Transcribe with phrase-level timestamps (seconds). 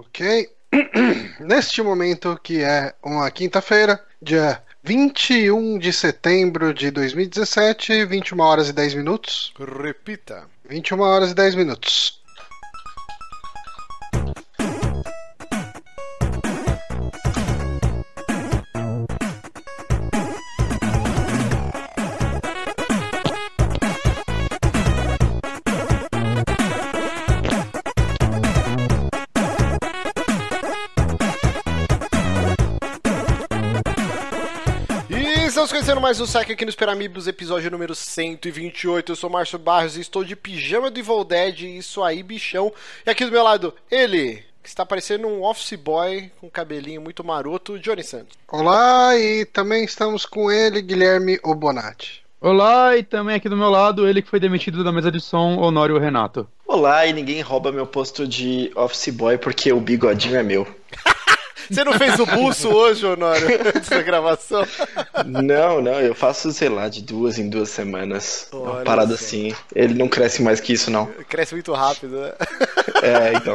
[0.00, 0.48] Ok.
[1.40, 8.72] Neste momento, que é uma quinta-feira, dia 21 de setembro de 2017, 21 horas e
[8.72, 9.52] 10 minutos.
[9.58, 10.48] Repita.
[10.66, 12.19] 21 horas e 10 minutos.
[35.90, 39.10] Conhecendo mais um saque aqui no Esperamibos, episódio número 128.
[39.10, 42.72] Eu sou o Márcio Barros e estou de pijama do Evil Dead, isso aí, bichão.
[43.04, 47.24] E aqui do meu lado, ele, que está parecendo um office boy com cabelinho muito
[47.24, 48.38] maroto, Johnny Santos.
[48.46, 52.22] Olá, e também estamos com ele, Guilherme Obonati.
[52.40, 55.56] Olá, e também aqui do meu lado, ele que foi demitido da mesa de som,
[55.56, 56.46] Honório Renato.
[56.68, 60.68] Olá, e ninguém rouba meu posto de office boy porque o bigodinho é meu.
[61.70, 64.66] Você não fez o buço hoje, Honório, antes da gravação?
[65.24, 68.48] Não, não, eu faço, sei lá, de duas em duas semanas.
[68.52, 69.24] Uma Olha parada só.
[69.24, 69.54] assim.
[69.74, 71.06] Ele não cresce mais que isso, não.
[71.28, 72.32] Cresce muito rápido, né?
[73.02, 73.54] É, então.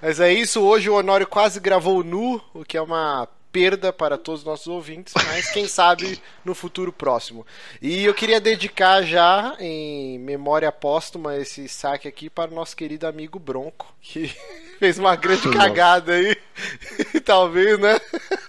[0.00, 4.16] Mas é isso, hoje o Honório quase gravou nu, o que é uma perda para
[4.16, 7.46] todos os nossos ouvintes, mas quem sabe no futuro próximo.
[7.82, 13.06] E eu queria dedicar já, em memória póstuma, esse saque aqui para o nosso querido
[13.06, 14.34] amigo Bronco, que
[14.82, 16.36] fez uma grande cagada aí.
[17.24, 18.00] Talvez, né?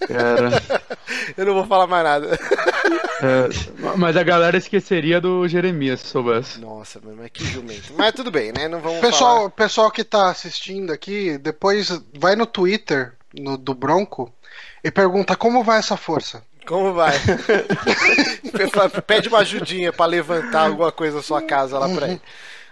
[0.08, 0.82] Cara,
[1.38, 2.36] Eu não vou falar mais nada.
[3.22, 3.48] é,
[3.96, 6.60] mas a galera esqueceria do Jeremias, se soubesse.
[6.60, 7.92] Nossa, mas mas que jumento.
[7.96, 8.66] Mas tudo bem, né?
[8.66, 9.50] Não vamos Pessoal, falar.
[9.50, 14.32] pessoal que tá assistindo aqui, depois vai no Twitter no- do Bronco
[14.82, 16.42] e pergunta como vai essa força.
[16.66, 17.12] Como vai?
[19.06, 22.20] Pede uma ajudinha pra levantar alguma coisa da sua casa lá pra ele.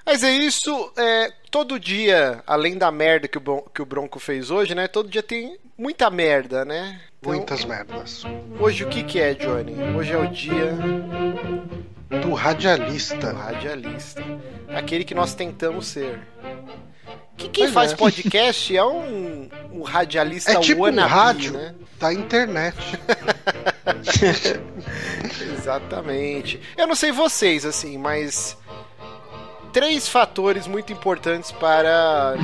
[0.04, 4.18] Mas é isso, é, todo dia, além da merda que o, Bron- que o Bronco
[4.18, 4.88] fez hoje, né?
[4.88, 6.98] Todo dia tem muita merda, né?
[7.20, 8.24] Então, Muitas merdas.
[8.58, 9.74] Hoje o que que é, Johnny?
[9.96, 10.72] Hoje é o dia
[12.10, 13.32] Do do radialista.
[13.32, 14.22] radialista.
[14.74, 16.18] Aquele que nós tentamos ser.
[17.36, 17.96] Que quem Pois faz é.
[17.96, 21.74] podcast é um, um radialista É tipo um wannabe, rádio né?
[22.00, 22.76] da internet.
[25.58, 26.60] Exatamente.
[26.76, 28.56] Eu não sei vocês, assim, mas.
[29.72, 32.34] Três fatores muito importantes para.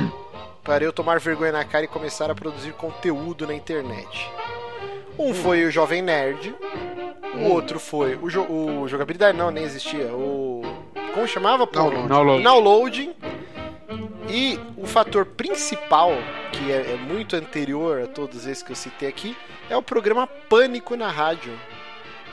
[0.63, 4.29] Para eu tomar vergonha na cara e começar a produzir conteúdo na internet.
[5.17, 6.55] Um foi o Jovem Nerd.
[7.35, 10.13] O outro foi o, jo o Jogabilidade, não, nem existia.
[10.13, 10.61] O.
[11.13, 11.65] Como chamava?
[11.65, 12.43] Download.
[12.43, 13.13] Downloading.
[14.29, 16.11] E o fator principal,
[16.51, 19.35] que é, é muito anterior a todos esses que eu citei aqui,
[19.69, 21.51] é o programa Pânico na Rádio.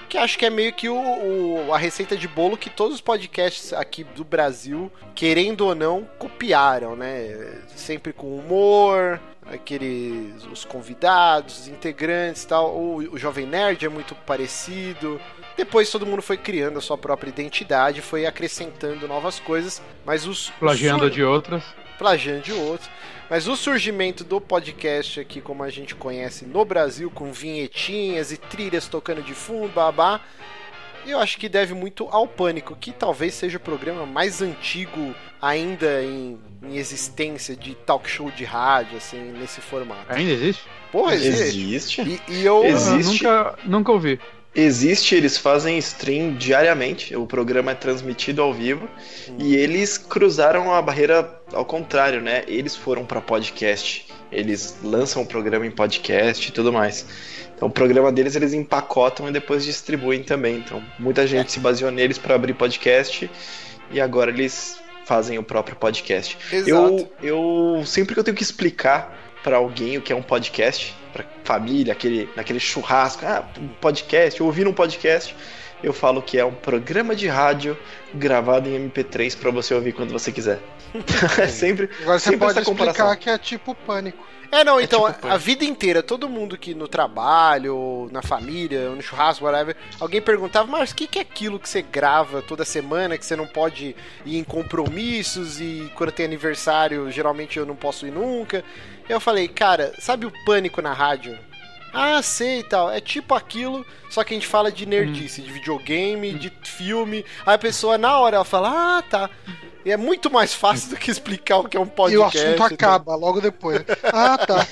[0.08, 3.00] Que acho que é meio que o, o- a receita de bolo que todos os
[3.00, 7.60] podcasts aqui do Brasil, querendo ou não, copiaram, né?
[7.74, 12.76] Sempre com humor, aqueles os convidados, os integrantes e tal.
[12.76, 15.20] O, o Jovem Nerd é muito parecido.
[15.56, 20.50] Depois todo mundo foi criando a sua própria identidade, foi acrescentando novas coisas, mas os
[20.60, 21.64] Plagiando sur- de outras.
[21.98, 22.88] Plagiando de outros.
[23.28, 28.36] Mas o surgimento do podcast aqui, como a gente conhece no Brasil, com vinhetinhas e
[28.36, 30.20] trilhas tocando de fundo, babá,
[31.06, 36.02] eu acho que deve muito ao Pânico, que talvez seja o programa mais antigo ainda
[36.02, 40.06] em, em existência de talk show de rádio, assim, nesse formato.
[40.08, 40.64] Ainda existe?
[40.90, 41.58] Porra, existe.
[41.58, 42.02] Existe.
[42.28, 42.64] E, e eu.
[42.64, 43.24] Existe.
[43.24, 44.20] Eu nunca, nunca ouvi.
[44.56, 47.14] Existe, eles fazem stream diariamente.
[47.14, 48.88] O programa é transmitido ao vivo.
[49.38, 52.42] E eles cruzaram a barreira ao contrário, né?
[52.48, 54.06] Eles foram pra podcast.
[54.32, 57.06] Eles lançam o programa em podcast e tudo mais.
[57.54, 60.56] Então o programa deles eles empacotam e depois distribuem também.
[60.56, 63.30] Então muita gente se baseou neles pra abrir podcast
[63.90, 66.36] e agora eles fazem o próprio podcast.
[66.52, 67.08] Exato.
[67.22, 70.94] Eu, eu sempre que eu tenho que explicar pra alguém o que é um podcast,
[71.16, 75.34] pra família, aquele, naquele churrasco, ah, um podcast, ouvir um podcast,
[75.82, 77.76] eu falo que é um programa de rádio
[78.14, 80.60] gravado em MP3 pra você ouvir quando você quiser.
[81.38, 83.16] é sempre, Agora você sempre pode essa comparação.
[83.16, 84.26] que é tipo pânico.
[84.50, 88.22] É, não, então, tipo a- a, vida inteira, todo mundo que no trabalho, ou na
[88.22, 91.82] família, ou no churrasco, whatever, alguém perguntava, mas o que, que é aquilo que você
[91.82, 97.58] grava toda semana, que você não pode ir em compromissos e quando tem aniversário, geralmente
[97.58, 98.64] eu não posso ir nunca.
[99.08, 101.38] Eu falei, cara, sabe o pânico na rádio?
[101.92, 102.90] Ah, sei e tal.
[102.90, 107.24] É tipo aquilo, só que a gente fala de nerdice, de videogame, de filme.
[107.46, 109.30] Aí a pessoa, na hora, ela fala, ah, tá.
[109.84, 112.36] E é muito mais fácil do que explicar o que é um podcast.
[112.36, 113.82] e o assunto acaba logo depois.
[114.02, 114.66] Ah, tá.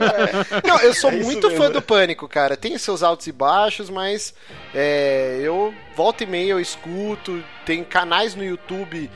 [0.66, 1.74] Não, eu sou É muito fã mesmo.
[1.74, 2.56] do Pânico, cara.
[2.56, 4.32] Tem seus altos e baixos, mas
[4.74, 7.44] é, eu volta e meia eu escuto.
[7.66, 9.10] Tem canais no YouTube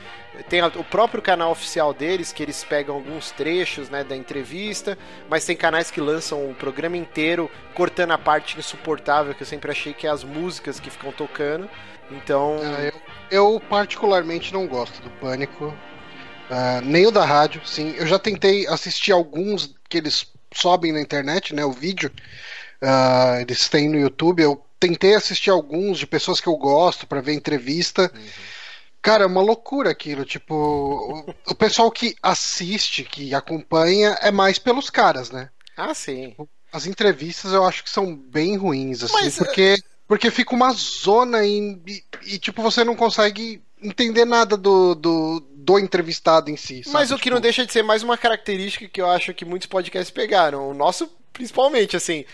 [0.49, 4.97] Tem o próprio canal oficial deles, que eles pegam alguns trechos né, da entrevista,
[5.29, 9.71] mas tem canais que lançam o programa inteiro, cortando a parte insuportável, que eu sempre
[9.71, 11.69] achei que é as músicas que ficam tocando.
[12.11, 12.59] Então.
[12.63, 13.01] Ah, eu,
[13.31, 15.73] eu particularmente não gosto do Pânico.
[16.49, 17.95] Ah, nem o da rádio, sim.
[17.97, 21.65] Eu já tentei assistir alguns que eles sobem na internet, né?
[21.65, 22.11] O vídeo.
[22.81, 24.43] Ah, eles têm no YouTube.
[24.43, 28.11] Eu tentei assistir alguns de pessoas que eu gosto pra ver entrevista.
[29.05, 30.25] Cara, é uma loucura aquilo.
[30.25, 35.49] Tipo, o, o pessoal que assiste, que acompanha, é mais pelos caras, né?
[35.77, 36.35] Ah, sim.
[36.73, 39.75] As entrevistas eu acho que são bem ruins, assim, Mas, porque,
[40.07, 41.79] porque fica uma zona e,
[42.25, 46.81] e- tipo, você não consegue entender nada do, do, do entrevistado em si.
[46.87, 47.13] Mas sabe?
[47.19, 49.67] o que não Tipo, deixa de ser mais uma característica que eu acho que muitos
[49.67, 50.67] podcasts pegaram.
[50.67, 52.25] O nosso, principalmente, assim.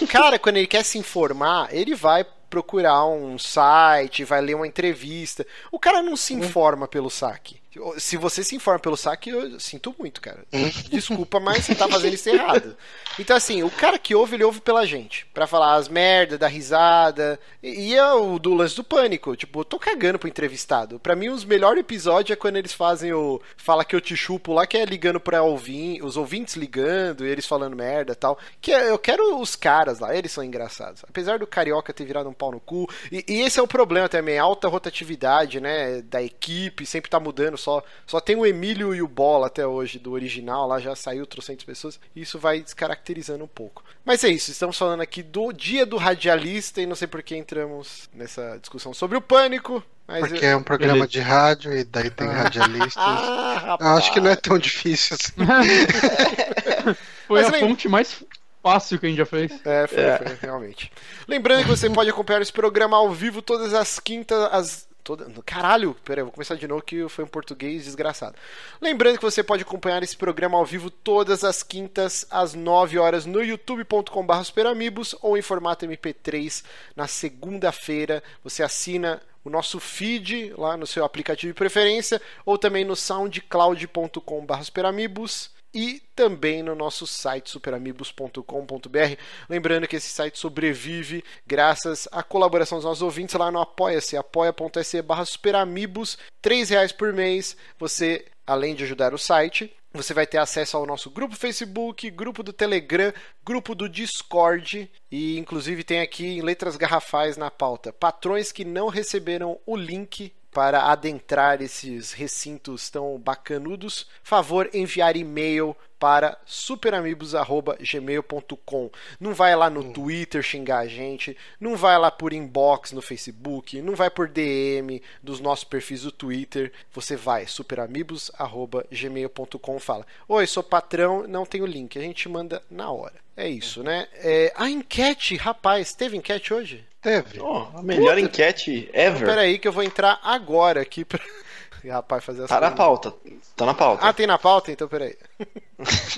[0.00, 4.66] O cara, quando ele quer se informar, ele vai procurar um site, vai ler uma
[4.66, 5.46] entrevista.
[5.70, 7.60] O cara não se informa pelo saque.
[7.98, 10.44] Se você se informa pelo saque, eu sinto muito, cara.
[10.90, 12.76] Desculpa, mas você tá fazendo isso errado.
[13.18, 15.26] Então, assim, o cara que ouve, ele ouve pela gente.
[15.34, 17.38] Pra falar as merda, dar risada.
[17.62, 19.36] E, e é o do lance do pânico.
[19.36, 20.98] Tipo, eu tô cagando pro entrevistado.
[21.00, 24.52] Pra mim, os melhores episódios é quando eles fazem o Fala que eu te chupo
[24.52, 28.38] lá, que é ligando pra ouvir, os ouvintes ligando e eles falando merda e tal.
[28.60, 31.02] Que é- eu quero os caras lá, eles são engraçados.
[31.08, 32.88] Apesar do Carioca ter virado um pau no cu.
[33.12, 36.02] E, e esse é o problema também, alta rotatividade, né?
[36.02, 37.56] Da equipe, sempre tá mudando.
[37.68, 41.26] Só, só tem o Emílio e o Bola até hoje, do original, lá já saiu
[41.26, 42.00] trocentas pessoas.
[42.16, 43.84] E isso vai descaracterizando um pouco.
[44.06, 47.36] Mas é isso, estamos falando aqui do dia do radialista e não sei por que
[47.36, 49.82] entramos nessa discussão sobre o pânico.
[50.06, 51.10] Mas Porque eu- é um programa Beleza.
[51.12, 52.94] de rádio e daí tem radialistas.
[53.04, 55.32] Ah, Eu acho que não é tão difícil assim.
[57.26, 58.24] Foi Mas a lem- fonte mais
[58.62, 59.52] fácil que a gente já fez.
[59.66, 60.90] É, foi, foi, realmente.
[61.26, 64.87] Lembrando que você pode acompanhar esse programa ao vivo todas as quintas, as.
[65.08, 65.26] Toda...
[65.42, 68.36] Caralho, peraí, vou começar de novo que foi um português desgraçado.
[68.78, 73.24] Lembrando que você pode acompanhar esse programa ao vivo todas as quintas, às 9 horas,
[73.24, 76.62] no youtube.com.br superamigos ou em formato MP3
[76.94, 78.22] na segunda-feira.
[78.44, 84.62] Você assina o nosso feed lá no seu aplicativo de preferência ou também no soundcloud.com.br
[84.62, 89.20] superamigos e também no nosso site superamigos.com.br.
[89.48, 95.02] Lembrando que esse site sobrevive graças à colaboração dos nossos ouvintes lá no Apoia-se, apoia.se
[95.02, 97.56] barra R$ reais por mês.
[97.78, 102.42] Você, além de ajudar o site, você vai ter acesso ao nosso grupo Facebook, grupo
[102.42, 103.12] do Telegram,
[103.44, 108.88] grupo do Discord e inclusive tem aqui em letras garrafais na pauta patrões que não
[108.88, 118.90] receberam o link para adentrar esses recintos tão bacanudos, favor enviar e-mail para superamigos@gmail.com.
[119.18, 123.82] Não vai lá no Twitter xingar a gente, não vai lá por inbox no Facebook,
[123.82, 126.72] não vai por DM dos nossos perfis do Twitter.
[126.92, 131.98] Você vai superamigos@gmail.com, fala: "Oi, sou patrão, não tenho link".
[131.98, 133.16] A gente manda na hora.
[133.36, 134.06] É isso, né?
[134.14, 136.84] É, a enquete, rapaz, teve enquete hoje?
[137.00, 137.40] Teve.
[137.40, 139.26] Oh, a melhor enquete ever.
[139.26, 141.20] Pera aí que eu vou entrar agora aqui pra.
[141.88, 142.48] Rapaz, fazer essa.
[142.54, 143.14] Tá na pauta.
[143.56, 144.04] Tá na pauta.
[144.06, 144.70] Ah, tem na pauta?
[144.72, 145.16] Então peraí.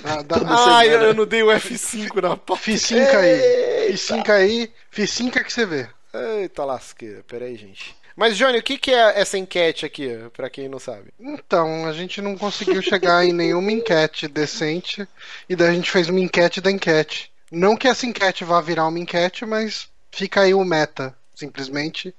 [0.03, 2.63] Ah, Ah, eu, eu não dei o F5 na pauta.
[2.63, 3.91] Ficinca aí.
[3.91, 4.71] Ficinca aí.
[4.89, 5.87] Ficinca que você vê.
[6.41, 7.95] Eita lasqueira, peraí, gente.
[8.15, 11.13] Mas, Johnny, o que, que é essa enquete aqui, pra quem não sabe?
[11.19, 15.07] Então, a gente não conseguiu chegar em nenhuma enquete decente.
[15.47, 17.31] E daí a gente fez uma enquete da enquete.
[17.51, 22.13] Não que essa enquete vá virar uma enquete, mas fica aí o meta, simplesmente.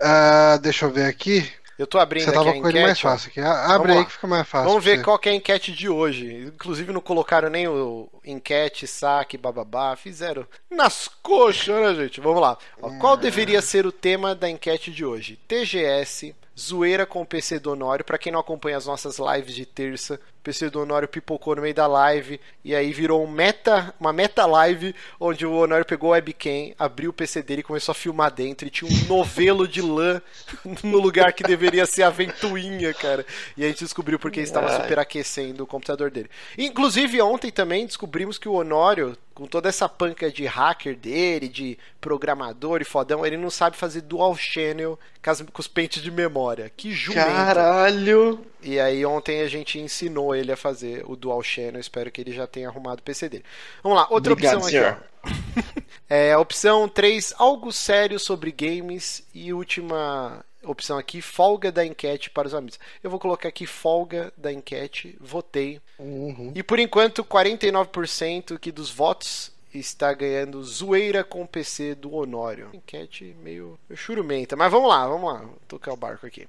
[0.00, 1.50] Ah, deixa eu ver aqui.
[1.78, 3.02] Eu tô abrindo Você aqui tava a com ele mais enquete.
[3.02, 3.40] fácil aqui.
[3.40, 4.68] A- Abre aí que fica mais fácil.
[4.68, 6.50] Vamos ver qual é a enquete de hoje.
[6.52, 9.94] Inclusive não colocaram nem o enquete, saque, bababá.
[9.94, 12.20] Fizeram nas coxas, né, gente?
[12.20, 12.58] Vamos lá.
[12.82, 15.38] Ó, qual deveria ser o tema da enquete de hoje?
[15.46, 18.04] TGS, zoeira com o PC do Honório.
[18.04, 21.74] Pra quem não acompanha as nossas lives de terça, PC do Honório pipocou no meio
[21.74, 26.12] da live e aí virou um meta, uma meta live onde o Honório pegou o
[26.12, 29.82] webcam, abriu o PC dele e começou a filmar dentro e tinha um novelo de
[29.82, 30.22] lã
[30.82, 33.26] no lugar que deveria ser a ventoinha, cara.
[33.56, 36.30] E a gente descobriu porque estava superaquecendo o computador dele.
[36.56, 41.78] Inclusive ontem também descobrimos que o Honório, com toda essa panca de hacker dele, de
[42.00, 46.10] programador e fodão, ele não sabe fazer dual channel com, as- com os pentes de
[46.10, 46.70] memória.
[46.76, 47.24] Que jumento.
[47.26, 48.44] Caralho!
[48.62, 51.80] E aí ontem a gente ensinou ele a fazer o dual channel.
[51.80, 53.44] Espero que ele já tenha arrumado o PC dele.
[53.82, 54.86] Vamos lá, outra Obrigado, opção senhor.
[55.22, 55.88] aqui.
[56.10, 59.22] É, opção 3, algo sério sobre games.
[59.34, 62.78] E última opção aqui, folga da enquete para os amigos.
[63.02, 65.80] Eu vou colocar aqui folga da enquete, votei.
[65.98, 66.52] Uhum.
[66.54, 72.70] E por enquanto, 49% aqui dos votos está ganhando zoeira com o PC do Honório.
[72.72, 74.56] Enquete meio, meio churumenta.
[74.56, 75.40] Mas vamos lá, vamos lá.
[75.40, 76.48] Vou tocar o barco aqui.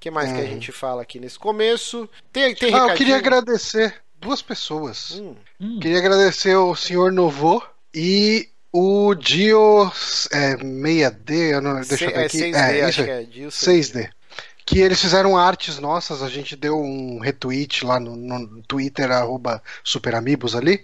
[0.00, 0.48] O que mais que a Uhum.
[0.48, 2.08] gente fala aqui nesse começo?
[2.32, 5.10] Tem, tem Ah, eu queria agradecer duas pessoas.
[5.20, 5.78] Hum, Hum.
[5.78, 7.62] Queria agradecer o senhor Novo
[7.94, 9.92] e o Dio
[10.32, 12.38] é, 6D, eu não, deixa se- eu ver é aqui.
[12.38, 13.70] 6D, é, acho isso que é Dilson.
[13.70, 14.10] 6D.
[14.64, 19.62] Que eles fizeram artes nossas, a gente deu um retweet lá no, no Twitter, arroba
[19.84, 20.82] Superamigos ali.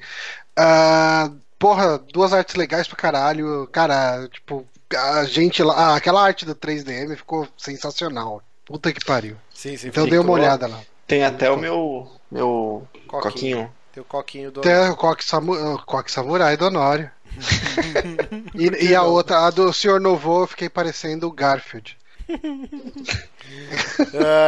[0.54, 3.66] Ah, porra, duas artes legais pra caralho.
[3.72, 5.74] Cara, tipo, a gente lá.
[5.74, 8.42] ah, aquela arte do 3DM ficou sensacional.
[8.66, 9.36] Puta que pariu.
[9.54, 9.88] Sim, sim.
[9.88, 10.82] Então dei uma olhada lá.
[11.06, 13.22] Tem até o meu, meu Coquinho.
[13.22, 13.74] coquinho.
[13.92, 14.60] Tem o coquinho do.
[14.60, 17.10] Tem o Coque, Samu, o Coque Samurai do Honório.
[18.54, 21.96] e, e a outra, a do Senhor Novo, eu fiquei parecendo o Garfield.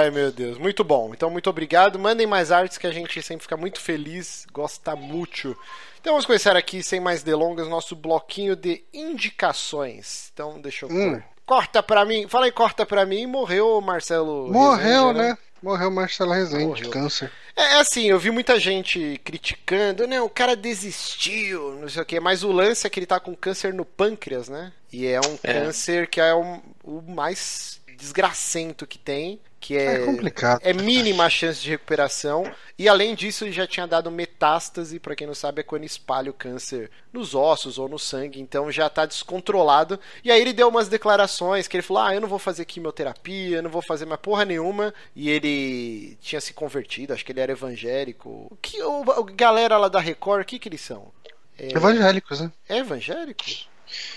[0.02, 0.58] Ai, meu Deus.
[0.58, 1.12] Muito bom.
[1.14, 1.98] Então, muito obrigado.
[1.98, 4.46] Mandem mais artes que a gente sempre fica muito feliz.
[4.52, 5.56] Gosta muito.
[6.00, 10.30] Então, vamos começar aqui, sem mais delongas, nosso bloquinho de indicações.
[10.34, 10.90] Então, deixa eu.
[10.90, 11.22] Hum.
[11.48, 12.28] Corta pra mim.
[12.28, 13.24] Fala aí, corta pra mim.
[13.26, 14.52] Morreu o Marcelo.
[14.52, 15.38] Morreu, Rezende, né?
[15.62, 16.90] Morreu Marcelo Rezende, Morreu.
[16.90, 17.32] câncer.
[17.56, 22.04] É é assim, eu vi muita gente criticando, não, o cara desistiu, não sei o
[22.06, 24.72] quê, mas o lance é que ele tá com câncer no pâncreas, né?
[24.92, 25.54] E é um É.
[25.54, 30.60] câncer que é um- o mais desgracento que tem, que é, É complicado.
[30.60, 32.44] é mínima a chance de recuperação.
[32.78, 36.30] E além disso, ele já tinha dado metástase, pra quem não sabe, é quando espalha
[36.30, 39.98] o câncer nos ossos ou no sangue, então já tá descontrolado.
[40.22, 43.56] E aí ele deu umas declarações que ele falou: "Ah, eu não vou fazer quimioterapia,
[43.58, 44.94] eu não vou fazer mais porra nenhuma".
[45.14, 48.46] E ele tinha se convertido, acho que ele era evangélico.
[48.50, 51.12] O que o, o galera lá da Record, o que que eles são?
[51.58, 52.52] É, Evangélicos, né?
[52.68, 53.44] é evangélico?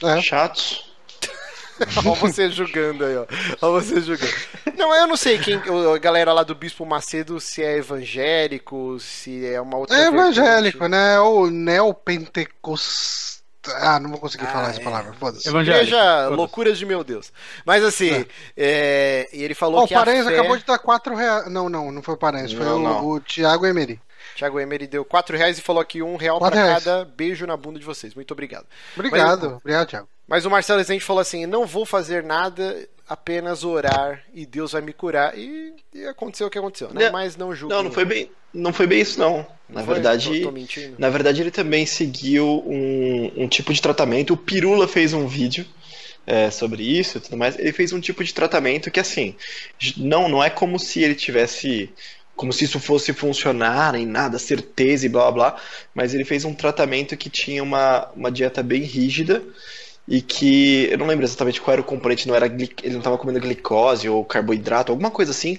[0.04, 0.22] É.
[0.22, 0.91] Chatos.
[2.06, 3.26] Olha você julgando aí, ó.
[3.62, 4.32] Olha você julgando.
[4.78, 5.56] Não, eu não sei quem.
[5.94, 9.98] A galera lá do Bispo Macedo se é evangélico, se é uma outra.
[9.98, 10.90] É evangélico, vertente.
[10.92, 11.20] né?
[11.20, 13.32] Ou neopentecostal.
[13.76, 14.84] Ah, não vou conseguir Ah, falar essa é.
[14.84, 15.48] palavra, foda-se.
[15.48, 15.86] Evangélico.
[15.86, 16.36] Igreja Foda-se.
[16.36, 17.32] Loucuras de Meu Deus.
[17.64, 18.26] Mas assim,
[18.58, 20.34] é, e ele falou Ó, o que a Parenzo fé...
[20.40, 21.52] acabou de dar 4 reais.
[21.52, 24.02] Não, não, não foi o Parenzo, foi Não, o, o Thiago Emery.
[24.36, 27.78] Thiago Emery deu 4 reais e falou aqui um real para cada beijo na bunda
[27.80, 28.16] de vocês.
[28.16, 28.66] Muito obrigado.
[28.96, 30.08] Obrigado, Mas- obrigado, Thiago.
[30.32, 34.82] Mas o Marcelo Rezende falou assim: não vou fazer nada, apenas orar e Deus vai
[34.82, 35.38] me curar.
[35.38, 37.08] E, e aconteceu o que aconteceu, né?
[37.08, 37.76] Não, Mas não julgue.
[37.76, 39.46] Não, não foi bem, não foi bem isso não.
[39.68, 39.96] Na Foi?
[39.96, 40.58] verdade, Tô, tô
[40.98, 44.34] na verdade ele também seguiu um, um tipo de tratamento.
[44.34, 45.66] O Pirula fez um vídeo
[46.26, 47.60] é, sobre isso e tudo mais.
[47.60, 49.36] Ele fez um tipo de tratamento que assim,
[49.98, 51.90] não, não é como se ele tivesse
[52.38, 55.62] como se isso fosse funcionar em nada, certeza e blá blá blá,
[55.94, 59.44] mas ele fez um tratamento que tinha uma, uma dieta bem rígida
[60.08, 63.18] e que eu não lembro exatamente qual era o componente, não era ele não estava
[63.18, 65.58] comendo glicose ou carboidrato, alguma coisa assim.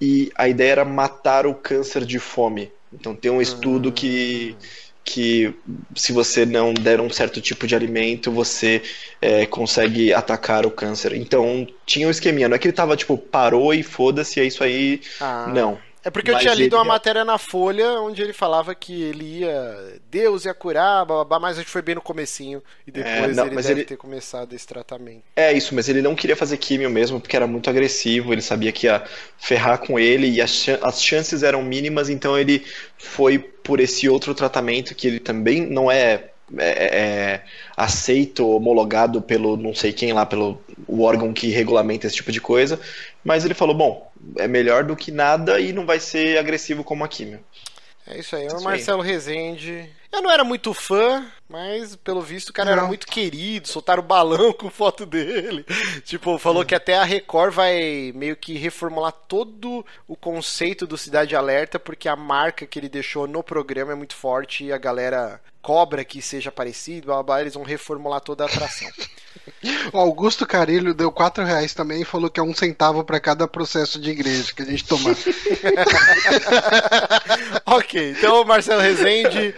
[0.00, 2.70] E a ideia era matar o câncer de fome.
[2.92, 4.56] Então tem um estudo que
[5.04, 5.52] que
[5.96, 8.80] se você não der um certo tipo de alimento, você
[9.20, 11.14] é, consegue atacar o câncer.
[11.14, 14.62] Então tinha um esqueminha, não é que ele tava tipo, parou e foda-se, é isso
[14.62, 15.00] aí.
[15.20, 15.50] Ah.
[15.52, 15.78] Não.
[16.04, 19.40] É porque eu Mas tinha lido uma matéria na Folha onde ele falava que ele
[19.40, 20.00] ia.
[20.10, 22.62] Deus ia curar, blá, mas acho que foi bem no comecinho.
[22.86, 25.22] E depois não, ele deve ele- ter começado esse tratamento.
[25.36, 28.72] É isso, mas ele não queria fazer químio mesmo, porque era muito agressivo, ele sabia
[28.72, 29.02] que ia
[29.38, 32.66] ferrar com ele e as, as chances eram mínimas, então ele
[32.98, 37.44] foi por esse outro tratamento que ele também não é, é- é
[37.76, 42.40] aceito, homologado pelo não sei quem lá, pelo o órgão que regulamenta esse tipo de
[42.40, 42.78] coisa,
[43.24, 47.04] mas ele falou, bom, é melhor do que nada e não vai ser agressivo como
[47.04, 47.40] a químio.
[48.06, 48.60] É isso aí, é o.
[48.60, 49.88] Marcelo Rezende.
[50.10, 52.88] Eu não era muito fã, mas pelo visto o cara era Não.
[52.88, 55.64] muito querido, soltaram balão com foto dele.
[56.04, 61.36] Tipo, falou que até a Record vai meio que reformular todo o conceito do Cidade
[61.36, 65.40] Alerta, porque a marca que ele deixou no programa é muito forte e a galera
[65.62, 68.90] cobra que seja parecido, blá, blá, eles vão reformular toda a atração.
[69.92, 73.48] O Augusto Carilho deu 4 reais também e falou que é um centavo pra cada
[73.48, 75.14] processo de igreja que a gente tomar.
[77.66, 79.54] ok, então Marcelo Rezende,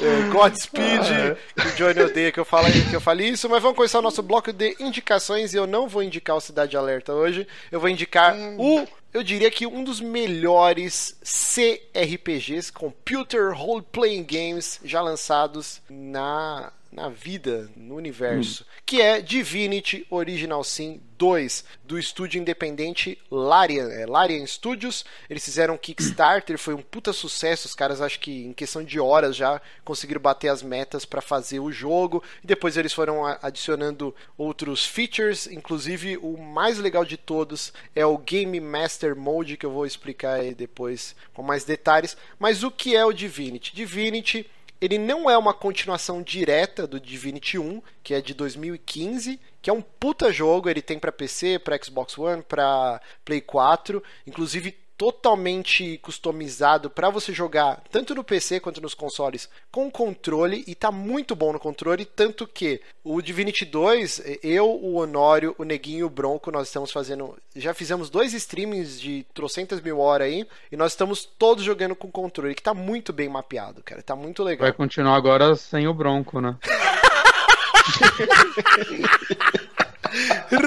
[0.00, 3.76] eh, Godspeed, que o Johnny odeia que eu, fale, que eu fale isso, mas vamos
[3.76, 7.46] começar o nosso bloco de indicações e eu não vou indicar o Cidade Alerta hoje,
[7.70, 14.80] eu vou indicar o, eu diria que um dos melhores CRPGs, Computer Role Playing Games,
[14.84, 22.40] já lançados na, na vida, no universo, que é Divinity Original Sin 2, do estúdio
[22.40, 25.04] independente Larian, é, Larian Studios.
[25.28, 27.66] Eles fizeram um Kickstarter, foi um puta sucesso.
[27.66, 31.60] Os caras, acho que em questão de horas já conseguiram bater as metas para fazer
[31.60, 32.22] o jogo.
[32.42, 38.16] E depois eles foram adicionando outros features, inclusive o mais legal de todos é o
[38.16, 42.16] Game Master Mode, que eu vou explicar aí depois com mais detalhes.
[42.38, 43.74] Mas o que é o Divinity?
[43.74, 44.48] Divinity
[44.80, 49.72] Ele não é uma continuação direta do Divinity 1, que é de 2015, que é
[49.72, 55.96] um puta jogo, ele tem para PC, para Xbox One, para Play 4, inclusive totalmente
[55.98, 61.36] customizado para você jogar tanto no PC quanto nos consoles com controle e tá muito
[61.36, 66.10] bom no controle, tanto que o Divinity 2, eu, o Honório, o Neguinho e o
[66.10, 70.92] Bronco, nós estamos fazendo, já fizemos dois streamings de trocentas mil horas aí e nós
[70.92, 74.66] estamos todos jogando com controle, que tá muito bem mapeado, cara, tá muito legal.
[74.66, 76.56] Vai continuar agora sem o Bronco, né?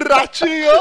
[0.09, 0.71] Ratinho!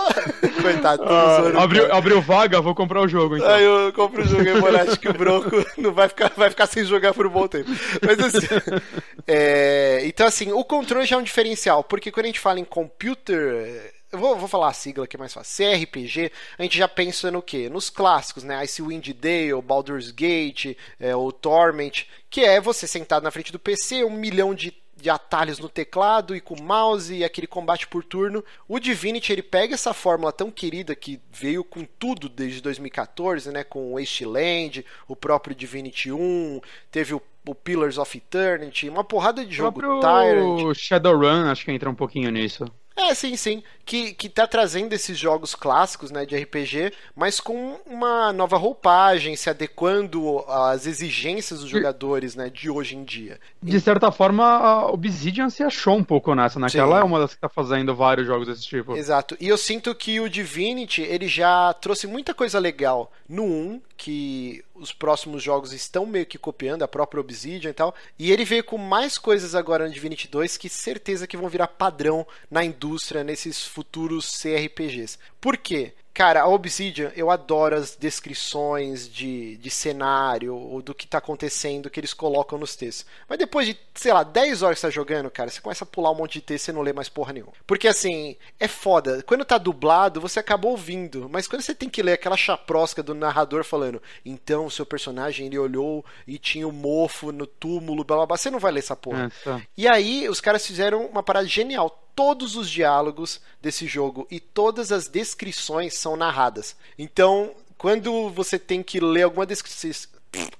[0.63, 3.49] Coitado, ah, abriu, abriu vaga, vou comprar o jogo então.
[3.49, 6.67] Aí eu compro o jogo e acho que o Bronco não vai ficar, vai ficar
[6.67, 7.71] sem jogar por um bom tempo.
[8.03, 8.47] Mas assim.
[9.27, 12.65] É, então, assim, o controle já é um diferencial, porque quando a gente fala em
[12.65, 13.95] computer.
[14.13, 15.65] Eu vou, vou falar a sigla que é mais fácil.
[15.65, 17.69] CRPG, a gente já pensa no quê?
[17.69, 18.57] Nos clássicos, né?
[18.57, 24.03] Icewind Dale, Baldur's Gate, é, o Torment, que é você sentado na frente do PC,
[24.03, 28.45] um milhão de de atalhos no teclado e com mouse e aquele combate por turno.
[28.69, 33.65] O Divinity ele pega essa fórmula tão querida que veio com tudo desde 2014, né,
[33.65, 39.45] com o Wasteland, o próprio Divinity 1, teve o, o Pillars of Eternity, uma porrada
[39.45, 40.75] de jogo o Tyrant.
[40.75, 42.65] Shadowrun acho que entra um pouquinho nisso.
[43.01, 43.63] É, sim, sim.
[43.85, 49.35] Que, que tá trazendo esses jogos clássicos né, de RPG, mas com uma nova roupagem,
[49.35, 53.41] se adequando às exigências dos jogadores né, de hoje em dia.
[53.61, 57.01] De certa forma, a Obsidian se achou um pouco nessa, naquela né?
[57.01, 58.95] é uma das que tá fazendo vários jogos desse tipo.
[58.95, 59.37] Exato.
[59.41, 64.63] E eu sinto que o Divinity, ele já trouxe muita coisa legal no 1, que
[64.81, 67.95] os próximos jogos estão meio que copiando, a própria Obsidian e tal.
[68.19, 71.69] E ele veio com mais coisas agora no Divinity 2 que certeza que vão virar
[71.69, 75.19] padrão na indústria nesses futuros CRPGs.
[75.41, 75.93] Por quê?
[76.13, 81.89] Cara, a Obsidian, eu adoro as descrições de, de cenário ou do que tá acontecendo
[81.89, 83.07] que eles colocam nos textos.
[83.29, 85.87] Mas depois de, sei lá, 10 horas que você tá jogando, cara, você começa a
[85.87, 87.53] pular um monte de texto e não lê mais porra nenhuma.
[87.67, 89.23] Porque assim, é foda.
[89.23, 91.29] Quando tá dublado, você acaba ouvindo.
[91.31, 95.47] Mas quando você tem que ler aquela chaprosca do narrador falando, então o seu personagem
[95.47, 98.73] ele olhou e tinha o um mofo no túmulo, blá blá blá, você não vai
[98.73, 99.27] ler essa porra.
[99.27, 99.63] É, tá.
[99.77, 104.93] E aí, os caras fizeram uma parada genial todos os diálogos desse jogo e todas
[104.93, 106.77] as descrições são narradas.
[106.99, 109.91] Então, quando você tem que ler alguma descrição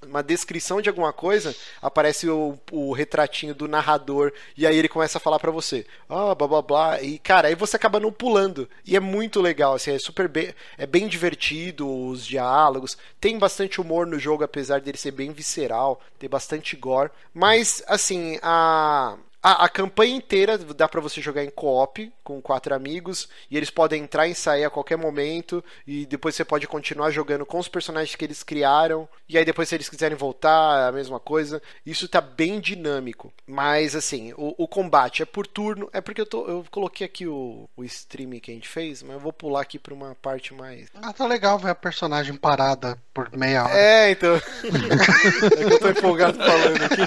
[0.07, 5.19] uma descrição de alguma coisa, aparece o, o, retratinho do narrador e aí ele começa
[5.19, 8.69] a falar para você, ah, blá blá blá, e cara, aí você acaba não pulando.
[8.85, 13.81] E é muito legal, assim, é super bem, é bem divertido os diálogos, tem bastante
[13.81, 19.65] humor no jogo apesar dele ser bem visceral, tem bastante gore, mas assim, a a,
[19.65, 24.03] a, campanha inteira dá para você jogar em co-op com quatro amigos e eles podem
[24.03, 28.15] entrar e sair a qualquer momento e depois você pode continuar jogando com os personagens
[28.15, 31.63] que eles criaram e aí depois se eles quiserem voltar a mesma coisa.
[31.87, 35.89] Isso tá bem dinâmico, mas assim o, o combate é por turno.
[35.93, 39.15] É porque eu, tô, eu coloquei aqui o, o stream que a gente fez, mas
[39.15, 40.89] eu vou pular aqui para uma parte mais.
[40.95, 43.75] Ah, tá legal ver a personagem parada por meia hora.
[43.75, 44.37] É, então.
[44.37, 47.01] é que eu tô empolgado falando aqui.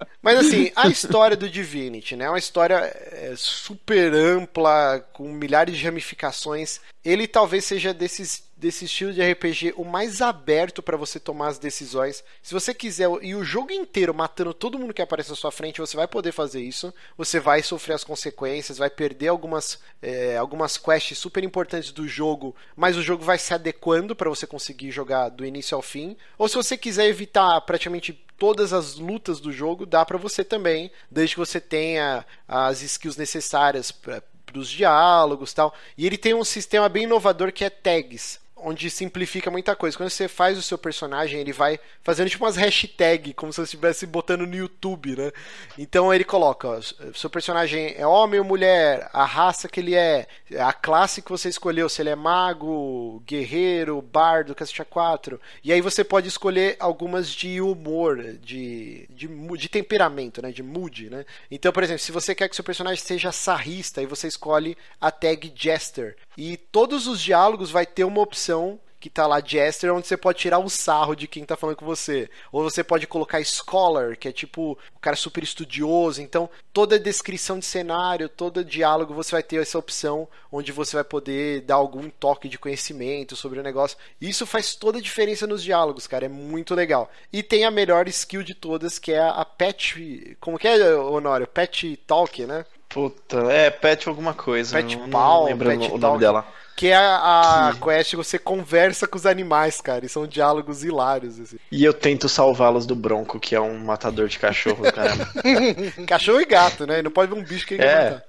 [0.22, 2.26] Mas assim, a história do Divinity, né?
[2.26, 6.80] É uma história é, super ampla, com milhares de ramificações.
[7.02, 11.58] Ele talvez seja desses desse estilo de RPG o mais aberto para você tomar as
[11.58, 12.22] decisões.
[12.42, 15.80] Se você quiser e o jogo inteiro matando todo mundo que aparece na sua frente,
[15.80, 16.92] você vai poder fazer isso.
[17.16, 22.54] Você vai sofrer as consequências, vai perder algumas é, algumas quests super importantes do jogo,
[22.76, 26.14] mas o jogo vai se adequando para você conseguir jogar do início ao fim.
[26.36, 30.90] Ou se você quiser evitar praticamente todas as lutas do jogo, dá para você também,
[31.10, 34.22] desde que você tenha as skills necessárias para
[34.54, 35.74] os diálogos tal.
[35.96, 39.96] E ele tem um sistema bem inovador que é tags onde simplifica muita coisa.
[39.96, 43.64] Quando você faz o seu personagem, ele vai fazendo tipo umas hashtags, como se você
[43.64, 45.32] estivesse botando no YouTube, né?
[45.78, 46.80] Então ele coloca, ó,
[47.14, 50.26] seu personagem é homem ou mulher, a raça que ele é,
[50.58, 55.40] a classe que você escolheu, se ele é mago, guerreiro, bardo, cacete 4.
[55.62, 60.50] E aí você pode escolher algumas de humor, de, de, de temperamento, né?
[60.50, 61.24] De mood, né?
[61.50, 65.10] Então, por exemplo, se você quer que seu personagem seja sarrista, aí você escolhe a
[65.10, 66.16] tag Jester.
[66.42, 70.38] E todos os diálogos vai ter uma opção que tá lá Jester, onde você pode
[70.38, 72.30] tirar o sarro de quem tá falando com você.
[72.50, 76.22] Ou você pode colocar Scholar, que é tipo o cara super estudioso.
[76.22, 81.04] Então, toda descrição de cenário, todo diálogo, você vai ter essa opção onde você vai
[81.04, 83.98] poder dar algum toque de conhecimento sobre o negócio.
[84.18, 86.24] Isso faz toda a diferença nos diálogos, cara.
[86.24, 87.10] É muito legal.
[87.30, 90.38] E tem a melhor skill de todas, que é a Pet.
[90.40, 91.46] Como que é, Honório?
[91.46, 92.64] Pet Talk, né?
[92.90, 94.76] Puta, é Pet alguma coisa.
[94.76, 97.80] Pet não, Pal, não lembro Pet o nome dela Que é a, a que...
[97.80, 100.04] quest você conversa com os animais, cara.
[100.04, 101.38] E são diálogos hilários.
[101.38, 101.56] Assim.
[101.70, 105.28] E eu tento salvá-los do Bronco, que é um matador de cachorro, caramba.
[106.06, 107.00] cachorro e gato, né?
[107.00, 108.10] Não pode ver um bicho que ele é.
[108.10, 108.24] matar.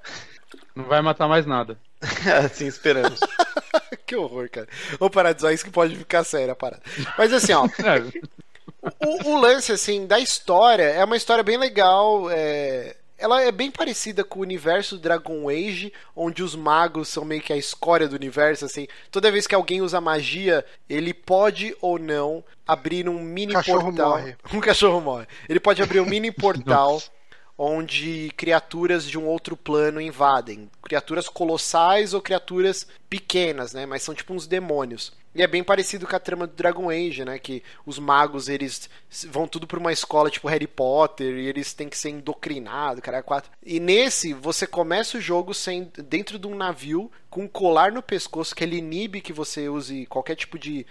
[0.75, 1.75] Não vai matar mais nada.
[2.45, 3.19] assim esperamos.
[4.05, 4.67] que horror, cara.
[4.99, 6.83] Vamos parar de zoar isso que pode ficar sério a parada.
[7.17, 7.65] Mas assim, ó.
[7.65, 7.99] É.
[9.03, 12.29] o, o, lance, assim, da história é uma história bem legal.
[12.29, 17.23] É ela é bem parecida com o universo do Dragon Age, onde os magos são
[17.23, 18.87] meio que a escória do universo, assim.
[19.11, 24.09] Toda vez que alguém usa magia, ele pode ou não abrir um mini cachorro portal.
[24.09, 24.35] Morre.
[24.53, 25.27] Um cachorro morre.
[25.47, 27.01] Ele pode abrir um mini portal
[27.57, 30.69] onde criaturas de um outro plano invadem.
[30.81, 33.85] Criaturas colossais ou criaturas pequenas, né?
[33.85, 35.13] Mas são tipo uns demônios.
[35.33, 37.39] E é bem parecido com a trama do Dragon Age, né?
[37.39, 38.89] Que os magos, eles
[39.29, 43.23] vão tudo pra uma escola tipo Harry Potter e eles têm que ser indoctrinados, cara,
[43.23, 43.49] quatro.
[43.63, 48.01] E nesse, você começa o jogo sem, dentro de um navio com um colar no
[48.01, 50.85] pescoço que ele inibe que você use qualquer tipo de...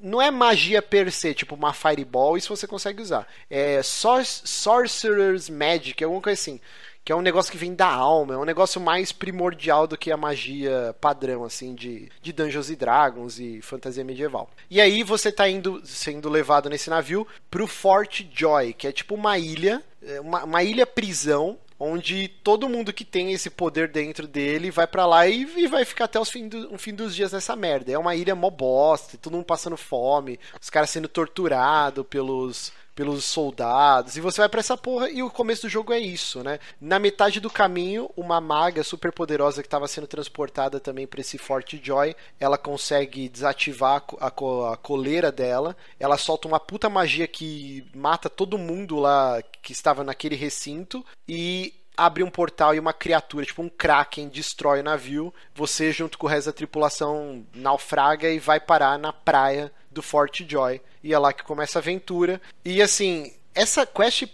[0.00, 3.28] Não é magia per se, tipo uma Fireball, isso você consegue usar.
[3.48, 6.60] É Sorcerer's Magic, alguma coisa assim
[7.06, 10.10] que é um negócio que vem da alma, é um negócio mais primordial do que
[10.10, 14.50] a magia padrão, assim, de, de Dungeons e Dragons e fantasia medieval.
[14.68, 19.14] E aí você tá indo, sendo levado nesse navio pro Fort Joy, que é tipo
[19.14, 24.26] uma ilha, é, uma, uma ilha prisão, onde todo mundo que tem esse poder dentro
[24.26, 27.14] dele vai para lá e, e, vai ficar até os fim do, o fim dos
[27.14, 27.92] dias nessa merda.
[27.92, 33.24] É uma ilha mó bosta, todo mundo passando fome, os caras sendo torturados pelos pelos
[33.26, 34.16] soldados.
[34.16, 36.58] E você vai para essa porra e o começo do jogo é isso, né?
[36.80, 41.36] Na metade do caminho, uma maga super poderosa que estava sendo transportada também para esse
[41.36, 45.76] Fort Joy, ela consegue desativar a, a, a coleira dela.
[46.00, 51.74] Ela solta uma puta magia que mata todo mundo lá que estava naquele recinto e
[51.94, 55.34] abre um portal e uma criatura, tipo um kraken, destrói o navio.
[55.54, 60.42] Você, junto com o resto da tripulação, naufraga e vai parar na praia do Fort
[60.46, 60.80] Joy.
[61.02, 62.40] E é lá que começa a aventura.
[62.64, 64.24] E assim, essa quest,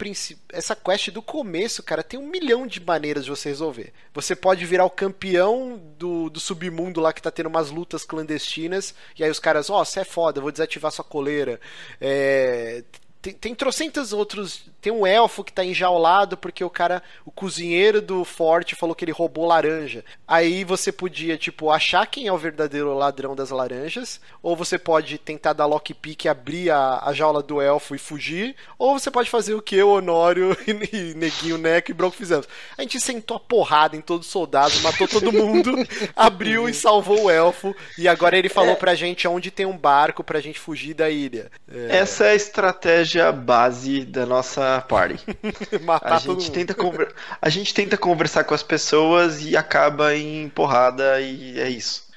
[0.52, 3.92] essa quest do começo, cara, tem um milhão de maneiras de você resolver.
[4.12, 8.92] Você pode virar o campeão do, do submundo lá que tá tendo umas lutas clandestinas,
[9.16, 11.60] e aí os caras, ó, oh, você é foda, vou desativar sua coleira.
[12.00, 12.82] É,
[13.22, 14.64] tem, tem trocentos outros.
[14.80, 19.04] Tem um elfo que tá enjaulado porque o cara, o cozinheiro do forte falou que
[19.04, 20.04] ele roubou laranja.
[20.26, 25.18] Aí você podia, tipo, achar quem é o verdadeiro ladrão das laranjas, ou você pode
[25.18, 29.54] tentar dar lockpick, abrir a, a jaula do elfo e fugir, ou você pode fazer
[29.54, 32.48] o que o Honório e, e Neguinho Neco e Bronco fizemos.
[32.76, 35.72] A gente sentou a porrada em todos os soldados, matou todo mundo,
[36.16, 38.76] abriu e salvou o elfo, e agora ele falou é.
[38.76, 41.52] pra gente onde tem um barco pra gente fugir da ilha.
[41.70, 41.98] É...
[41.98, 45.20] Essa é a estratégia estratégia base da nossa party.
[46.02, 47.14] a, gente tenta conver...
[47.40, 52.10] a gente tenta conversar com as pessoas e acaba em porrada e é isso.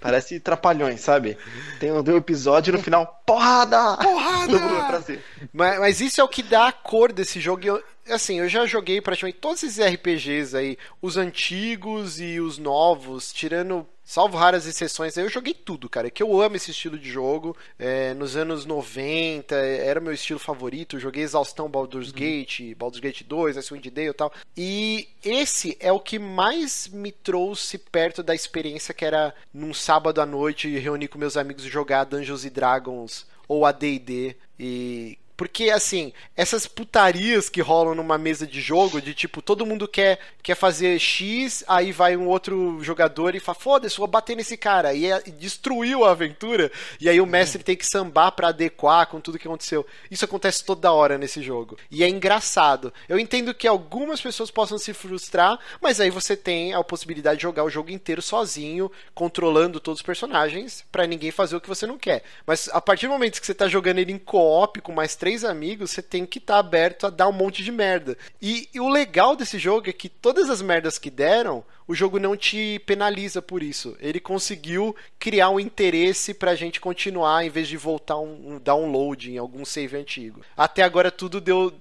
[0.00, 1.38] Parece trapalhões, sabe?
[1.78, 3.96] Tem um, tem um episódio no final, porrada!
[3.98, 5.22] Porrada!
[5.52, 7.80] mas, mas isso é o que dá a cor desse jogo.
[8.08, 13.86] Assim, eu já joguei praticamente todos esses RPGs aí, os antigos e os novos, tirando
[14.06, 16.10] Salvo raras exceções, eu joguei tudo, cara.
[16.10, 17.56] Que eu amo esse estilo de jogo.
[17.78, 21.00] É, nos anos 90, era meu estilo favorito.
[21.00, 22.14] joguei exaustão Baldur's uhum.
[22.14, 24.32] Gate, Baldur's Gate 2, Icewind Dale e tal.
[24.54, 30.20] E esse é o que mais me trouxe perto da experiência que era num sábado
[30.20, 36.12] à noite reunir com meus amigos e jogar Dungeons Dragons ou AD&D e porque, assim,
[36.36, 40.98] essas putarias que rolam numa mesa de jogo, de tipo, todo mundo quer, quer fazer
[40.98, 44.94] X, aí vai um outro jogador e fala, foda-se, vou bater nesse cara.
[44.94, 46.70] E, é, e, destruiu a aventura,
[47.00, 49.84] e aí o mestre tem que sambar para adequar com tudo que aconteceu.
[50.10, 51.76] Isso acontece toda hora nesse jogo.
[51.90, 52.92] E é engraçado.
[53.08, 57.42] Eu entendo que algumas pessoas possam se frustrar, mas aí você tem a possibilidade de
[57.42, 61.86] jogar o jogo inteiro sozinho, controlando todos os personagens, para ninguém fazer o que você
[61.86, 62.22] não quer.
[62.46, 65.42] Mas a partir do momento que você tá jogando ele em co-op com mais três
[65.42, 68.14] amigos, você tem que estar tá aberto a dar um monte de merda.
[68.42, 72.18] E, e, o legal desse jogo é que todas as merdas que deram, o jogo
[72.18, 73.96] não te penaliza por isso.
[74.00, 79.30] Ele conseguiu criar um interesse pra gente continuar em vez de voltar um, um download
[79.30, 80.40] em algum save antigo.
[80.56, 81.72] Até agora tudo deu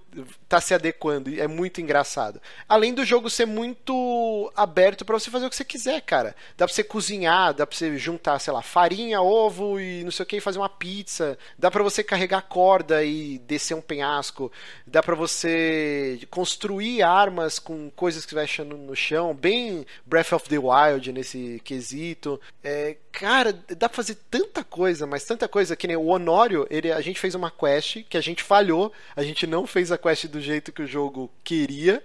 [0.48, 2.40] tá se adequando, é muito engraçado.
[2.68, 6.36] Além do jogo ser muito aberto para você fazer o que você quiser, cara.
[6.58, 10.24] Dá pra você cozinhar, dá pra você juntar, sei lá, farinha, ovo e não sei
[10.24, 11.38] o que, fazer uma pizza.
[11.58, 14.52] Dá pra você carregar corda e descer um penhasco.
[14.86, 20.34] Dá pra você construir armas com coisas que você vai achando no chão, bem Breath
[20.34, 22.40] of the Wild nesse quesito.
[22.64, 26.92] É, cara, dá pra fazer tanta coisa, mas tanta coisa que nem o Honório, ele,
[26.92, 30.28] a gente fez uma quest que a gente falhou, a gente não fez a quest
[30.28, 32.04] do jeito que o jogo queria,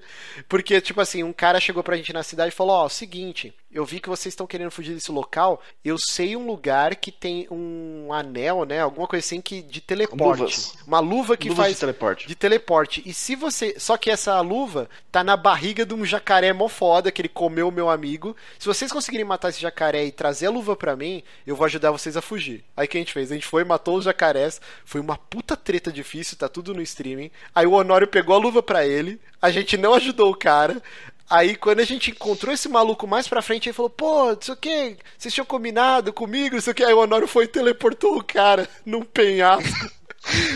[0.48, 3.54] porque, tipo assim, um cara chegou pra gente na cidade e falou: Ó, oh, seguinte
[3.70, 5.60] eu vi que vocês estão querendo fugir desse local.
[5.84, 8.80] Eu sei um lugar que tem um anel, né?
[8.80, 10.40] Alguma coisa assim que de teleporte.
[10.40, 10.74] Luvas.
[10.86, 12.28] Uma luva que Luvas faz de teleporte.
[12.28, 13.02] de teleporte.
[13.04, 13.78] E se você.
[13.78, 17.68] Só que essa luva tá na barriga de um jacaré mó foda que ele comeu
[17.68, 18.34] o meu amigo.
[18.58, 21.90] Se vocês conseguirem matar esse jacaré e trazer a luva pra mim, eu vou ajudar
[21.90, 22.64] vocês a fugir.
[22.74, 23.30] Aí o que a gente fez?
[23.30, 24.60] A gente foi, matou os jacarés.
[24.84, 27.30] Foi uma puta treta difícil, tá tudo no streaming.
[27.54, 29.20] Aí o Honório pegou a luva pra ele.
[29.40, 30.82] A gente não ajudou o cara.
[31.30, 34.54] Aí quando a gente encontrou esse maluco mais pra frente, ele falou, pô, não sei
[34.54, 36.84] o que, vocês tinham combinado comigo, não sei o que.
[36.84, 39.97] Aí o Honório foi e teleportou o cara num penhasco.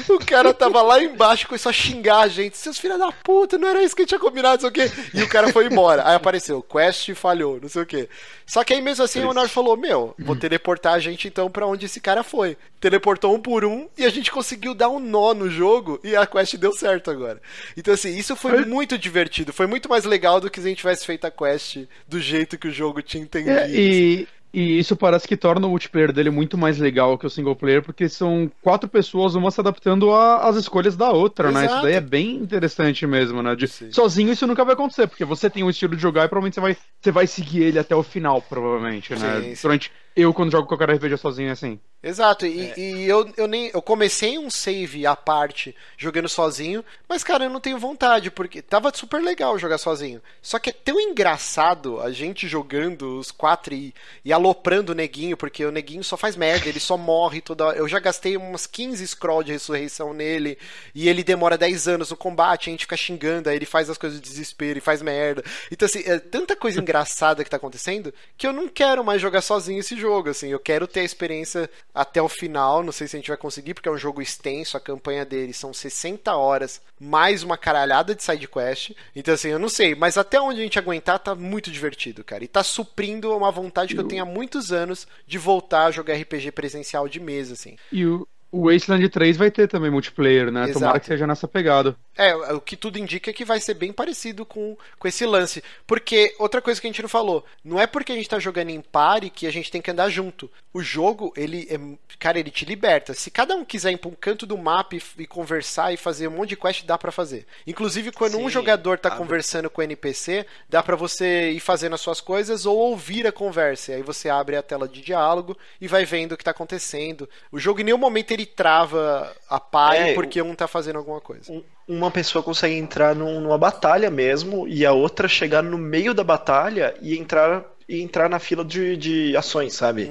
[0.08, 2.56] O cara tava lá embaixo, começou a xingar a gente.
[2.56, 4.88] Seus filhos da puta, não era isso que a gente tinha combinado, não sei o
[4.90, 4.94] quê.
[5.14, 6.06] E o cara foi embora.
[6.06, 8.08] Aí apareceu, quest falhou, não sei o quê.
[8.46, 11.66] Só que aí mesmo assim o Honor falou: Meu, vou teleportar a gente então pra
[11.66, 12.56] onde esse cara foi.
[12.80, 16.26] Teleportou um por um e a gente conseguiu dar um nó no jogo e a
[16.26, 17.40] quest deu certo agora.
[17.76, 19.52] Então, assim, isso foi muito divertido.
[19.52, 22.58] Foi muito mais legal do que se a gente tivesse feito a quest do jeito
[22.58, 23.56] que o jogo tinha entendido.
[23.56, 27.30] É, e, e isso parece que torna o multiplayer dele muito mais legal que o
[27.30, 31.64] single player, porque são quatro pessoas, uma se adaptando às escolhas da outra, né?
[31.64, 31.74] Exato.
[31.74, 33.56] Isso daí é bem interessante mesmo, né?
[33.56, 36.54] De- sozinho isso nunca vai acontecer, porque você tem um estilo de jogar e provavelmente
[36.54, 39.40] você vai, você vai seguir ele até o final, provavelmente, né?
[39.40, 39.62] Sim, sim.
[39.62, 41.80] Durante eu, quando jogo qualquer RPG sozinho, é assim.
[42.04, 43.70] Exato, e, e eu, eu nem.
[43.72, 48.60] Eu comecei um save à parte jogando sozinho, mas, cara, eu não tenho vontade, porque
[48.60, 50.20] tava super legal jogar sozinho.
[50.42, 53.94] Só que é tão engraçado a gente jogando os quatro e,
[54.24, 57.78] e aloprando o neguinho, porque o neguinho só faz merda, ele só morre toda hora.
[57.78, 60.58] Eu já gastei umas 15 scroll de ressurreição nele,
[60.92, 63.96] e ele demora 10 anos no combate, a gente fica xingando, aí ele faz as
[63.96, 65.44] coisas de desespero e faz merda.
[65.70, 69.40] Então, assim, é tanta coisa engraçada que tá acontecendo que eu não quero mais jogar
[69.40, 70.48] sozinho esse jogo, assim.
[70.48, 72.82] Eu quero ter a experiência até o final.
[72.82, 74.76] Não sei se a gente vai conseguir, porque é um jogo extenso.
[74.76, 78.92] A campanha dele são 60 horas, mais uma caralhada de side quest.
[79.14, 79.94] Então, assim, eu não sei.
[79.94, 82.44] Mas até onde a gente aguentar, tá muito divertido, cara.
[82.44, 86.14] E tá suprindo uma vontade que eu tenho há muitos anos de voltar a jogar
[86.14, 87.76] RPG presencial de mesa, assim.
[87.90, 90.64] E o, o Wasteland 3 vai ter também multiplayer, né?
[90.64, 90.78] Exato.
[90.78, 91.96] Tomara que seja nessa pegada.
[92.16, 95.62] É, o que tudo indica é que vai ser bem parecido com, com esse lance.
[95.86, 98.68] Porque, outra coisa que a gente não falou, não é porque a gente tá jogando
[98.68, 100.50] em pare que a gente tem que andar junto.
[100.74, 101.78] O jogo, ele é,
[102.18, 103.14] cara, ele te liberta.
[103.14, 106.28] Se cada um quiser ir pra um canto do mapa e, e conversar e fazer
[106.28, 107.46] um monte de quest, dá pra fazer.
[107.66, 109.18] Inclusive, quando um Sim, jogador tá abre.
[109.18, 113.32] conversando com o NPC, dá pra você ir fazendo as suas coisas ou ouvir a
[113.32, 113.92] conversa.
[113.92, 117.28] E aí você abre a tela de diálogo e vai vendo o que tá acontecendo.
[117.50, 121.20] O jogo em nenhum momento ele trava a pare É, porque um tá fazendo alguma
[121.20, 121.50] coisa.
[121.50, 126.14] Um- Uma pessoa consegue entrar num- numa batalha mesmo e a outra chegar no meio
[126.14, 130.10] da batalha e entrar e entrar na fila de, de ações, sabe?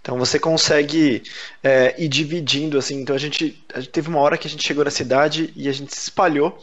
[0.00, 1.22] Então você consegue
[1.62, 3.00] é, ir dividindo assim.
[3.00, 5.68] Então a gente, a gente teve uma hora que a gente chegou na cidade e
[5.68, 6.58] a gente se espalhou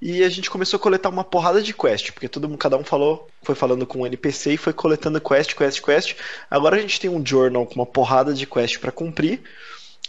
[0.00, 2.84] e a gente começou a coletar uma porrada de quest, porque todo mundo, cada um
[2.84, 6.14] falou, foi falando com um NPC e foi coletando quest, quest, quest.
[6.50, 9.42] Agora a gente tem um journal com uma porrada de quest para cumprir.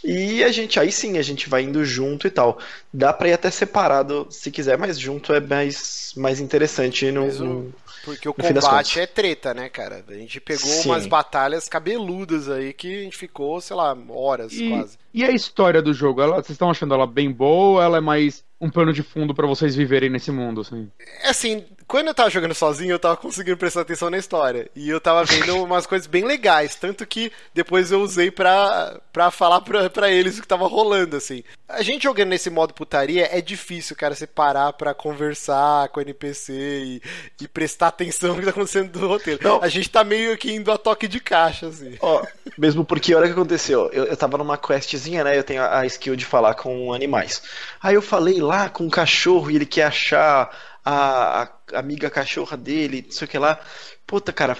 [0.04, 2.58] E a gente, aí sim, a gente vai indo junto e tal.
[2.92, 7.72] Dá pra ir até separado se quiser, mas junto é mais, mais interessante no,
[8.04, 10.04] Porque o combate é treta, né, cara?
[10.08, 10.90] A gente pegou Sim.
[10.90, 14.98] umas batalhas cabeludas aí que a gente ficou, sei lá, horas E, quase.
[15.12, 16.22] e a história do jogo?
[16.22, 19.34] Ela, vocês estão achando ela bem boa ou ela é mais um pano de fundo
[19.34, 20.90] pra vocês viverem nesse mundo, assim?
[21.22, 24.68] É assim, quando eu tava jogando sozinho, eu tava conseguindo prestar atenção na história.
[24.74, 26.74] E eu tava vendo umas coisas bem legais.
[26.74, 31.16] Tanto que depois eu usei pra, pra falar pra, pra eles o que tava rolando,
[31.16, 31.44] assim.
[31.68, 36.02] A gente jogando nesse modo putaria é difícil, cara, você parar pra conversar com o
[36.02, 37.02] NPC e,
[37.40, 39.40] e prestar atenção no que tá acontecendo do roteiro.
[39.42, 39.62] Não.
[39.62, 41.96] A gente tá meio que indo a toque de caixa, assim.
[42.00, 42.24] Ó,
[42.56, 43.88] mesmo porque olha o que aconteceu.
[43.92, 45.38] Eu, eu tava numa questzinha, né?
[45.38, 47.42] Eu tenho a, a skill de falar com animais.
[47.80, 50.50] Aí eu falei lá com um cachorro e ele quer achar
[50.84, 53.60] a, a amiga cachorra dele, não sei o que lá.
[54.06, 54.56] Puta, cara,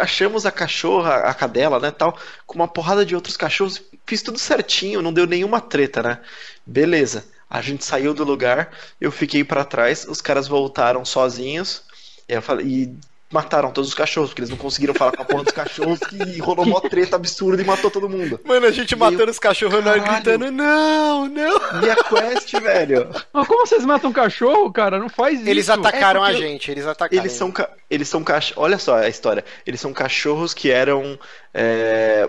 [0.00, 3.82] achamos a cachorra, a cadela, né, tal, com uma porrada de outros cachorros.
[4.06, 6.20] Fiz tudo certinho, não deu nenhuma treta, né?
[6.64, 7.26] Beleza.
[7.48, 11.82] A gente saiu do lugar, eu fiquei pra trás, os caras voltaram sozinhos.
[12.26, 12.96] Eu falei, e
[13.34, 16.38] mataram todos os cachorros, porque eles não conseguiram falar com a porra dos cachorros que
[16.38, 18.40] rolou uma treta absurda e matou todo mundo.
[18.44, 21.80] Mano, a gente matando os cachorros nós gritando, não, não.
[21.80, 23.08] Minha quest, velho.
[23.32, 24.98] Mas como vocês matam um cachorro, cara?
[24.98, 25.48] Não faz isso.
[25.50, 27.20] Eles atacaram É a gente, eles atacaram.
[27.22, 28.52] Eles são, ca- eles são cach...
[28.56, 29.44] Olha só a história.
[29.66, 31.18] Eles são cachorros que eram.
[31.52, 32.28] é,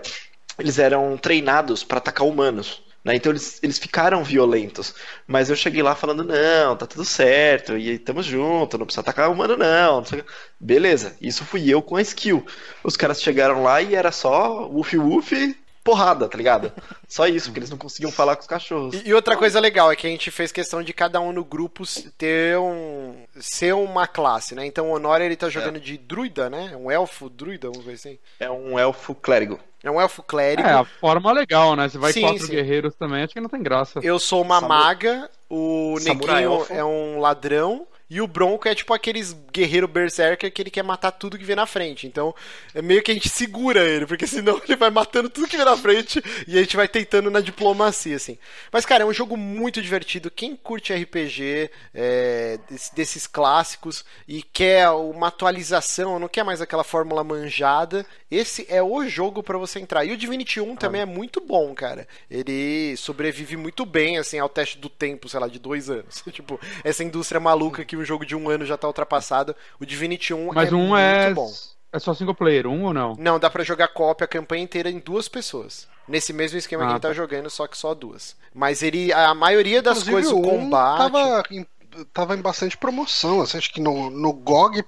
[0.58, 2.82] Eles eram treinados pra atacar humanos.
[3.06, 3.16] Né?
[3.16, 4.96] Então eles, eles ficaram violentos.
[5.28, 9.30] Mas eu cheguei lá falando: não, tá tudo certo, e tamo junto, não precisa atacar
[9.30, 10.02] humano, não.
[10.02, 10.24] não.
[10.60, 12.44] Beleza, isso fui eu com a skill.
[12.84, 16.74] Os caras chegaram lá e era só woof woof, porrada, tá ligado?
[17.08, 18.96] Só isso, porque eles não conseguiam falar com os cachorros.
[18.96, 21.46] E, e outra coisa legal é que a gente fez questão de cada um no
[21.46, 21.84] grupo
[22.18, 23.24] ter um.
[23.40, 24.66] ser uma classe, né?
[24.66, 25.80] Então o Honório ele tá jogando é.
[25.80, 26.76] de druida, né?
[26.76, 28.18] Um elfo druida, vamos ver assim.
[28.40, 29.60] É um elfo clérigo.
[29.86, 30.68] É um elfo clérigo.
[30.68, 31.88] É, a forma legal, né?
[31.88, 32.52] Você vai sim, quatro sim.
[32.52, 34.00] guerreiros também, acho que não tem graça.
[34.02, 37.86] Eu sou uma maga, o Neguinho é um ladrão.
[38.10, 41.56] E o Bronco é tipo aqueles guerreiro berserker que ele quer matar tudo que vem
[41.56, 42.06] na frente.
[42.06, 42.36] Então,
[42.74, 45.66] é meio que a gente segura ele, porque senão ele vai matando tudo que vem
[45.66, 48.38] na frente e a gente vai tentando na diplomacia, assim.
[48.72, 50.30] Mas, cara, é um jogo muito divertido.
[50.30, 52.60] Quem curte RPG é,
[52.94, 59.08] desses clássicos e quer uma atualização, não quer mais aquela fórmula manjada, esse é o
[59.08, 60.04] jogo para você entrar.
[60.06, 62.08] E o Divinity 1 também é muito bom, cara.
[62.30, 66.24] Ele sobrevive muito bem, assim, ao teste do tempo, sei lá, de dois anos.
[66.32, 69.56] tipo, essa indústria maluca que que um jogo de um ano já tá ultrapassado.
[69.80, 71.34] O Divinity 1 Mas é um muito é...
[71.34, 71.52] bom.
[71.94, 73.16] É só single player, um ou não?
[73.18, 75.88] Não, dá para jogar cópia a campanha inteira em duas pessoas.
[76.06, 78.36] Nesse mesmo esquema ah, que ele tá, tá jogando, só que só duas.
[78.54, 79.14] Mas ele.
[79.14, 80.98] A maioria das Inclusive, coisas, o combate.
[80.98, 81.66] Tava em,
[82.14, 83.42] tava em bastante promoção.
[83.42, 84.84] Assim, acho que no, no GOG,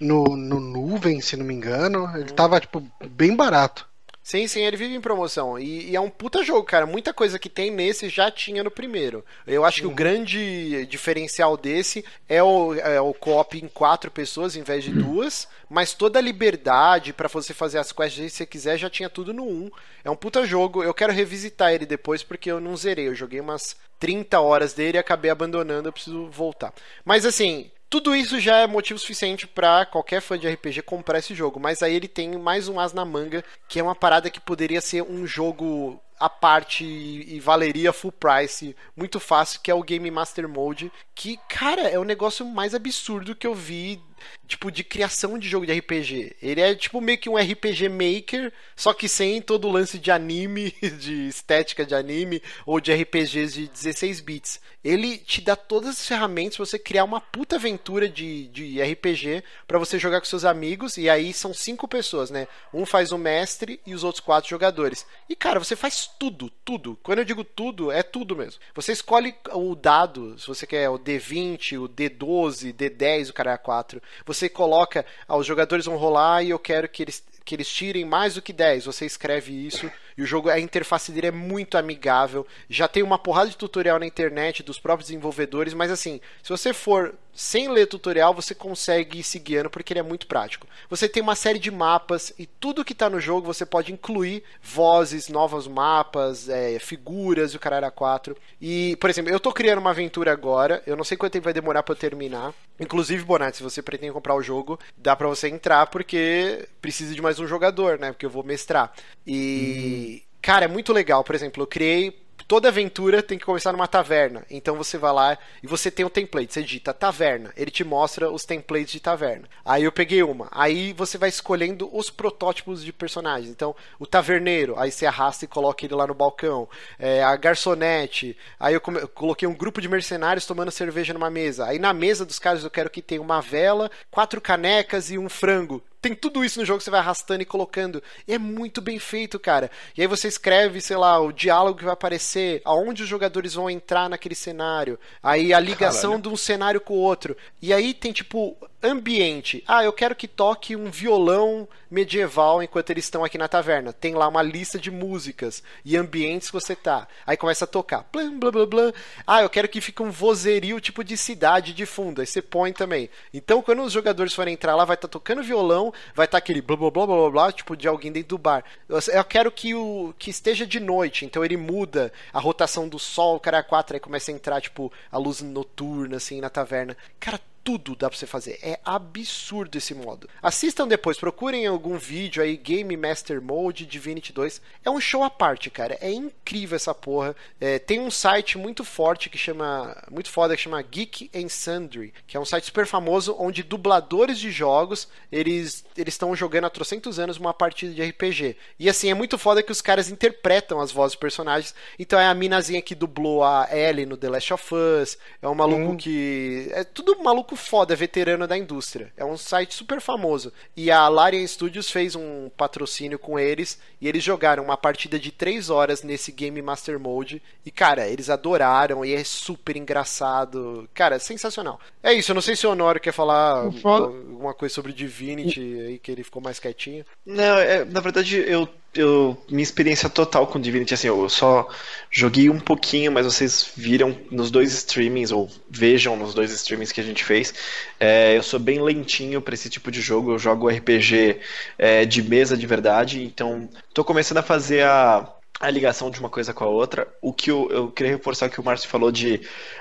[0.00, 2.34] no, no Nuvem, se não me engano, ele hum.
[2.34, 3.88] tava, tipo, bem barato.
[4.22, 5.58] Sim, sim, ele vive em promoção.
[5.58, 6.86] E, e, é um puta jogo, cara.
[6.86, 9.24] Muita coisa que tem nesse já tinha no primeiro.
[9.46, 9.92] Eu acho que uhum.
[9.92, 14.92] o grande diferencial desse é o, é o co-op em quatro pessoas em vez de
[14.92, 15.48] duas.
[15.68, 19.32] Mas toda a liberdade para você fazer as quests se você quiser já tinha tudo
[19.32, 19.70] no 1.
[20.04, 20.82] É um puta jogo.
[20.82, 23.08] Eu quero revisitar ele depois porque eu não zerei.
[23.08, 25.88] Eu joguei umas 30 horas dele e acabei abandonando.
[25.88, 26.74] Eu preciso voltar.
[27.04, 31.34] Mas assim, tudo isso já é motivo suficiente para qualquer fã de RPG comprar esse
[31.34, 34.40] jogo, mas aí ele tem mais um as na manga, que é uma parada que
[34.40, 39.82] poderia ser um jogo à parte e valeria full price, muito fácil, que é o
[39.82, 44.00] Game Master Mode, que, cara, é o negócio mais absurdo que eu vi
[44.46, 46.36] tipo, de criação de jogo de RPG.
[46.42, 50.10] Ele é tipo meio que um RPG maker, só que sem todo o lance de
[50.10, 54.60] anime, de estética de anime, ou de RPGs de 16 bits.
[54.82, 59.44] Ele te dá todas as ferramentas pra você criar uma puta aventura de, de RPG
[59.66, 62.48] para você jogar com seus amigos, e aí são cinco pessoas, né?
[62.72, 65.06] Um faz o mestre e os outros quatro jogadores.
[65.28, 66.98] E cara, você faz tudo, tudo.
[67.02, 68.60] Quando eu digo tudo, é tudo mesmo.
[68.74, 73.58] Você escolhe o dado, se você quer o D20, o D12, D10, o cara é
[73.58, 77.68] 4 você coloca, ah, os jogadores vão rolar e eu quero que eles, que eles
[77.68, 78.86] tirem mais do que 10.
[78.86, 82.46] Você escreve isso e o jogo, a interface dele é muito amigável.
[82.68, 86.72] Já tem uma porrada de tutorial na internet dos próprios desenvolvedores, mas assim, se você
[86.72, 90.66] for sem ler tutorial, você consegue ir se guiando porque ele é muito prático.
[90.88, 94.42] Você tem uma série de mapas e tudo que está no jogo você pode incluir
[94.62, 98.36] vozes, novos mapas, é, figuras e o caralho 4.
[98.60, 101.52] E, por exemplo, eu estou criando uma aventura agora, eu não sei quanto tempo vai
[101.52, 102.52] demorar para eu terminar.
[102.78, 107.22] Inclusive, Bonatti, se você pretende comprar o jogo, dá para você entrar porque precisa de
[107.22, 108.12] mais um jogador, né?
[108.12, 108.92] Porque eu vou mestrar.
[109.26, 110.09] E.
[110.09, 110.09] Hum.
[110.42, 111.22] Cara, é muito legal.
[111.22, 114.44] Por exemplo, eu criei toda aventura tem que começar numa taverna.
[114.50, 116.52] Então você vai lá e você tem um template.
[116.52, 117.52] Você digita taverna.
[117.56, 119.48] Ele te mostra os templates de taverna.
[119.64, 120.48] Aí eu peguei uma.
[120.50, 123.48] Aí você vai escolhendo os protótipos de personagens.
[123.48, 124.76] Então, o taverneiro.
[124.76, 126.68] Aí você arrasta e coloca ele lá no balcão.
[126.98, 128.36] É, a garçonete.
[128.58, 131.66] Aí eu, eu coloquei um grupo de mercenários tomando cerveja numa mesa.
[131.66, 135.28] Aí na mesa dos caras eu quero que tenha uma vela, quatro canecas e um
[135.28, 138.02] frango tem tudo isso no jogo que você vai arrastando e colocando.
[138.26, 139.70] E é muito bem feito, cara.
[139.96, 143.68] E aí você escreve, sei lá, o diálogo que vai aparecer, aonde os jogadores vão
[143.68, 146.22] entrar naquele cenário, aí a ligação Caralho.
[146.22, 147.36] de um cenário com o outro.
[147.60, 149.62] E aí tem tipo ambiente.
[149.66, 153.92] Ah, eu quero que toque um violão medieval enquanto eles estão aqui na taverna.
[153.92, 157.06] Tem lá uma lista de músicas e ambientes que você tá.
[157.26, 158.06] Aí começa a tocar.
[158.12, 158.92] Blá, blá, blá, blá.
[159.26, 162.20] Ah, eu quero que fique um vozerio tipo de cidade de fundo.
[162.20, 163.10] Aí você põe também.
[163.34, 166.38] Então, quando os jogadores forem entrar lá, vai estar tá tocando violão, vai estar tá
[166.38, 168.64] aquele blá, blá blá blá blá tipo de alguém dentro do bar.
[168.88, 173.36] Eu quero que o que esteja de noite, então ele muda a rotação do sol,
[173.36, 176.96] o cara é 4 aí começa a entrar tipo a luz noturna assim na taverna.
[177.18, 177.40] Cara,
[177.70, 178.58] tudo dá pra você fazer.
[178.62, 180.28] É absurdo esse modo.
[180.42, 184.60] Assistam depois, procurem algum vídeo aí, Game Master Mode Divinity 2.
[184.84, 185.96] É um show à parte, cara.
[186.00, 187.36] É incrível essa porra.
[187.60, 189.96] É, tem um site muito forte que chama.
[190.10, 194.38] Muito foda que chama Geek and Sundry, que é um site super famoso onde dubladores
[194.38, 198.56] de jogos eles eles estão jogando há trocentos anos uma partida de RPG.
[198.78, 201.74] E assim, é muito foda que os caras interpretam as vozes dos personagens.
[201.98, 205.18] Então é a minazinha que dublou a Ellie no The Last of Us.
[205.40, 205.96] É um maluco hum.
[205.96, 206.68] que.
[206.72, 209.12] É tudo maluco maluco foda, veterano da indústria.
[209.16, 210.52] É um site super famoso.
[210.76, 215.30] E a Larian Studios fez um patrocínio com eles e eles jogaram uma partida de
[215.30, 217.40] 3 horas nesse Game Master Mode.
[217.64, 220.88] E, cara, eles adoraram e é super engraçado.
[220.92, 221.78] Cara, é sensacional.
[222.02, 225.98] É isso, eu não sei se o Honório quer falar alguma coisa sobre Divinity aí,
[225.98, 227.04] que ele ficou mais quietinho.
[227.24, 231.68] Não, é, na verdade eu eu, minha experiência total com Divinity, assim, eu só
[232.10, 237.00] joguei um pouquinho, mas vocês viram nos dois streamings, ou vejam nos dois streamings que
[237.00, 237.54] a gente fez.
[238.00, 241.40] É, eu sou bem lentinho para esse tipo de jogo, eu jogo RPG
[241.78, 246.30] é, de mesa de verdade, então tô começando a fazer a, a ligação de uma
[246.30, 247.06] coisa com a outra.
[247.22, 249.40] O que eu, eu queria reforçar o que o Márcio falou de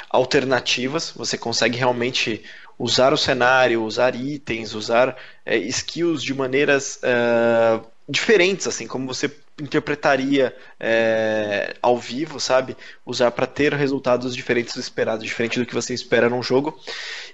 [0.09, 2.43] alternativas, você consegue realmente
[2.77, 6.99] usar o cenário, usar itens, usar é, skills de maneiras.
[7.03, 9.31] Uh, diferentes, assim, como você
[9.61, 12.75] interpretaria é, ao vivo, sabe?
[13.05, 16.79] Usar para ter resultados diferentes do esperado, diferente do que você espera num jogo.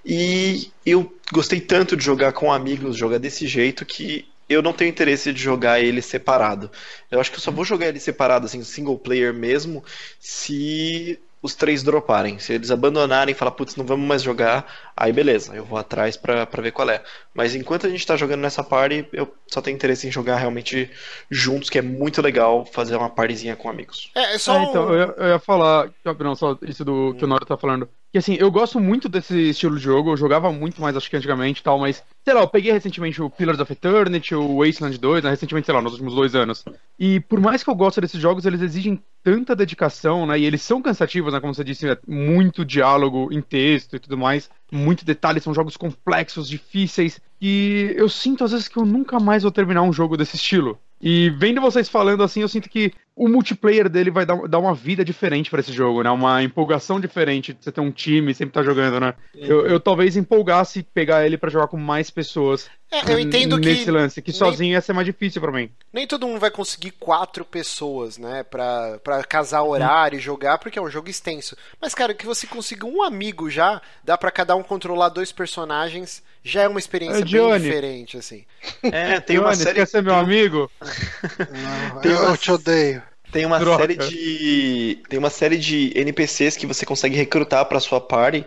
[0.05, 4.89] E eu gostei tanto de jogar com amigos, jogar desse jeito, que eu não tenho
[4.89, 6.69] interesse de jogar ele separado.
[7.09, 9.84] Eu acho que eu só vou jogar ele separado, assim, single player mesmo,
[10.19, 12.39] se os três droparem.
[12.39, 14.65] Se eles abandonarem e falar, putz, não vamos mais jogar,
[14.97, 17.03] aí beleza, eu vou atrás pra, pra ver qual é.
[17.33, 20.89] Mas enquanto a gente tá jogando nessa party, eu só tenho interesse em jogar realmente
[21.29, 24.09] juntos, que é muito legal fazer uma partyzinha com amigos.
[24.15, 24.57] É, é só.
[24.57, 27.55] É, então, eu ia, eu ia falar, não, só isso do que o Nora tá
[27.55, 27.87] falando.
[28.16, 31.18] Que assim, eu gosto muito desse estilo de jogo, eu jogava muito mais, acho que
[31.18, 34.97] antigamente e tal, mas, sei lá, eu peguei recentemente o Pillars of Eternity, o Wasteland
[34.97, 36.63] 2, né, recentemente, sei lá, nos últimos dois anos.
[36.97, 40.61] E por mais que eu goste desses jogos, eles exigem tanta dedicação, né, e eles
[40.61, 45.05] são cansativos, né, como você disse, é muito diálogo em texto e tudo mais, muito
[45.05, 49.51] detalhe, são jogos complexos, difíceis, e eu sinto às vezes que eu nunca mais vou
[49.51, 50.80] terminar um jogo desse estilo.
[51.01, 54.73] E vendo vocês falando assim, eu sinto que o multiplayer dele vai dar, dar uma
[54.73, 56.09] vida diferente para esse jogo, né?
[56.09, 59.13] Uma empolgação diferente de você ter um time sempre tá jogando, né?
[59.34, 62.69] Eu, eu talvez empolgasse pegar ele para jogar com mais pessoas.
[62.91, 63.79] É, eu entendo nesse que.
[63.79, 65.69] Nesse lance, que nem, sozinho ia ser mais difícil para mim.
[65.91, 68.43] Nem todo mundo vai conseguir quatro pessoas, né?
[68.43, 71.57] Pra, pra casar horário e jogar, porque é um jogo extenso.
[71.81, 76.23] Mas, cara, que você consiga um amigo já, dá para cada um controlar dois personagens
[76.43, 78.45] já é uma experiência é, bem diferente, assim.
[78.83, 79.79] É, tem uma série.
[79.79, 80.69] Quer ser meu amigo?
[80.79, 83.01] Não, eu, eu te odeio.
[83.31, 83.81] Tem uma Droga.
[83.81, 85.03] série de.
[85.09, 88.45] Tem uma série de NPCs que você consegue recrutar para sua party.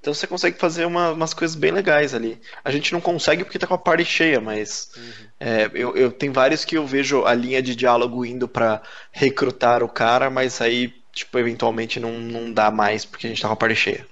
[0.00, 2.40] Então você consegue fazer uma, umas coisas bem legais ali.
[2.64, 5.12] A gente não consegue porque tá com a party cheia, mas uhum.
[5.40, 8.80] é, eu, eu tem vários que eu vejo a linha de diálogo indo para
[9.10, 13.48] recrutar o cara, mas aí, tipo, eventualmente não, não dá mais porque a gente tá
[13.48, 14.06] com a party cheia.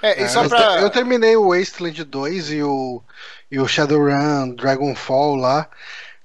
[0.00, 0.80] É, e só pra...
[0.80, 3.02] Eu terminei o Wasteland 2 e o,
[3.50, 5.68] e o Shadowrun, Dragonfall lá.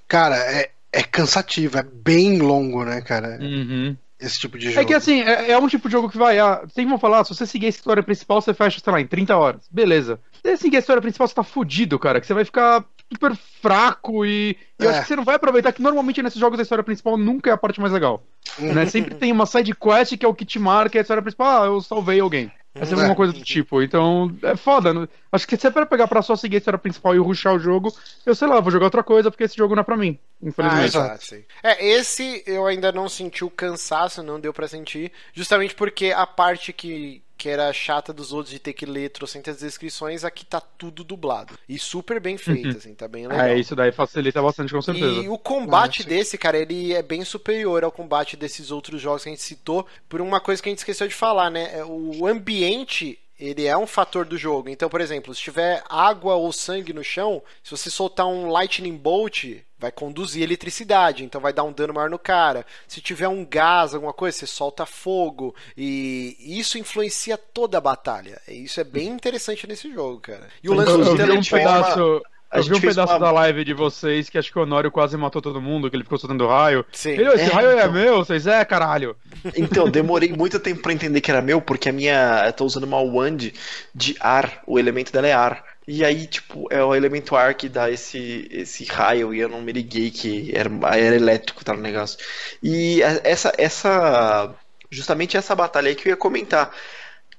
[0.07, 3.37] Cara, é, é cansativo, é bem longo, né, cara?
[3.39, 3.95] Uhum.
[4.19, 4.79] Esse tipo de jogo.
[4.81, 6.39] É que assim, é, é um tipo de jogo que vai.
[6.39, 9.05] Ah, sempre vão falar, se você seguir a história principal, você fecha, sei lá, em
[9.07, 9.67] 30 horas.
[9.69, 10.19] Beleza.
[10.33, 12.19] Se você seguir a história principal, você tá fudido, cara.
[12.19, 14.57] Que você vai ficar super fraco e.
[14.79, 14.85] É.
[14.85, 17.49] Eu acho que você não vai aproveitar que normalmente nesses jogos a história principal nunca
[17.49, 18.23] é a parte mais legal.
[18.59, 18.85] né?
[18.87, 21.63] Sempre tem uma side quest que é o que te marca a história principal.
[21.63, 22.51] Ah, eu salvei alguém.
[22.77, 23.81] Vai ser alguma coisa do tipo.
[23.81, 24.93] Então, é foda.
[24.93, 25.07] Né?
[25.31, 27.59] Acho que se é pra pegar pra só seguir a história principal e ruxar o
[27.59, 27.93] jogo,
[28.25, 30.17] eu sei lá, vou jogar outra coisa, porque esse jogo não é pra mim.
[30.41, 30.97] Infelizmente.
[30.97, 31.35] Ah, exato.
[31.63, 35.11] É, esse eu ainda não senti o cansaço, não deu para sentir.
[35.33, 39.59] Justamente porque a parte que, que era chata dos outros de ter que ler trocentas
[39.59, 41.53] descrições, aqui tá tudo dublado.
[41.69, 42.77] E super bem feito, uhum.
[42.77, 43.45] assim, tá bem legal.
[43.45, 45.21] É, isso daí facilita bastante, com certeza.
[45.21, 49.23] E o combate ah, desse, cara, ele é bem superior ao combate desses outros jogos
[49.23, 51.77] que a gente citou, por uma coisa que a gente esqueceu de falar, né?
[51.77, 54.69] É, o ambiente ele é um fator do jogo.
[54.69, 58.95] Então, por exemplo, se tiver água ou sangue no chão, se você soltar um lightning
[58.95, 59.45] bolt,
[59.79, 62.65] vai conduzir eletricidade, então vai dar um dano maior no cara.
[62.87, 68.41] Se tiver um gás, alguma coisa, você solta fogo e isso influencia toda a batalha.
[68.47, 70.47] Isso é bem interessante nesse jogo, cara.
[70.63, 72.23] E o lance do teletransporte
[72.53, 73.19] eu vi um pedaço uma...
[73.19, 76.03] da live de vocês que acho que o Honório quase matou todo mundo, que ele
[76.03, 76.85] ficou soltando raio.
[76.91, 77.11] Sim.
[77.11, 77.85] Ele, esse é, raio é então...
[77.85, 79.15] é meu, vocês é, caralho.
[79.55, 82.43] Então, demorei muito tempo para entender que era meu, porque a minha.
[82.45, 83.51] Eu tô usando uma wand
[83.93, 85.63] de ar, o elemento dela é ar.
[85.87, 89.61] E aí, tipo, é o elemento ar que dá esse, esse raio, e eu não
[89.61, 92.17] me liguei que era, era elétrico, tá no negócio.
[92.61, 94.53] E essa, essa.
[94.89, 96.71] Justamente essa batalha aí que eu ia comentar.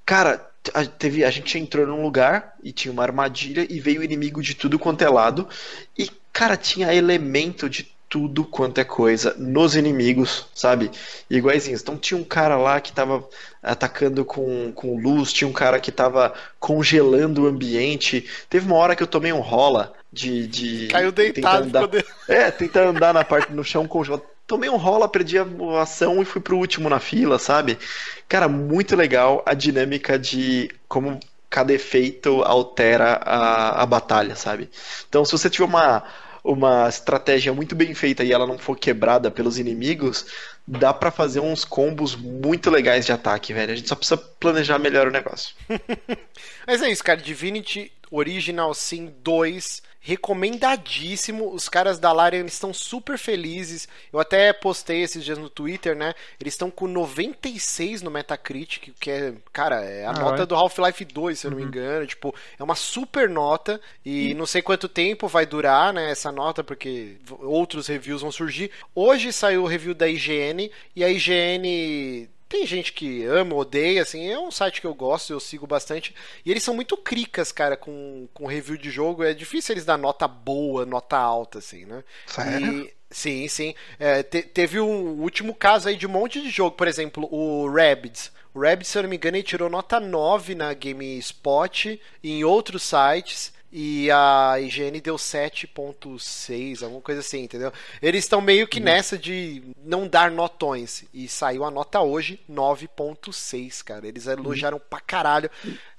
[0.05, 4.43] Cara, a, teve, a gente entrou num lugar e tinha uma armadilha e veio inimigo
[4.43, 5.49] de tudo quanto é lado.
[5.97, 10.91] E, cara, tinha elemento de tudo quanto é coisa nos inimigos, sabe?
[11.29, 11.83] Iguaizinhos.
[11.83, 13.29] Então tinha um cara lá que tava
[13.63, 18.27] atacando com, com luz, tinha um cara que tava congelando o ambiente.
[18.49, 20.47] Teve uma hora que eu tomei um rola de.
[20.47, 21.89] de Caiu deitado, andar.
[22.27, 25.47] É, tentar andar na parte no chão congelado tomei um rola, perdi a
[25.81, 27.79] ação e fui pro último na fila, sabe?
[28.27, 31.21] Cara, muito legal a dinâmica de como
[31.51, 34.71] cada efeito altera a, a batalha, sabe?
[35.09, 36.03] Então, se você tiver uma,
[36.43, 40.27] uma estratégia muito bem feita e ela não for quebrada pelos inimigos,
[40.67, 43.73] dá para fazer uns combos muito legais de ataque, velho.
[43.73, 45.55] A gente só precisa planejar melhor o negócio.
[46.67, 47.21] Mas é isso, cara.
[47.21, 51.53] Divinity Original Sin 2 recomendadíssimo.
[51.53, 53.89] Os caras da Larian estão super felizes.
[54.13, 56.15] Eu até postei esses dias no Twitter, né?
[56.41, 60.47] Eles estão com 96 no Metacritic, que é, cara, é a ah, nota é?
[60.47, 61.69] do Half-Life 2, se eu não me uhum.
[61.69, 62.07] engano.
[62.07, 66.63] Tipo, é uma super nota e não sei quanto tempo vai durar, né, essa nota,
[66.65, 68.71] porque outros reviews vão surgir.
[68.95, 74.29] Hoje saiu o review da IGN e a IGN tem gente que ama, odeia, assim,
[74.29, 76.15] é um site que eu gosto, eu sigo bastante.
[76.45, 79.23] E eles são muito cricas, cara, com, com review de jogo.
[79.23, 82.03] É difícil eles dar nota boa, nota alta, assim, né?
[82.27, 82.85] Sério?
[82.85, 83.75] E, sim, sim.
[83.99, 87.69] É, te, teve um último caso aí de um monte de jogo, por exemplo, o
[87.71, 88.33] Rabbids.
[88.55, 92.45] O Rabbids, se eu não me engano, ele tirou nota 9 na GameSpot e em
[92.45, 97.71] outros sites e a IGN deu 7.6, alguma coisa assim, entendeu?
[98.01, 98.85] Eles estão meio que uhum.
[98.85, 101.05] nessa de não dar notões.
[101.13, 104.07] E saiu a nota hoje, 9.6, cara.
[104.07, 105.51] Eles elogiaram pra caralho.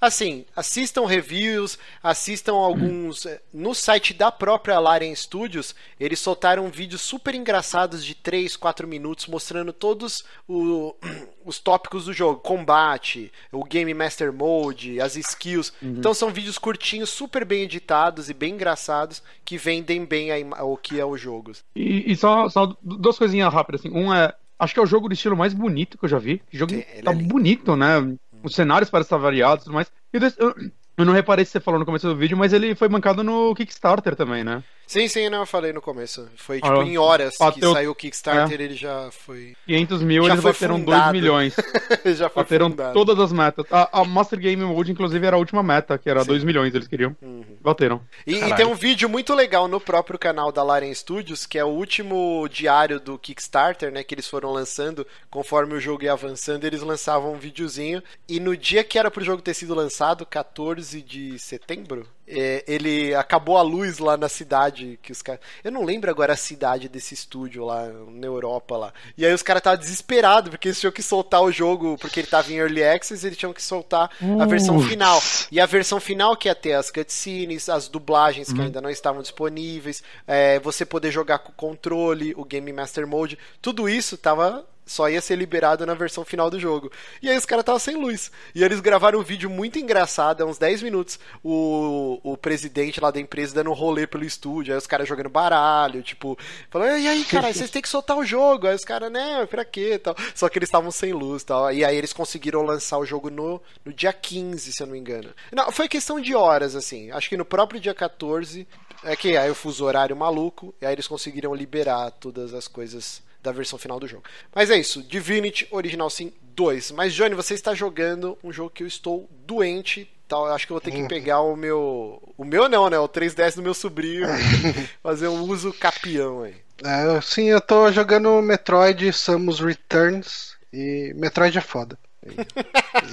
[0.01, 3.25] Assim, assistam reviews, assistam alguns.
[3.25, 8.87] Eh, no site da própria Larian Studios, eles soltaram vídeos super engraçados de 3, 4
[8.87, 10.95] minutos mostrando todos o,
[11.49, 15.73] os tópicos do jogo: combate, o Game Master Mode, as skills.
[15.81, 15.95] Uhum.
[15.97, 20.77] Então são vídeos curtinhos, super bem editados e bem engraçados que vendem bem a, o
[20.77, 21.51] que é o jogo.
[21.75, 23.81] E, e só, só duas coisinhas rápidas.
[23.81, 23.91] Assim.
[23.91, 24.33] Um é.
[24.57, 26.41] Acho que é o jogo do estilo mais bonito que eu já vi.
[26.53, 28.13] O jogo é, tá é bonito, né?
[28.43, 29.89] Os cenários parecem estar variados e tudo mais.
[30.13, 30.55] E eu,
[30.97, 33.55] eu não reparei se você falou no começo do vídeo, mas ele foi bancado no
[33.55, 34.61] Kickstarter também, né?
[34.89, 36.27] Sim, sim, não, eu falei no começo.
[36.35, 37.69] Foi tipo ah, em horas bateu...
[37.69, 38.63] que saiu o Kickstarter, é.
[38.63, 39.55] ele já foi.
[39.67, 41.55] 500 mil, já eles bateram 2 milhões.
[42.17, 42.93] já foi bateram fundado.
[42.95, 43.67] todas as metas.
[43.69, 46.87] A, a, Master Game Mode, inclusive, era a última meta, que era 2 milhões, eles
[46.87, 47.15] queriam.
[47.21, 47.45] Uhum.
[47.61, 48.01] Bateram.
[48.25, 51.63] E, e, tem um vídeo muito legal no próprio canal da Larian Studios, que é
[51.63, 54.03] o último diário do Kickstarter, né?
[54.03, 58.01] Que eles foram lançando conforme o jogo ia avançando, eles lançavam um videozinho.
[58.27, 63.13] E no dia que era pro jogo ter sido lançado, 14 de setembro, é, ele
[63.15, 65.41] acabou a luz lá na cidade que os caras.
[65.63, 68.93] Eu não lembro agora a cidade desse estúdio lá na Europa lá.
[69.17, 72.27] E aí os caras estavam desesperados porque eles tinham que soltar o jogo porque ele
[72.27, 74.41] tava em early access, eles tinham que soltar uh.
[74.41, 75.21] a versão final.
[75.51, 78.65] E a versão final que ia ter as cutscenes, as dublagens que uhum.
[78.65, 83.37] ainda não estavam disponíveis, é, você poder jogar com o controle, o Game Master Mode,
[83.61, 86.91] tudo isso tava só ia ser liberado na versão final do jogo.
[87.21, 88.31] E aí os caras estavam sem luz.
[88.55, 93.11] E eles gravaram um vídeo muito engraçado, há uns 10 minutos, o, o presidente lá
[93.11, 96.35] da empresa dando um rolê pelo estúdio, aí os caras jogando baralho, tipo,
[96.71, 98.65] falando, e aí, cara, vocês têm que soltar o jogo.
[98.65, 99.99] Aí os caras, né, pra quê?
[99.99, 100.15] Tal.
[100.33, 101.71] Só que eles estavam sem luz tal.
[101.71, 104.99] E aí eles conseguiram lançar o jogo no, no dia 15, se eu não me
[104.99, 105.29] engano.
[105.51, 107.11] Não, foi questão de horas, assim.
[107.11, 108.67] Acho que no próprio dia 14,
[109.03, 113.21] é que aí o fuso horário maluco, e aí eles conseguiram liberar todas as coisas
[113.41, 114.23] da versão final do jogo.
[114.53, 116.91] Mas é isso, Divinity Original Sin 2.
[116.91, 120.11] Mas, Johnny, você está jogando um jogo que eu estou doente.
[120.27, 120.45] Tal.
[120.45, 122.21] Eu acho que eu vou ter que pegar o meu.
[122.37, 122.99] O meu não, né?
[122.99, 124.27] O 3DS do meu sobrinho.
[125.01, 126.55] fazer um uso capião aí.
[126.83, 130.57] É, sim, eu tô jogando Metroid Samus Returns.
[130.71, 131.97] E Metroid é foda.
[132.25, 132.35] E,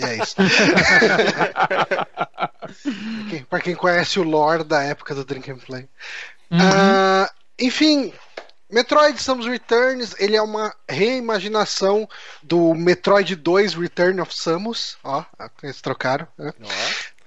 [0.05, 0.37] é isso.
[3.49, 5.89] pra quem conhece o lore da época do Drink and Play.
[6.51, 6.59] Uhum.
[6.59, 8.12] Uh, enfim,
[8.68, 12.08] Metroid Samus Returns, ele é uma reimaginação
[12.42, 14.98] do Metroid 2 Return of Samus.
[15.04, 15.24] Ó,
[15.62, 16.26] eles trocaram.
[16.36, 16.52] Né?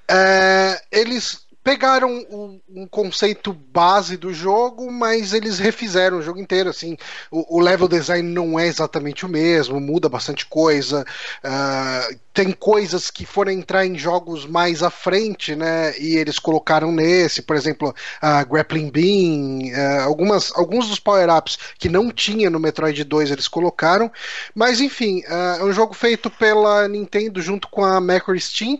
[0.07, 6.69] É, eles pegaram um, um, conceito base do jogo, mas eles refizeram o jogo inteiro.
[6.69, 6.97] Assim,
[7.29, 11.05] o, o level design não é exatamente o mesmo, muda bastante coisa.
[11.43, 15.97] Uh, tem coisas que foram entrar em jogos mais à frente, né?
[15.99, 21.89] E eles colocaram nesse, por exemplo, a Grappling Beam, uh, algumas, alguns dos power-ups que
[21.89, 24.11] não tinha no Metroid 2 eles colocaram.
[24.55, 28.79] Mas enfim, uh, é um jogo feito pela Nintendo junto com a Macro Steam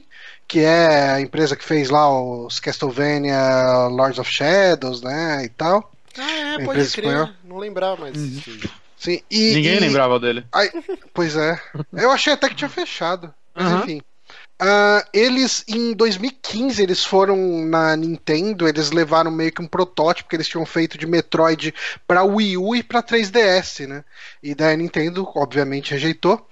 [0.50, 5.91] que é a empresa que fez lá os Castlevania Lords of Shadows, né, e tal.
[6.18, 7.32] Ah, é, pode crer.
[7.43, 8.18] Não lembrava mais.
[8.18, 8.60] Uhum.
[8.97, 9.80] Sim, e, Ninguém e...
[9.80, 10.43] lembrava dele.
[10.52, 10.72] Aí,
[11.14, 11.58] pois é.
[11.93, 13.32] Eu achei até que tinha fechado.
[13.54, 13.80] Mas uhum.
[13.80, 14.02] enfim.
[14.62, 20.36] Uh, eles, em 2015, eles foram na Nintendo, eles levaram meio que um protótipo que
[20.36, 21.74] eles tinham feito de Metroid
[22.06, 24.04] para Wii U e para 3DS, né?
[24.43, 26.45] E daí a Nintendo, obviamente, rejeitou.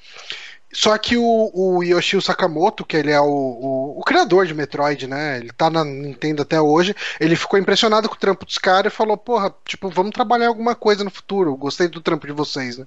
[0.72, 5.07] Só que o, o Yoshio Sakamoto, que ele é o, o, o, criador de Metroid,
[5.07, 5.38] né?
[5.38, 6.93] Ele tá na Nintendo até hoje.
[7.20, 10.76] Ele ficou impressionado com o trampo dos caras e falou: Porra, tipo, vamos trabalhar alguma
[10.76, 11.55] coisa no futuro.
[11.55, 12.86] Gostei do trampo de vocês, né?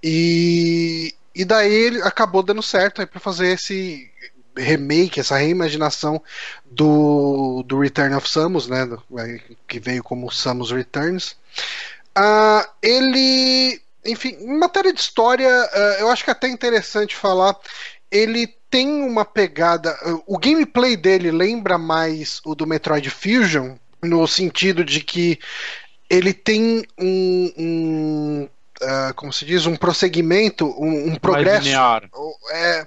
[0.00, 4.08] E, e daí ele acabou dando certo aí pra fazer esse
[4.56, 6.22] remake, essa reimaginação
[6.70, 8.88] do, do Return of Samus, né?
[9.66, 11.36] Que veio como Samus Returns.
[12.16, 17.56] Uh, ele enfim, em matéria de história, uh, eu acho que é até interessante falar.
[18.10, 19.94] ele tem uma pegada.
[20.26, 25.38] O gameplay dele lembra mais o do Metroid Fusion, no sentido de que
[26.08, 27.52] ele tem um.
[27.56, 28.48] um
[28.82, 29.66] uh, como se diz?
[29.66, 31.64] Um prosseguimento, um, um progresso.
[31.64, 32.08] linear.
[32.50, 32.86] É,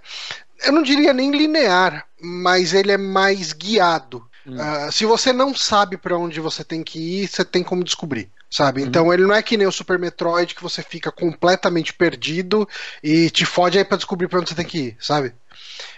[0.65, 4.25] eu não diria nem linear, mas ele é mais guiado.
[4.45, 4.57] Hum.
[4.57, 8.31] Uh, se você não sabe para onde você tem que ir, você tem como descobrir,
[8.55, 8.81] sabe?
[8.81, 8.87] Uhum.
[8.87, 12.67] Então ele não é que nem o Super Metroid que você fica completamente perdido
[13.03, 15.33] e te fode aí para descobrir para onde você tem que ir, sabe?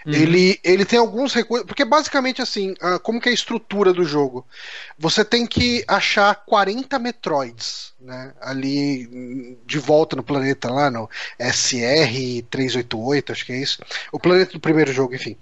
[0.06, 0.12] Uhum.
[0.12, 1.66] Ele, ele tem alguns recursos.
[1.66, 4.46] Porque basicamente assim, uh, como que é a estrutura do jogo?
[4.98, 8.32] Você tem que achar 40 Metroids, né?
[8.40, 11.08] Ali de volta no planeta lá, no
[11.40, 13.82] SR388, acho que é isso.
[14.12, 15.36] O planeta do primeiro jogo, enfim.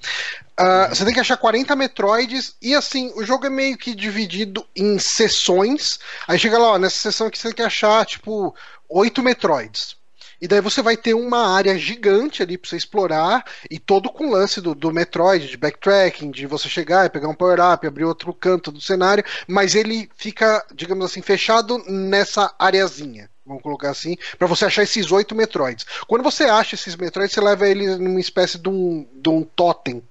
[0.59, 4.67] Uh, Você tem que achar 40 Metroids e assim, o jogo é meio que dividido
[4.75, 5.99] em sessões.
[6.27, 8.55] Aí chega lá, ó, nessa sessão aqui você tem que achar, tipo,
[8.89, 9.97] 8 Metroids.
[10.41, 14.31] E daí você vai ter uma área gigante ali pra você explorar, e todo com
[14.31, 18.33] lance do, do Metroid, de backtracking, de você chegar e pegar um power-up, abrir outro
[18.33, 23.31] canto do cenário, mas ele fica, digamos assim, fechado nessa areazinha.
[23.47, 25.87] Vamos colocar assim, para você achar esses oito Metroids.
[26.09, 30.03] Quando você acha esses Metroids, você leva eles numa espécie de um, de um totem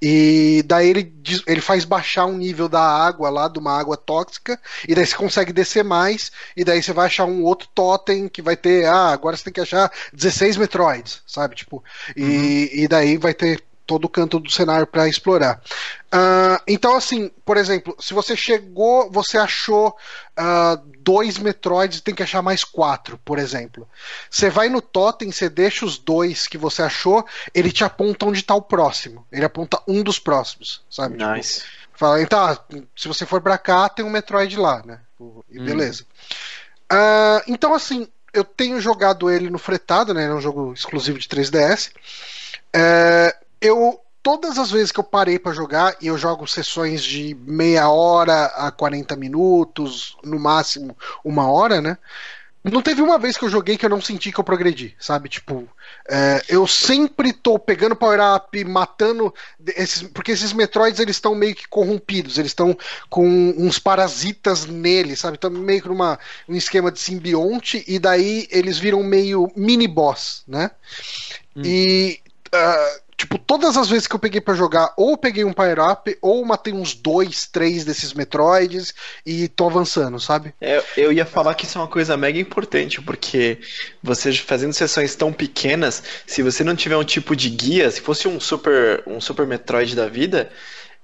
[0.00, 1.12] e daí ele,
[1.46, 5.16] ele faz baixar um nível da água lá, de uma água tóxica, e daí você
[5.16, 9.08] consegue descer mais, e daí você vai achar um outro totem que vai ter, ah,
[9.08, 11.54] agora você tem que achar 16 Metroids, sabe?
[11.54, 11.82] Tipo,
[12.16, 12.82] e, uhum.
[12.84, 15.60] e daí vai ter todo o canto do cenário para explorar.
[16.14, 19.88] Uh, então, assim, por exemplo, se você chegou, você achou
[20.38, 23.88] uh, dois Metroids, tem que achar mais quatro, por exemplo.
[24.30, 28.38] Você vai no totem, você deixa os dois que você achou, ele te aponta onde
[28.38, 29.26] está o próximo.
[29.32, 31.18] Ele aponta um dos próximos, sabe?
[31.18, 31.62] Tipo, nice.
[31.62, 32.56] Tipo, fala, então, ah,
[32.94, 35.00] se você for para cá, tem um Metroid lá, né?
[35.50, 35.64] E hum.
[35.64, 36.04] beleza.
[36.92, 40.26] Uh, então, assim, eu tenho jogado ele no fretado, né?
[40.26, 41.90] É um jogo exclusivo de 3DS.
[42.72, 47.34] É, eu todas as vezes que eu parei para jogar, e eu jogo sessões de
[47.46, 51.96] meia hora a 40 minutos, no máximo uma hora, né?
[52.62, 55.30] Não teve uma vez que eu joguei que eu não senti que eu progredi, sabe?
[55.30, 55.66] Tipo,
[56.06, 59.34] é, eu sempre tô pegando power-up, matando.
[59.74, 62.76] Esses, porque esses Metroids eles estão meio que corrompidos, eles estão
[63.08, 65.36] com uns parasitas nele, sabe?
[65.36, 70.70] Estão meio que numa, um esquema de simbionte, e daí eles viram meio mini-boss, né?
[71.56, 71.62] Hum.
[71.64, 72.20] E.
[72.54, 76.16] Uh, Tipo, todas as vezes que eu peguei para jogar, ou peguei um Power Up,
[76.22, 78.94] ou matei uns dois, três desses Metroids
[79.26, 80.54] e tô avançando, sabe?
[80.58, 83.58] É, eu ia falar que isso é uma coisa mega importante, porque
[84.02, 88.26] você fazendo sessões tão pequenas, se você não tiver um tipo de guia, se fosse
[88.26, 90.50] um Super, um super Metroid da vida,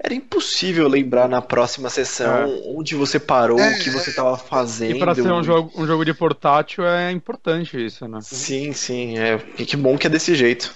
[0.02, 2.62] era impossível lembrar na próxima sessão é.
[2.64, 4.96] onde você parou, é, o que você estava fazendo.
[4.96, 8.20] E para ser um jogo, um jogo de portátil é importante isso, né?
[8.22, 9.18] Sim, sim.
[9.18, 10.74] É, que bom que é desse jeito.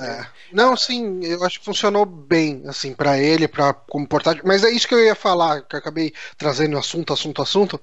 [0.00, 0.39] É.
[0.52, 4.42] Não, sim, eu acho que funcionou bem, assim, para ele, para como portátil.
[4.44, 7.80] Mas é isso que eu ia falar, que eu acabei trazendo assunto, assunto, assunto.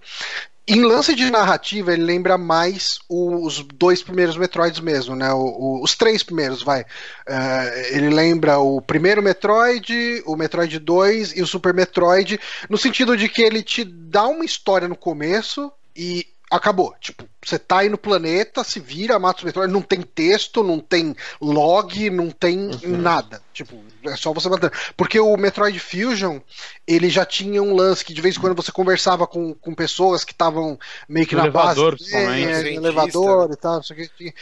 [0.69, 5.31] Em lance de narrativa, ele lembra mais os dois primeiros Metroids mesmo, né?
[5.31, 6.81] O, o, os três primeiros, vai.
[6.81, 12.37] Uh, ele lembra o primeiro Metroid, o Metroid 2 e o Super Metroid,
[12.69, 16.93] no sentido de que ele te dá uma história no começo e acabou.
[16.99, 20.79] Tipo, você tá aí no planeta, se vira, mata os meteoros, não tem texto, não
[20.79, 22.97] tem log, não tem uhum.
[22.97, 23.41] nada.
[23.57, 24.71] Tipo, é só você bater.
[24.95, 26.37] Porque o Metroid Fusion,
[26.85, 30.23] ele já tinha um lance que de vez em quando você conversava com, com pessoas
[30.23, 30.77] que estavam
[31.09, 32.15] meio que no na elevador, base.
[32.15, 33.81] É, no elevador e tal,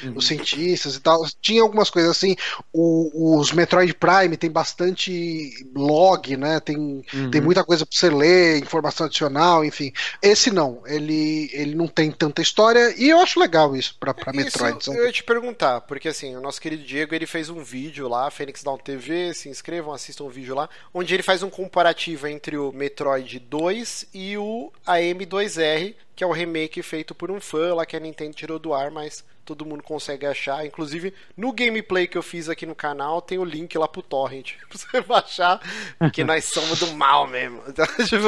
[0.03, 0.13] uhum.
[0.17, 1.25] os cientistas e tal.
[1.41, 2.35] Tinha algumas coisas assim.
[2.73, 6.59] O, os Metroid Prime tem bastante log, né?
[6.59, 7.31] Tem, uhum.
[7.31, 9.93] tem muita coisa pra você ler, informação adicional, enfim.
[10.21, 14.33] Esse não, ele, ele não tem tanta história e eu acho legal isso pra, pra
[14.33, 14.77] Metroid.
[14.81, 18.09] Isso eu ia te perguntar, porque assim, o nosso querido Diego ele fez um vídeo
[18.09, 22.27] lá, Fênix Down TV se inscrevam, assistam o vídeo lá, onde ele faz um comparativo
[22.27, 27.73] entre o Metroid 2 e o AM2R, que é o remake feito por um fã
[27.73, 30.65] lá que a Nintendo tirou do ar, mas todo mundo consegue achar.
[30.65, 34.53] Inclusive, no gameplay que eu fiz aqui no canal, tem o link lá pro Torrent
[34.67, 35.61] pra você baixar,
[35.99, 37.61] porque nós somos do mal mesmo.
[37.75, 38.27] Então, tipo,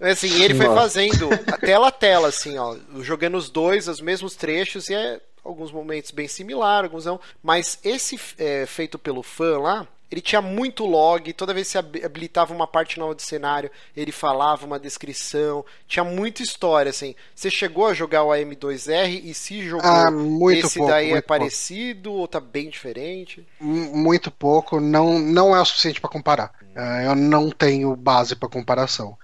[0.00, 1.28] assim, ele foi fazendo
[1.60, 6.10] tela a tela, assim, ó, jogando os dois, os mesmos trechos, e é alguns momentos
[6.10, 7.20] bem similar, alguns não.
[7.42, 11.78] Mas esse é, feito pelo fã lá, ele tinha muito log, toda vez que você
[12.04, 17.14] habilitava uma parte nova do cenário, ele falava uma descrição, tinha muita história, assim.
[17.34, 20.10] Você chegou a jogar o AM2R e se jogou ah,
[20.52, 22.20] esse pouco, daí é parecido pouco.
[22.20, 23.46] ou tá bem diferente?
[23.58, 26.52] Muito pouco, não, não é o suficiente para comparar.
[26.76, 29.16] Uh, eu não tenho base para comparação.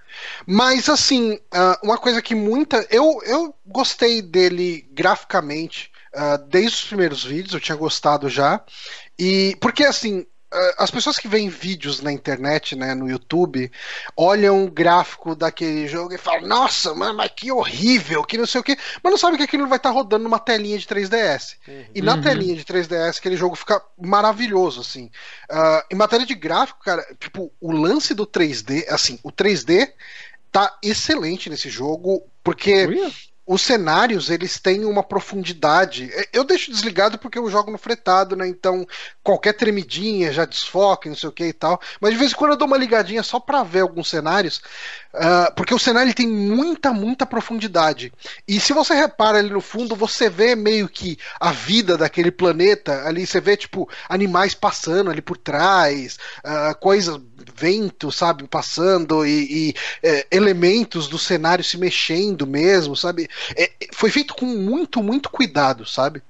[0.46, 2.86] Mas assim, uh, uma coisa que muita.
[2.88, 8.64] Eu, eu gostei dele graficamente uh, desde os primeiros vídeos, eu tinha gostado já.
[9.18, 10.26] E porque assim,
[10.78, 13.70] as pessoas que veem vídeos na internet, né, no YouTube,
[14.16, 18.60] olham o gráfico daquele jogo e falam, nossa, mano, mas que horrível, que não sei
[18.60, 21.56] o que, mas não sabe que aquilo vai estar tá rodando numa telinha de 3DS.
[21.66, 21.84] Uhum.
[21.94, 22.22] E na uhum.
[22.22, 25.10] telinha de 3DS, aquele jogo fica maravilhoso, assim.
[25.50, 29.92] Uh, em matéria de gráfico, cara, tipo, o lance do 3D, assim, o 3D
[30.50, 32.86] tá excelente nesse jogo, porque
[33.48, 36.10] os cenários eles têm uma profundidade.
[36.34, 38.46] Eu deixo desligado porque eu jogo no fretado, né?
[38.46, 38.86] Então
[39.24, 41.80] qualquer tremidinha já desfoca, não sei o que e tal.
[41.98, 44.58] Mas de vez em quando eu dou uma ligadinha só para ver alguns cenários,
[45.14, 48.12] uh, porque o cenário tem muita, muita profundidade.
[48.46, 53.06] E se você repara ali no fundo, você vê meio que a vida daquele planeta
[53.06, 53.26] ali.
[53.26, 57.18] Você vê tipo animais passando ali por trás, uh, coisas,
[57.54, 59.70] vento, sabe, passando e,
[60.02, 63.26] e uh, elementos do cenário se mexendo mesmo, sabe?
[63.56, 66.22] É, foi feito com muito, muito cuidado, sabe?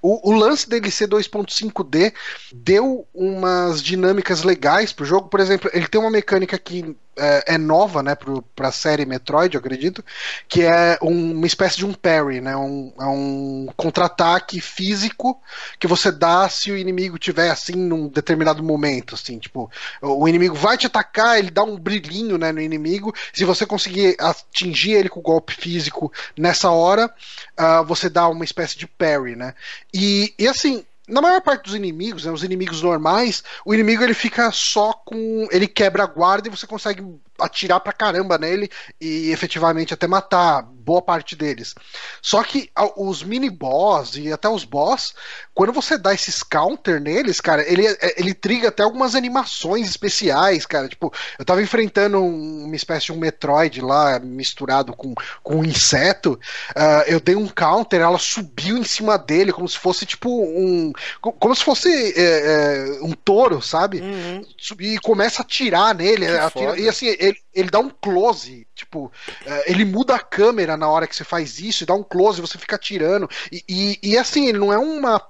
[0.00, 2.12] O, o, lance dele ser 2.5D
[2.52, 5.28] deu umas dinâmicas legais pro jogo.
[5.28, 8.16] Por exemplo, ele tem uma mecânica que é, é nova, né,
[8.54, 10.04] para a série Metroid, eu acredito,
[10.48, 15.40] que é um, uma espécie de um parry, né, um, é um contra-ataque físico
[15.78, 19.70] que você dá se o inimigo tiver assim num determinado momento, assim, tipo,
[20.02, 23.14] o inimigo vai te atacar, ele dá um brilhinho, né, no inimigo.
[23.32, 27.12] Se você conseguir atingir ele com o golpe físico nessa hora,
[27.58, 29.54] uh, você dá uma espécie de parry, né?
[29.92, 34.14] E, e assim, na maior parte dos inimigos, né, os inimigos normais, o inimigo ele
[34.14, 35.46] fica só com.
[35.50, 37.02] Ele quebra a guarda e você consegue
[37.40, 38.70] atirar pra caramba nele
[39.00, 41.74] e efetivamente até matar boa parte deles.
[42.22, 45.14] Só que os mini boss e até os boss,
[45.52, 50.64] quando você dá esses counter neles, cara, ele, é, ele triga até algumas animações especiais,
[50.64, 50.88] cara.
[50.88, 55.12] Tipo, eu tava enfrentando uma espécie de um Metroid lá misturado com,
[55.42, 56.38] com um inseto.
[56.70, 60.92] Uh, eu dei um counter, ela subiu em cima dele como se fosse tipo um.
[61.20, 64.00] Como se fosse é, é, um touro, sabe?
[64.00, 64.46] Uhum.
[64.78, 66.28] E começa a atirar nele.
[66.28, 69.10] Atira, e assim, ele, ele dá um close, tipo,
[69.44, 72.40] é, ele muda a câmera na hora que você faz isso e dá um close,
[72.40, 73.28] você fica atirando.
[73.50, 75.20] E, e, e assim, ele não é uma.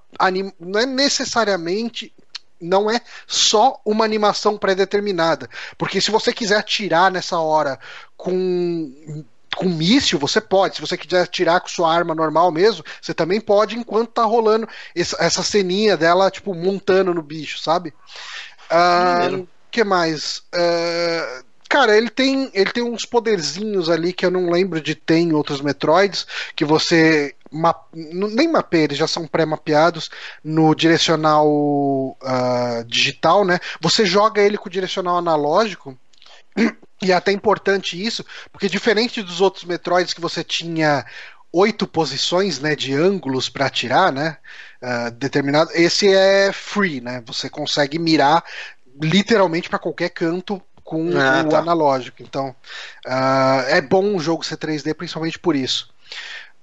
[0.58, 2.12] Não é necessariamente
[2.58, 5.48] não é só uma animação pré-determinada.
[5.76, 7.78] Porque se você quiser atirar nessa hora
[8.16, 9.24] com
[9.56, 10.76] com míssil, você pode.
[10.76, 14.68] Se você quiser atirar com sua arma normal mesmo, você também pode enquanto tá rolando
[14.94, 17.94] essa, essa ceninha dela, tipo, montando no bicho, sabe?
[18.70, 20.42] O uh, que mais?
[20.54, 25.18] Uh, Cara, ele tem, ele tem uns poderzinhos ali que eu não lembro de ter
[25.18, 30.10] em outros Metroids, que você map, nem mapeia, eles já são pré-mapeados
[30.44, 33.58] no direcional uh, digital, né?
[33.80, 35.98] Você joga ele com o direcional analógico.
[37.02, 41.04] E é até importante isso, porque diferente dos outros Metroids que você tinha
[41.52, 44.38] oito posições né, de ângulos para atirar, né?
[44.82, 45.70] Uh, determinado.
[45.74, 47.22] Esse é free, né?
[47.26, 48.42] Você consegue mirar
[48.98, 51.58] literalmente para qualquer canto com ah, o tá.
[51.58, 52.22] analógico.
[52.22, 52.54] Então,
[53.04, 55.92] uh, é bom o jogo ser 3D, principalmente por isso.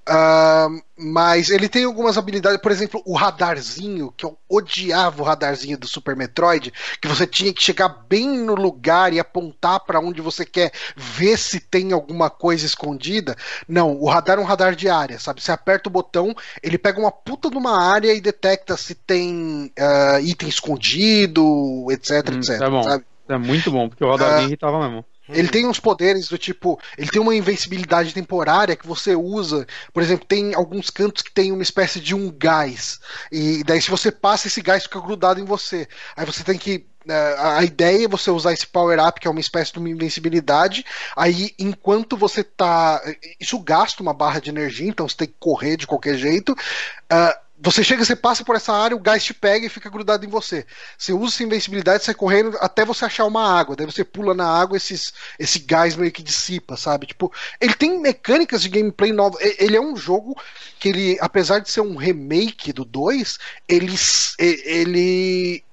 [0.03, 5.78] Uh, mas ele tem algumas habilidades, por exemplo, o radarzinho, que eu odiava o radarzinho
[5.78, 10.21] do Super Metroid, que você tinha que chegar bem no lugar e apontar para onde
[10.21, 13.36] você quer ver se tem alguma coisa escondida.
[13.67, 15.41] Não, o radar é um radar de área, sabe?
[15.41, 19.71] Você aperta o botão, ele pega uma puta de uma área e detecta se tem
[19.80, 22.59] uh, item escondido, etc, hum, etc.
[22.59, 22.84] Tá bom.
[22.84, 23.05] Sabe?
[23.34, 25.05] É muito bom, porque o radar uh, irritava mesmo.
[25.29, 29.65] Ele tem uns poderes do tipo, ele tem uma invencibilidade temporária que você usa.
[29.93, 32.99] Por exemplo, tem alguns cantos que tem uma espécie de um gás.
[33.31, 35.88] E daí, se você passa, esse gás fica grudado em você.
[36.15, 36.86] Aí você tem que.
[37.05, 40.86] Né, a ideia é você usar esse power-up, que é uma espécie de uma invencibilidade.
[41.15, 43.01] Aí, enquanto você tá.
[43.39, 46.51] Isso gasta uma barra de energia, então você tem que correr de qualquer jeito.
[46.51, 50.26] Uh, você chega, você passa por essa área, o gás te pega e fica grudado
[50.26, 50.66] em você.
[50.97, 53.74] Você usa essa invencibilidade, sai correndo até você achar uma água.
[53.74, 57.07] Daí você pula na água, esses, esse gás meio que dissipa, sabe?
[57.07, 59.39] Tipo, ele tem mecânicas de gameplay novas.
[59.57, 60.36] Ele é um jogo
[60.78, 63.39] que ele, apesar de ser um remake do 2,
[63.70, 63.95] ele,
[64.38, 65.64] ele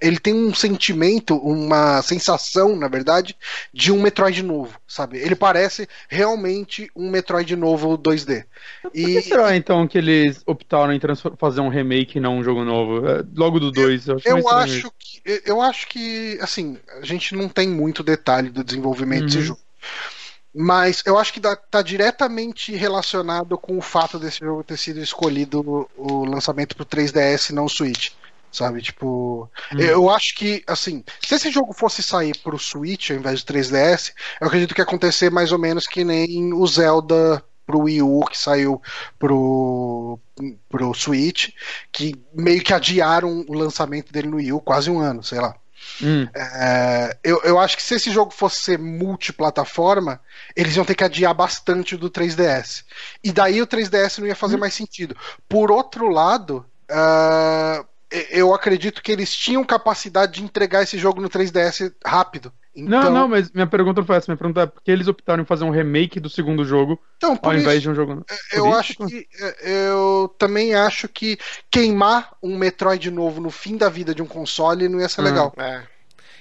[0.00, 3.36] ele tem um sentimento, uma sensação, na verdade,
[3.72, 5.18] de um Metroid novo, sabe?
[5.18, 8.44] Ele parece realmente um Metroid novo 2D.
[8.82, 9.04] Por e...
[9.04, 11.00] que será então que eles optaram em
[11.38, 13.06] fazer um remake e não um jogo novo?
[13.06, 17.34] É, logo do 2, eu, acho, eu acho que Eu acho que, assim, a gente
[17.34, 19.26] não tem muito detalhe do desenvolvimento uhum.
[19.26, 19.60] desse jogo.
[20.54, 25.88] Mas eu acho que está diretamente relacionado com o fato desse jogo ter sido escolhido
[25.96, 28.10] o lançamento para o 3DS e não o Switch.
[28.50, 29.50] Sabe, tipo.
[29.72, 29.78] Hum.
[29.78, 34.12] Eu acho que, assim, se esse jogo fosse sair pro Switch ao invés de 3DS,
[34.40, 38.24] eu acredito que ia acontecer mais ou menos que nem o Zelda pro Wii U,
[38.24, 38.80] que saiu
[39.18, 40.18] pro,
[40.70, 41.50] pro Switch,
[41.92, 45.54] que meio que adiaram o lançamento dele no Wii U quase um ano, sei lá.
[46.02, 46.26] Hum.
[46.34, 50.20] É, eu, eu acho que se esse jogo fosse ser multiplataforma,
[50.56, 52.84] eles iam ter que adiar bastante do 3DS.
[53.22, 55.14] E daí o 3DS não ia fazer mais sentido.
[55.46, 57.84] Por outro lado, ah,
[58.30, 62.52] eu acredito que eles tinham capacidade de entregar esse jogo no 3DS rápido.
[62.74, 64.30] Então, Não, não, mas minha pergunta não foi essa.
[64.30, 67.36] Minha pergunta é por que eles optaram em fazer um remake do segundo jogo então,
[67.42, 68.24] ao isso, invés de um jogo.
[68.52, 71.36] eu por acho que é, eu também acho que
[71.70, 75.24] queimar um Metroid novo no fim da vida de um console não ia ser Ah.
[75.24, 75.52] legal.
[75.56, 75.82] É.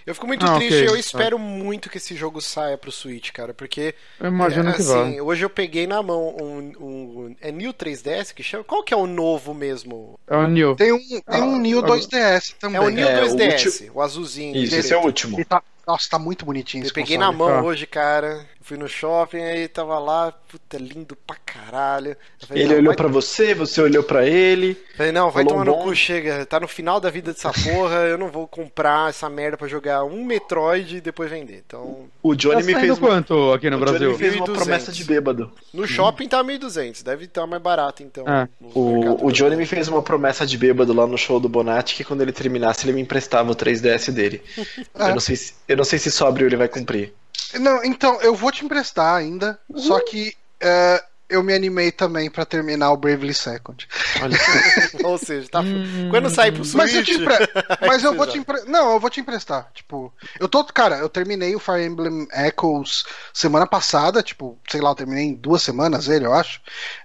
[0.08, 0.88] Eu fico muito Ah, triste, ok.
[0.88, 4.82] eu espero muito que esse jogo saia pro Switch, cara, porque Eu imagino é, que
[4.82, 5.02] vá.
[5.04, 8.64] assim, hoje eu peguei na mão um, um- é New 3DS que chama?
[8.64, 10.18] Qual que é o novo mesmo?
[10.26, 10.78] É o New.
[10.78, 12.78] Tem um, tem um Ah, New ah, 2DS também.
[12.78, 14.56] É o New É, o 2DS, o, azulzinho.
[14.56, 15.44] Isso, esse é o último.
[15.44, 17.32] Tá- nossa, tá muito bonitinho Eu esse peguei console.
[17.34, 17.64] na mão Tá.
[17.64, 18.46] hoje, cara.
[18.68, 22.18] Fui no shopping, aí tava lá, puta, lindo pra caralho.
[22.46, 24.78] Falei, Ele olhou vai- pra você, você olhou pra ele.
[24.98, 26.46] Falei, não, vai tomar no cu, chega.
[26.46, 30.04] Tá no final da vida dessa porra, eu não vou comprar essa merda pra jogar
[30.04, 31.64] um Metroid e depois vender.
[31.66, 34.12] Então, O Johnny Tá me fez uma, quanto aqui no o Johnny Brasil?
[34.12, 34.56] me fez uma 1.200.
[34.58, 35.52] promessa de bêbado.
[35.74, 38.26] no shopping tá 1.200, deve estar mais barato então.
[38.28, 38.50] É.
[38.60, 39.32] mercado O, o.
[39.32, 42.34] Johnny me fez uma promessa de bêbado lá no show do Bonatti que quando ele
[42.34, 44.42] terminasse ele me emprestava o 3DS dele.
[44.58, 45.08] É.
[45.08, 47.14] Eu, não sei se, eu não sei se sóbrio ele vai cumprir.
[47.60, 52.46] Não, então, eu vou te emprestar ainda, só que é, eu me animei também pra
[52.46, 53.88] terminar o Bravely Second.
[55.04, 55.60] Ou seja, tá.
[55.62, 56.08] Hum.
[56.10, 56.76] Quando sair pro Switch.
[56.78, 57.36] Mas eu, te empre...
[57.86, 58.62] Mas eu vou te empre...
[58.66, 59.70] Não, eu vou te emprestar.
[59.74, 60.64] Tipo, eu tô.
[60.66, 64.24] Cara, eu terminei o Fire Emblem Echoes semana passada.
[64.24, 66.62] Tipo, sei lá, eu terminei em duas semanas ele, eu acho.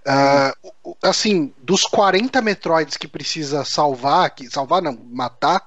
[0.07, 0.55] Ah,
[0.85, 5.63] o- assim, dos 40 Metroids que precisa salvar, que salvar não, matar,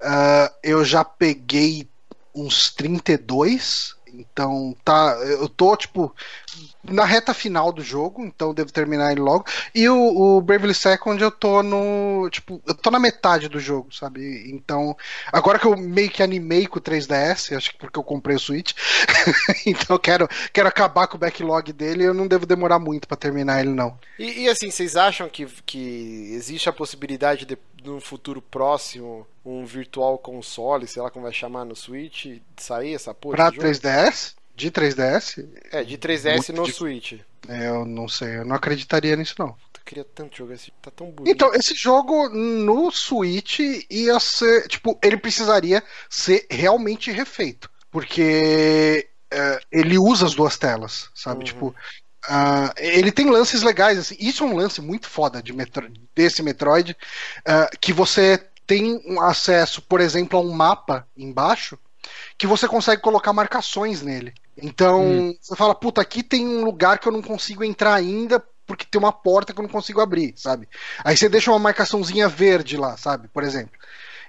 [0.00, 1.88] ah, eu já peguei
[2.34, 3.95] uns 32.
[4.18, 6.14] Então tá, eu tô tipo
[6.84, 9.44] na reta final do jogo, então devo terminar ele logo.
[9.74, 12.28] E o, o Bravely Second eu tô no.
[12.30, 14.50] Tipo, eu tô na metade do jogo, sabe?
[14.50, 14.96] Então,
[15.32, 18.40] agora que eu meio que animei com o 3DS, acho que porque eu comprei o
[18.40, 18.72] Switch,
[19.66, 23.16] então eu quero, quero acabar com o backlog dele eu não devo demorar muito pra
[23.16, 23.98] terminar ele, não.
[24.18, 29.64] E, e, assim, vocês acham que, que existe a possibilidade de, no futuro próximo, um
[29.64, 33.36] virtual console, sei lá como vai chamar no Switch, de sair essa porra?
[33.36, 33.68] Pra desse jogo?
[33.68, 34.34] 3DS?
[34.54, 35.48] De 3DS?
[35.70, 36.78] É, de 3DS Muito no difícil.
[36.78, 37.12] Switch.
[37.48, 39.48] Eu não sei, eu não acreditaria nisso, não.
[39.48, 40.72] Eu queria tanto jogar esse.
[40.82, 41.32] Tá tão bonito.
[41.32, 44.66] Então, esse jogo no Switch ia ser.
[44.66, 47.70] Tipo, ele precisaria ser realmente refeito.
[47.90, 51.40] Porque é, ele usa as duas telas, sabe?
[51.40, 51.44] Uhum.
[51.44, 51.74] Tipo.
[52.28, 54.16] ah, ele tem lances legais, assim.
[54.18, 56.96] Isso é um lance muito foda de Metro- desse Metroid.
[57.44, 61.78] ah, que você tem um acesso, por exemplo, a um mapa embaixo
[62.38, 64.34] que você consegue colocar marcações nele.
[64.56, 65.34] Então, Hum.
[65.40, 68.98] você fala, puta, aqui tem um lugar que eu não consigo entrar ainda porque tem
[68.98, 70.68] uma porta que eu não consigo abrir, sabe?
[71.04, 73.28] Aí você deixa uma marcaçãozinha verde lá, sabe?
[73.28, 73.78] Por exemplo.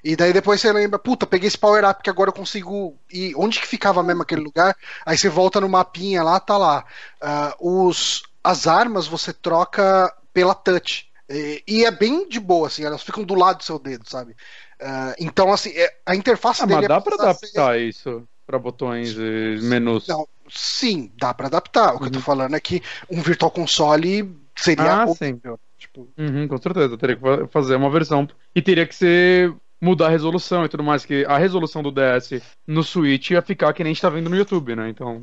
[0.04, 3.34] E daí depois você lembra, puta, peguei esse power up que agora eu consigo ir.
[3.36, 4.76] Onde que ficava mesmo aquele lugar?
[5.06, 6.86] Aí você volta no mapinha lá, tá lá.
[7.22, 11.07] Ah, os, as armas você troca pela touch.
[11.30, 14.36] E, e é bem de boa, assim, elas ficam do lado do seu dedo, sabe?
[14.82, 17.80] Ah, então, assim, é- a interface Ah, dele mas é dá pra precisar ser- adaptar
[17.80, 20.08] isso pra botões e menus.
[20.08, 21.96] Não, sim, dá pra adaptar.
[21.96, 25.60] O que eu tô falando é que um Virtual Console seria Ah, horrível.
[25.78, 28.28] Tipo, Uhum, com certeza, teria que fa- fazer uma versão.
[28.56, 29.54] E teria que ser.
[29.80, 33.72] mudar a resolução e tudo mais, que a resolução do DS no Switch ia ficar
[33.74, 34.90] que nem a gente tá vendo no YouTube, né?
[34.90, 35.22] Então,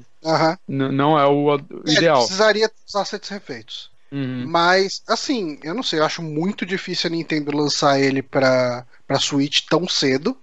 [0.68, 1.54] n- não é o o
[1.88, 2.18] É, ideal.
[2.18, 3.90] precisaria dos assets refeitos.
[4.14, 4.46] Uhum.
[4.46, 9.18] Mas, assim, eu não sei, eu acho muito difícil a Nintendo lançar ele pra, pra
[9.18, 10.38] Switch tão cedo.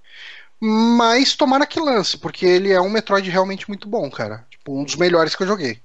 [0.59, 4.45] Mas tomara que lance, porque ele é um Metroid realmente muito bom, cara.
[4.51, 5.79] Tipo, um dos melhores que eu joguei.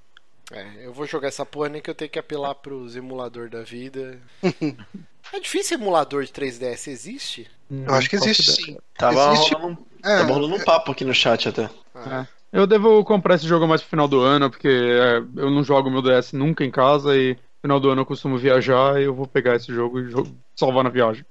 [0.51, 3.63] É, eu vou jogar essa porra nem que eu tenho que apelar pros emulador da
[3.63, 4.19] vida.
[5.33, 7.49] é difícil emulador de 3DS, existe?
[7.71, 8.77] Eu acho que Não existe sim.
[8.97, 11.69] Tava, Existe- rolando, um, É, tava rolando um papo aqui no chat até.
[11.95, 15.63] Ah, Eu devo comprar esse jogo mais pro final do ano, porque é, eu não
[15.63, 17.37] jogo meu DS nunca em casa e
[17.67, 20.83] final do ano eu costumo viajar e eu vou pegar esse jogo e jo- salvar
[20.83, 21.25] na viagem.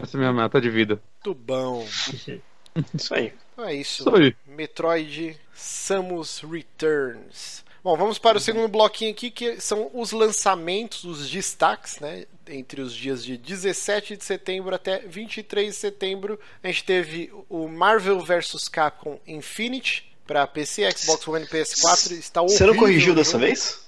[0.00, 1.00] Essa é a minha meta de vida.
[1.24, 1.86] Muito bom.
[2.94, 3.32] Isso aí.
[3.52, 4.02] Então é isso.
[4.02, 4.34] Isso aí.
[4.46, 7.62] Metroid Samus Returns.
[7.84, 12.24] Bom, vamos para o segundo bloquinho aqui, que são os lançamentos, os destaques, né?
[12.48, 16.40] Entre os dias de 17 de setembro até 23 de setembro.
[16.62, 22.12] A gente teve o Marvel vs Capcom Infinity para PC, Xbox One e PS4.
[22.12, 23.44] Está Você não corrigiu dessa jogo.
[23.44, 23.83] vez?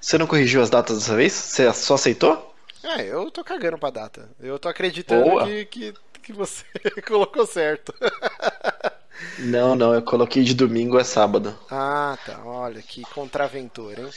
[0.00, 1.32] Você não corrigiu as datas dessa vez?
[1.32, 2.54] Você só aceitou?
[2.82, 4.28] É, eu tô cagando pra data.
[4.40, 6.64] Eu tô acreditando que, que, que você
[7.06, 7.94] colocou certo.
[9.38, 11.54] Não, não, eu coloquei de domingo a sábado.
[11.70, 12.40] Ah, tá.
[12.42, 14.08] Olha que contraventor, hein?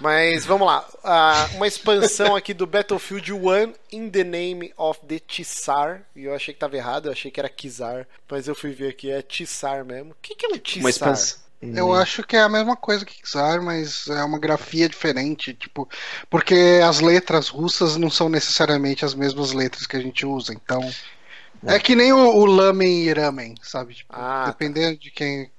[0.00, 0.86] Mas vamos lá.
[1.02, 6.02] Ah, uma expansão aqui do Battlefield 1 in the name of the Tsar.
[6.14, 8.06] E eu achei que tava errado, eu achei que era Kizar.
[8.28, 10.12] Mas eu fui ver aqui, é Tsar mesmo.
[10.12, 10.80] O que, que é um Tsar?
[10.80, 11.38] Uma expansão.
[11.60, 15.88] Eu acho que é a mesma coisa que Czar, mas é uma grafia diferente, tipo,
[16.30, 20.88] porque as letras russas não são necessariamente as mesmas letras que a gente usa, então
[21.66, 23.94] é, que nem o, o lamen e ramen, sabe?
[23.94, 24.50] Tipo, Ah, tá.
[24.52, 25.50] dependendo de quem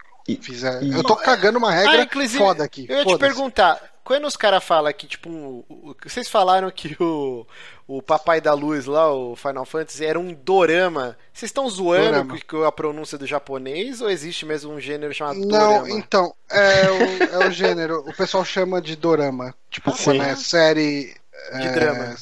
[0.42, 0.82] fizer.
[0.84, 2.86] e- Eu tô cagando uma regra Ah, foda aqui.
[2.90, 3.80] Eu ia te perguntar,
[4.10, 5.64] quando os caras falam que, tipo, um-
[6.04, 7.46] vocês falaram que o,
[7.88, 11.16] o Papai da Luz lá, o Final Fantasy, era um dorama.
[11.32, 15.38] Vocês estão zoando com com a pronúncia do japonês ou existe mesmo um gênero chamado
[15.42, 15.46] Não,
[15.84, 15.90] dorama?
[15.92, 16.90] então, é
[17.38, 18.00] o, é o gênero.
[18.08, 19.54] O pessoal chama de dorama.
[19.70, 21.14] Tipo, Ah, quando é série.
[21.54, 22.16] De é, drama.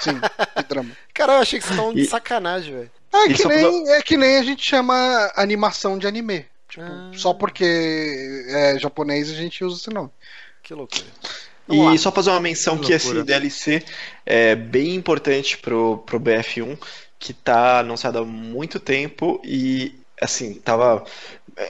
[0.00, 0.20] Sim,
[0.56, 0.90] de drama.
[1.14, 2.90] Cara, eu achei que vocês estão de sacanagem, velho.
[3.14, 6.44] É que, só nem, é que nem a gente chama animação de anime.
[6.68, 7.12] Tipo, Ah.
[7.14, 10.10] só porque é japonês a gente usa esse nome.
[10.64, 11.04] Que loucura.
[11.68, 11.98] Vamos E lá.
[11.98, 13.22] só fazer uma menção Que que esse.
[13.22, 13.82] DLC
[14.26, 16.78] é bem importante pro, pro BF1,
[17.18, 21.04] que tá anunciado há muito tempo e assim, tava.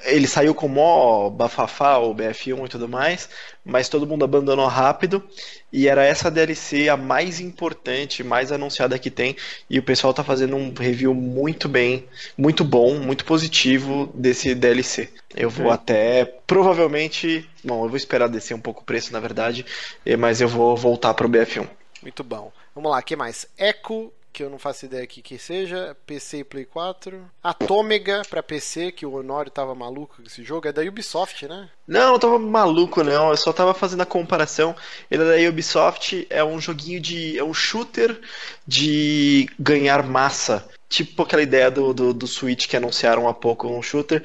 [0.05, 3.29] Ele saiu com mó bafafá, o BF1 e tudo mais,
[3.65, 5.23] mas todo mundo abandonou rápido.
[5.71, 9.37] E era essa DLC a mais importante, mais anunciada que tem.
[9.69, 12.07] E o pessoal tá fazendo um review muito bem,
[12.39, 15.11] muito bom, muito positivo desse DLC.
[15.35, 15.75] Eu vou Ok.
[15.75, 16.25] até.
[16.47, 17.49] Provavelmente.
[17.63, 19.67] Bom, eu vou esperar descer um pouco o preço, na verdade.
[20.07, 21.67] eh, Mas eu vou voltar pro BF1.
[22.03, 22.51] Muito bom.
[22.75, 23.47] Vamos lá, que mais?
[23.59, 25.97] Echo, que eu não faço ideia aqui que seja.
[26.05, 27.25] PC e Play 4.
[27.41, 30.67] Atômega pra PC, que o Honório tava maluco com esse jogo.
[30.67, 31.71] É da Ubisoft, né?
[31.87, 33.31] Não, não tava maluco, não.
[33.31, 34.75] Eu só tava fazendo a comparação.
[35.09, 37.39] Ele é da Ubisoft, é um joguinho de.
[37.39, 38.21] É um shooter
[38.67, 40.69] de ganhar massa.
[40.89, 44.23] Tipo aquela ideia do, do, do Switch que anunciaram há pouco, um shooter,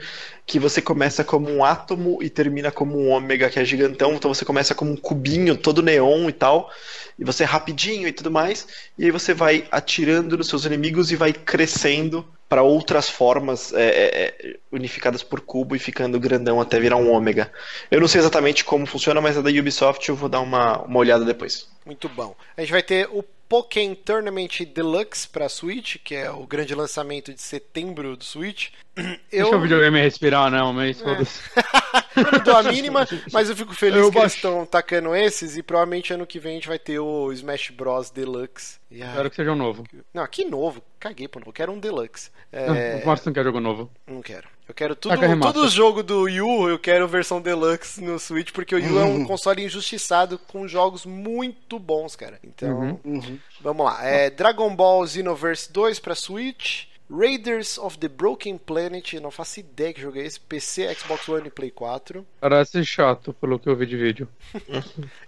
[0.49, 4.15] que você começa como um átomo e termina como um ômega que é gigantão.
[4.15, 6.71] Então você começa como um cubinho todo neon e tal.
[7.19, 8.67] E você é rapidinho e tudo mais.
[8.97, 13.85] E aí você vai atirando nos seus inimigos e vai crescendo para outras formas é,
[13.85, 17.51] é, é, unificadas por cubo e ficando grandão até virar um ômega.
[17.91, 20.97] Eu não sei exatamente como funciona, mas é da Ubisoft, eu vou dar uma, uma
[20.97, 21.69] olhada depois.
[21.85, 22.35] Muito bom.
[22.57, 27.33] A gente vai ter o Pokémon Tournament Deluxe pra Switch, que é o grande lançamento
[27.33, 28.69] de setembro do Switch.
[29.31, 31.41] Deixa o videogame respirar, não, mas foda-se.
[32.15, 34.35] Eu não dou a mínima, mas eu fico feliz Eu que eles baixo.
[34.35, 38.09] estão tacando esses e provavelmente ano que vem a gente vai ter o Smash Bros
[38.09, 38.77] Deluxe.
[38.91, 39.83] E, ai, Espero que seja um novo.
[40.13, 40.83] Não, que novo.
[40.99, 41.49] Caguei pro novo.
[41.49, 42.29] Eu quero um Deluxe.
[42.51, 43.89] É, O Márcio não quer jogo novo.
[44.05, 44.47] Não quero.
[44.69, 48.75] Eu quero tudo, todo o jogo do Yu, eu quero versão Deluxe no Switch, porque
[48.75, 52.39] o Yu é um console injustiçado com jogos muito bons, cara.
[52.43, 53.39] Então, Uhum.
[53.61, 54.05] vamos lá.
[54.05, 56.87] É, Dragon Ball Xenoverse 2 pra Switch.
[57.11, 60.39] Raiders of the Broken Planet, não faço ideia que jogo é esse.
[60.39, 62.23] PC, Xbox One e Play 4.
[62.39, 64.27] Parece chato, pelo que eu vi de vídeo.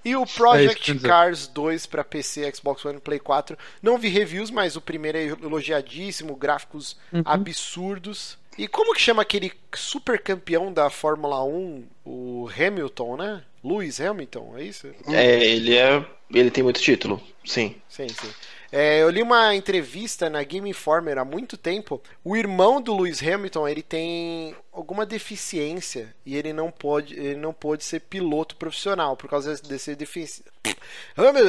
[0.05, 1.07] E o É isso Project dizer.
[1.07, 3.57] Cars 2 para PC, Xbox One e Play 4.
[3.81, 7.23] Não vi reviews, mas o primeiro é elogiadíssimo, gráficos Uhum.
[7.25, 8.37] absurdos.
[8.57, 13.43] E como que chama aquele super campeão da Fórmula 1, o Hamilton, né?
[13.63, 14.87] Lewis Hamilton, é isso?
[15.07, 16.05] É, ele é.
[16.33, 17.75] Ele tem muito título, sim.
[17.89, 18.29] Sim, sim.
[18.71, 22.01] É, eu li uma entrevista na Game Informer há muito tempo.
[22.23, 27.53] O irmão do Lewis Hamilton ele tem alguma deficiência e ele não pode, ele não
[27.53, 30.45] pode ser piloto profissional por causa dessa deficiência.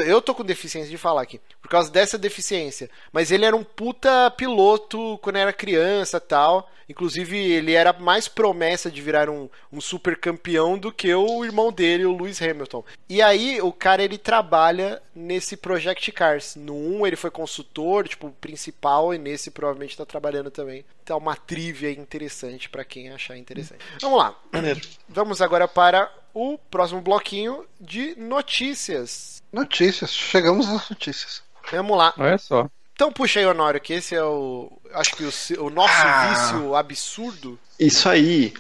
[0.07, 2.91] Eu tô com deficiência de falar aqui por causa dessa deficiência.
[3.13, 6.69] Mas ele era um puta piloto quando era criança, tal.
[6.89, 11.73] Inclusive ele era mais promessa de virar um, um super campeão do que o irmão
[11.73, 12.85] dele, o Lewis Hamilton.
[13.09, 16.57] E aí o cara ele trabalha nesse Project Cars.
[16.57, 20.85] No 1 ele foi consultor, tipo, principal, e nesse provavelmente tá trabalhando também.
[21.03, 23.81] Então uma trivia interessante pra quem achar interessante.
[24.01, 24.35] Vamos lá.
[24.53, 24.81] Maneiro.
[25.09, 29.43] Vamos agora para o próximo bloquinho de notícias.
[29.53, 31.43] Notícias, chegamos às notícias.
[31.71, 32.15] Vamos lá.
[32.17, 32.69] Olha só.
[32.95, 34.71] Então puxa aí, Honório, que esse é o.
[34.93, 36.29] Acho que o, o nosso Ah.
[36.53, 37.59] vício absurdo.
[37.79, 38.53] Isso aí.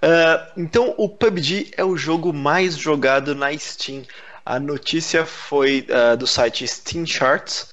[0.00, 4.04] Ah, então, o PUBG é o jogo mais jogado na Steam.
[4.46, 7.68] A notícia foi ah, do site Steam Charts,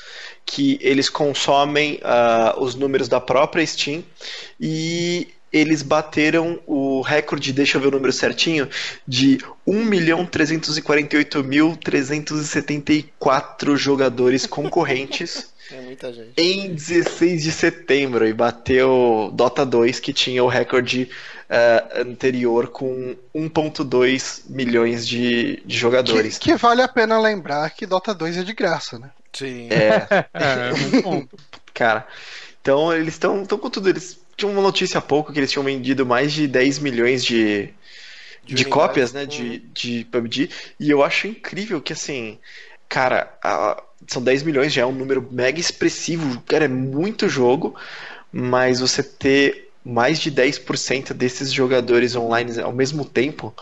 [0.45, 4.03] que eles consomem ah, os números da própria Steam
[4.59, 8.67] e eles bateram o recorde, deixa eu ver o número certinho,
[9.07, 9.37] de
[12.45, 16.33] 1.348.374 jogadores concorrentes É muita gente.
[16.37, 21.09] em 16 de setembro e bateu Dota 2, que tinha o recorde
[21.49, 26.37] eh, anterior com 1,2 milhões de, de Que, jogadores.
[26.37, 29.09] que vale a pena lembrar que Dota 2 é de graça, né?
[29.36, 29.67] Sim.
[29.69, 31.38] É, É, ponto.
[31.73, 32.07] cara.
[32.61, 33.89] Então eles estão com tudo.
[33.89, 37.69] Eles tinha uma notícia há pouco que eles tinham vendido mais de 10 milhões de,
[38.43, 39.61] de, de cópias, né, de, uhum.
[39.73, 42.38] de PUBG, e eu acho incrível que, assim,
[42.89, 47.75] cara, a, são 10 milhões, já é um número mega expressivo, cara, é muito jogo,
[48.31, 53.53] mas você ter mais de 10% desses jogadores online ao mesmo tempo,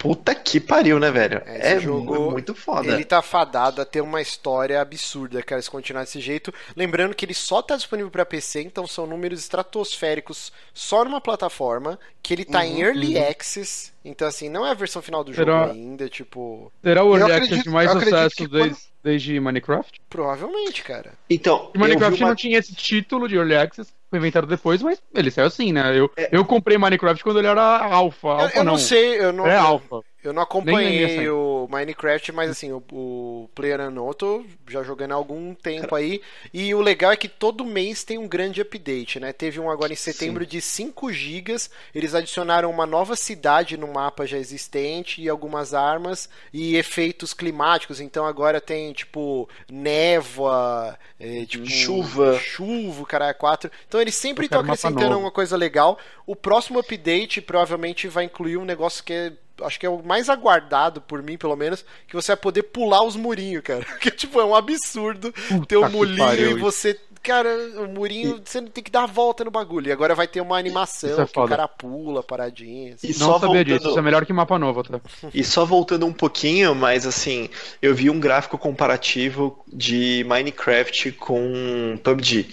[0.00, 1.42] Puta que pariu, né, velho?
[1.44, 2.90] É, é jogo, muito foda.
[2.90, 6.54] Ele tá fadado a ter uma história absurda, cara, se continuar desse jeito.
[6.74, 11.98] Lembrando que ele só tá disponível para PC, então são números estratosféricos só numa plataforma,
[12.22, 13.28] que ele tá uhum, em Early uhum.
[13.28, 16.72] Access, então assim, não é a versão final do será, jogo ainda, tipo...
[16.82, 20.00] Será o Early Access de mais sucesso desde, desde Minecraft?
[20.08, 21.12] Provavelmente, cara.
[21.28, 22.28] Então, Minecraft uma...
[22.30, 25.96] não tinha esse título de Early Access, foi inventado depois, mas ele saiu assim, né?
[25.96, 26.28] Eu, é...
[26.32, 28.28] eu comprei Minecraft quando ele era alfa.
[28.28, 29.46] Eu, eu não, não, sei, eu não.
[29.46, 30.00] É alfa.
[30.22, 35.12] Eu não acompanhei o Minecraft, mas assim, o, o Player Unknown eu tô já jogando
[35.12, 36.20] há algum tempo aí.
[36.52, 39.32] E o legal é que todo mês tem um grande update, né?
[39.32, 40.50] Teve um agora em setembro Sim.
[40.50, 41.56] de 5 GB.
[41.94, 47.98] Eles adicionaram uma nova cidade no mapa já existente e algumas armas e efeitos climáticos.
[47.98, 52.38] Então agora tem, tipo, névoa, é, tipo, chuva.
[52.38, 53.70] Chuva, cara, 4.
[53.88, 55.98] Então eles sempre estão acrescentando uma coisa legal.
[56.26, 59.32] O próximo update provavelmente vai incluir um negócio que é
[59.62, 63.02] acho que é o mais aguardado por mim, pelo menos, que você vai poder pular
[63.02, 63.84] os murinhos, cara.
[64.00, 68.50] Que tipo, é um absurdo Puta ter um murinho e você cara, o murinho, e...
[68.50, 69.88] você tem que dar a volta no bagulho.
[69.88, 72.94] E agora vai ter uma animação é que o cara pula, paradinha.
[72.94, 73.08] Assim.
[73.08, 73.64] E não sabia voltando...
[73.64, 75.00] disso, isso é melhor que mapa novo, tá?
[75.32, 77.48] E só voltando um pouquinho, mas assim,
[77.80, 82.48] eu vi um gráfico comparativo de Minecraft com PUBG.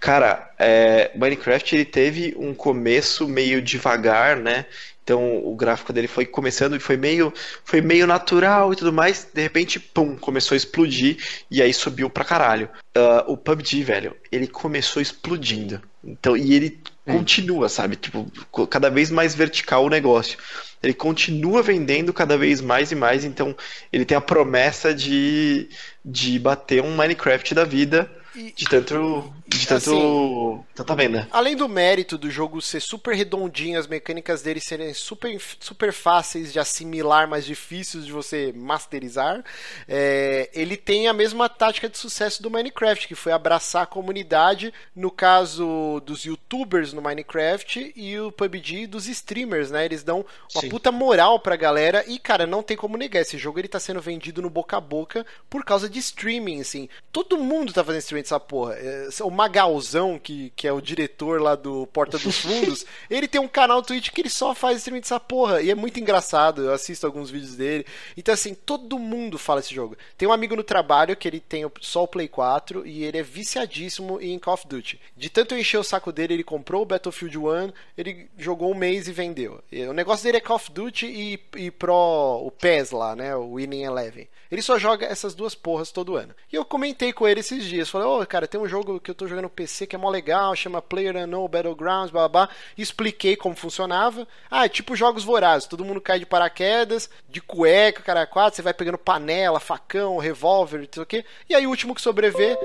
[0.00, 4.66] Cara, é, Minecraft ele teve um começo meio devagar, né?
[5.06, 7.32] Então o gráfico dele foi começando e foi meio,
[7.64, 9.28] foi meio natural e tudo mais.
[9.32, 12.68] De repente, pum, começou a explodir e aí subiu pra caralho.
[12.96, 15.80] Uh, o PUBG, velho, ele começou explodindo.
[16.02, 17.94] Então, e ele continua, sabe?
[17.94, 18.26] Tipo,
[18.66, 20.38] cada vez mais vertical o negócio.
[20.82, 23.56] Ele continua vendendo cada vez mais e mais, então
[23.92, 25.68] ele tem a promessa de,
[26.04, 28.10] de bater um Minecraft da vida
[28.54, 29.32] de tanto.
[29.46, 29.90] De tanto.
[29.90, 31.26] Assim, tanta venda.
[31.32, 36.52] Além do mérito do jogo ser super redondinho, as mecânicas dele serem super, super fáceis
[36.52, 39.42] de assimilar, mas difíceis de você masterizar,
[39.88, 44.72] é, ele tem a mesma tática de sucesso do Minecraft, que foi abraçar a comunidade,
[44.94, 49.84] no caso dos youtubers no Minecraft e o PUBG dos streamers, né?
[49.84, 50.24] Eles dão
[50.54, 50.68] uma Sim.
[50.68, 54.00] puta moral pra galera e, cara, não tem como negar, esse jogo ele tá sendo
[54.00, 56.88] vendido no boca a boca por causa de streaming, assim.
[57.10, 58.74] Todo mundo tá fazendo streaming essa porra.
[58.74, 63.40] É, o Magalzão, que, que é o diretor lá do Porta dos Fundos, ele tem
[63.40, 65.60] um canal Twitch que ele só faz streaming dessa porra.
[65.62, 67.86] E é muito engraçado, eu assisto alguns vídeos dele.
[68.16, 69.96] Então, assim, todo mundo fala esse jogo.
[70.16, 73.22] Tem um amigo no trabalho que ele tem só o Play 4 e ele é
[73.22, 75.00] viciadíssimo em Call of Duty.
[75.16, 78.74] De tanto eu encher o saco dele, ele comprou o Battlefield 1, ele jogou um
[78.74, 79.62] mês e vendeu.
[79.88, 83.34] O negócio dele é Call of Duty e, e Pro, o PES lá, né?
[83.36, 84.28] O Winning Eleven.
[84.50, 86.34] Ele só joga essas duas porras todo ano.
[86.52, 87.88] E eu comentei com ele esses dias.
[87.88, 89.98] Falei, ô, oh, cara, tem um jogo que eu tô jogando no PC que é
[89.98, 92.54] mó legal, chama Player Unknown Battlegrounds, blá, blá, blá.
[92.76, 94.26] Expliquei como funcionava.
[94.50, 95.68] Ah, é tipo jogos vorazes.
[95.68, 100.88] Todo mundo cai de paraquedas, de cueca, cara quatro, você vai pegando panela, facão, revólver,
[100.92, 101.24] sei o quê.
[101.48, 102.58] E aí o último que sobreviver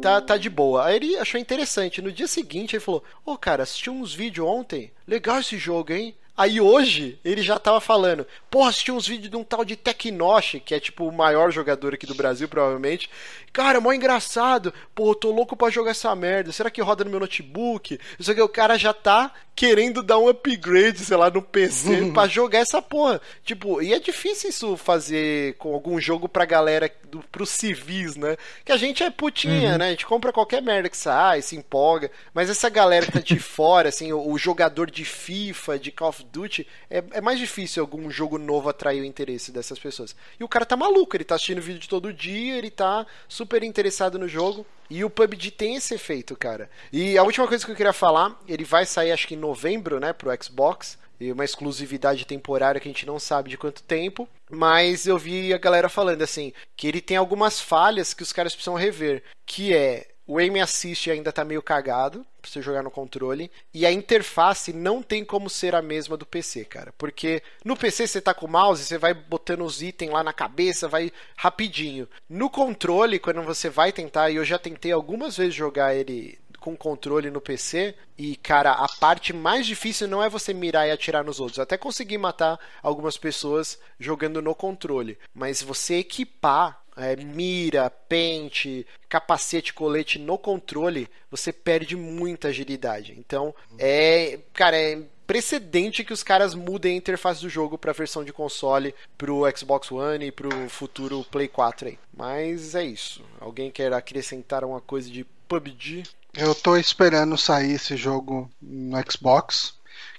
[0.00, 0.86] tá, tá de boa.
[0.86, 2.02] Aí ele achou interessante.
[2.02, 4.92] No dia seguinte ele falou, ô, oh, cara, assisti uns vídeos ontem.
[5.06, 6.14] Legal esse jogo, hein?
[6.36, 10.62] Aí hoje ele já tava falando, porra, assisti uns vídeos de um tal de Tecnosh,
[10.64, 13.10] que é tipo o maior jogador aqui do Brasil, provavelmente.
[13.52, 14.72] Cara, mó engraçado.
[14.94, 16.50] Pô, eu tô louco pra jogar essa merda.
[16.50, 17.98] Será que roda no meu notebook?
[18.18, 22.26] Isso aqui, o cara já tá querendo dar um upgrade, sei lá, no PC pra
[22.26, 23.20] jogar essa porra.
[23.44, 28.36] Tipo, e é difícil isso fazer com algum jogo pra galera, do, pros civis, né?
[28.64, 29.78] Que a gente é putinha, uhum.
[29.78, 29.88] né?
[29.88, 32.10] A gente compra qualquer merda que sai, se empolga.
[32.32, 36.08] Mas essa galera que tá de fora, assim, o, o, jogador de FIFA, de Call
[36.08, 40.14] of Duty, é, é mais difícil algum jogo novo atrair o interesse dessas pessoas.
[40.38, 43.62] E o cara tá maluco, ele tá assistindo vídeo de todo dia, ele tá super
[43.62, 44.66] interessado no jogo.
[44.90, 46.70] E o PUBG tem esse efeito, cara.
[46.92, 49.98] E a última coisa que eu queria falar, ele vai sair acho que em novembro,
[49.98, 50.98] né, pro Xbox.
[51.18, 54.28] E uma exclusividade temporária que a gente não sabe de quanto tempo.
[54.50, 58.54] Mas eu vi a galera falando assim, que ele tem algumas falhas que os caras
[58.54, 59.22] precisam rever.
[59.46, 63.84] Que é o aim assist ainda está meio cagado para você jogar no controle e
[63.86, 66.92] a interface não tem como ser a mesma do PC, cara.
[66.96, 70.32] Porque no PC você tá com o mouse, você vai botando os itens lá na
[70.32, 72.08] cabeça, vai rapidinho.
[72.28, 76.76] No controle, quando você vai tentar, e eu já tentei algumas vezes jogar ele com
[76.76, 77.94] controle no PC.
[78.16, 81.58] E, cara, a parte mais difícil não é você mirar e atirar nos outros.
[81.58, 85.18] até consegui matar algumas pessoas jogando no controle.
[85.34, 93.14] Mas você equipar é, mira, pente, capacete, colete no controle, você perde muita agilidade.
[93.18, 97.94] Então, é, cara, é precedente que os caras mudem a interface do jogo para a
[97.94, 101.98] versão de console pro Xbox One e pro futuro Play 4 aí.
[102.14, 103.24] Mas é isso.
[103.40, 106.02] Alguém quer acrescentar uma coisa de PUBG?
[106.34, 109.74] Eu tô esperando sair esse jogo no Xbox,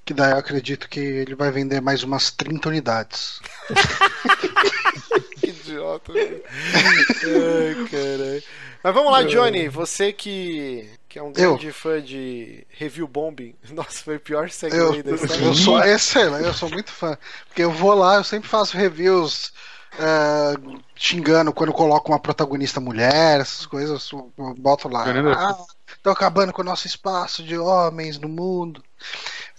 [0.05, 3.39] que daí eu acredito que ele vai vender mais umas 30 unidades.
[5.39, 6.13] que idiota.
[6.13, 8.43] Ai, caralho.
[8.83, 9.69] Mas vamos lá, Johnny.
[9.69, 11.73] Você que, que é um grande eu.
[11.73, 13.55] fã de review bombing.
[13.71, 15.45] Nossa, foi o pior segue eu, da história.
[15.45, 17.17] Eu sou, esse, eu sou muito fã.
[17.47, 19.53] Porque eu vou lá, eu sempre faço reviews
[19.93, 25.05] uh, xingando quando coloco uma protagonista mulher, essas coisas, eu boto lá.
[25.35, 25.57] Ah,
[26.01, 28.83] tô acabando com o nosso espaço de homens no mundo.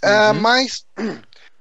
[0.02, 0.84] Uh, mas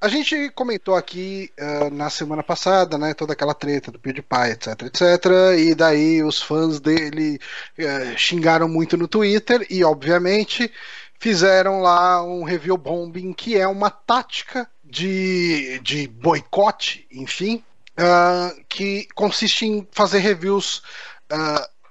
[0.04, 4.82] a gente comentou aqui uh, na semana passada, né, toda aquela treta do PewDiePie, etc,
[4.82, 5.26] etc,
[5.58, 7.40] e daí os fãs dele
[7.80, 10.70] uh, xingaram muito no Twitter e, obviamente,
[11.18, 17.64] fizeram lá um review bombing, que é uma tática de, de boicote, enfim,
[17.98, 20.84] uh, que consiste em fazer reviews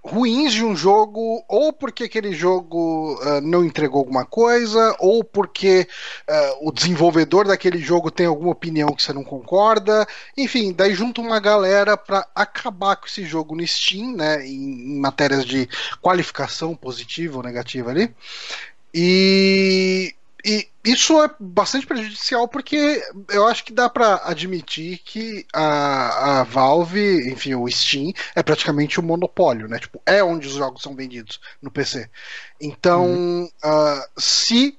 [0.04, 5.86] ruins de um jogo, ou porque aquele jogo uh, não entregou alguma coisa, ou porque
[6.28, 10.06] uh, o desenvolvedor daquele jogo tem alguma opinião que você não concorda.
[10.36, 15.00] Enfim, daí junta uma galera para acabar com esse jogo no Steam, né, em, em
[15.00, 15.68] matérias de
[16.00, 18.12] qualificação positiva ou negativa ali.
[18.92, 20.14] E
[20.44, 26.44] e isso é bastante prejudicial porque eu acho que dá para admitir que a, a
[26.44, 29.78] Valve, enfim, o Steam é praticamente um monopólio, né?
[29.78, 32.10] Tipo, é onde os jogos são vendidos no PC.
[32.60, 33.50] Então, uhum.
[33.64, 34.76] uh, se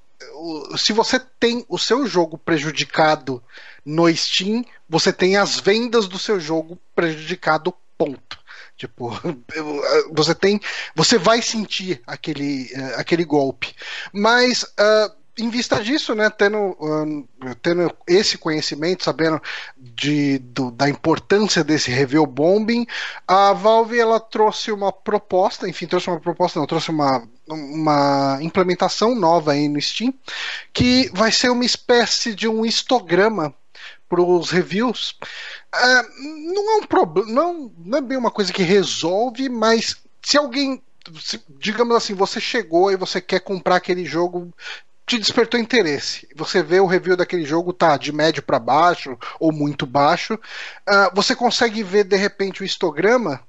[0.78, 3.42] se você tem o seu jogo prejudicado
[3.86, 8.40] no Steam, você tem as vendas do seu jogo prejudicado, ponto.
[8.76, 9.12] Tipo,
[10.12, 10.60] você tem,
[10.96, 13.74] você vai sentir aquele, uh, aquele golpe.
[14.12, 16.78] Mas uh, em vista disso, né, tendo,
[17.62, 19.42] tendo esse conhecimento, sabendo
[19.76, 22.86] de, do, da importância desse review bombing,
[23.28, 29.16] a Valve ela trouxe uma proposta, enfim, trouxe uma proposta, não, trouxe uma, uma implementação
[29.16, 30.14] nova aí no Steam,
[30.72, 33.54] que vai ser uma espécie de um histograma
[34.08, 35.18] para os reviews.
[35.74, 36.04] É,
[36.54, 40.82] não é um problema, não, não é bem uma coisa que resolve, mas se alguém
[41.60, 44.54] digamos assim, você chegou e você quer comprar aquele jogo
[45.06, 46.28] te despertou interesse.
[46.36, 50.36] Você vê o review daquele jogo, tá de médio para baixo ou muito baixo.
[50.36, 53.42] Uh, você consegue ver de repente o histograma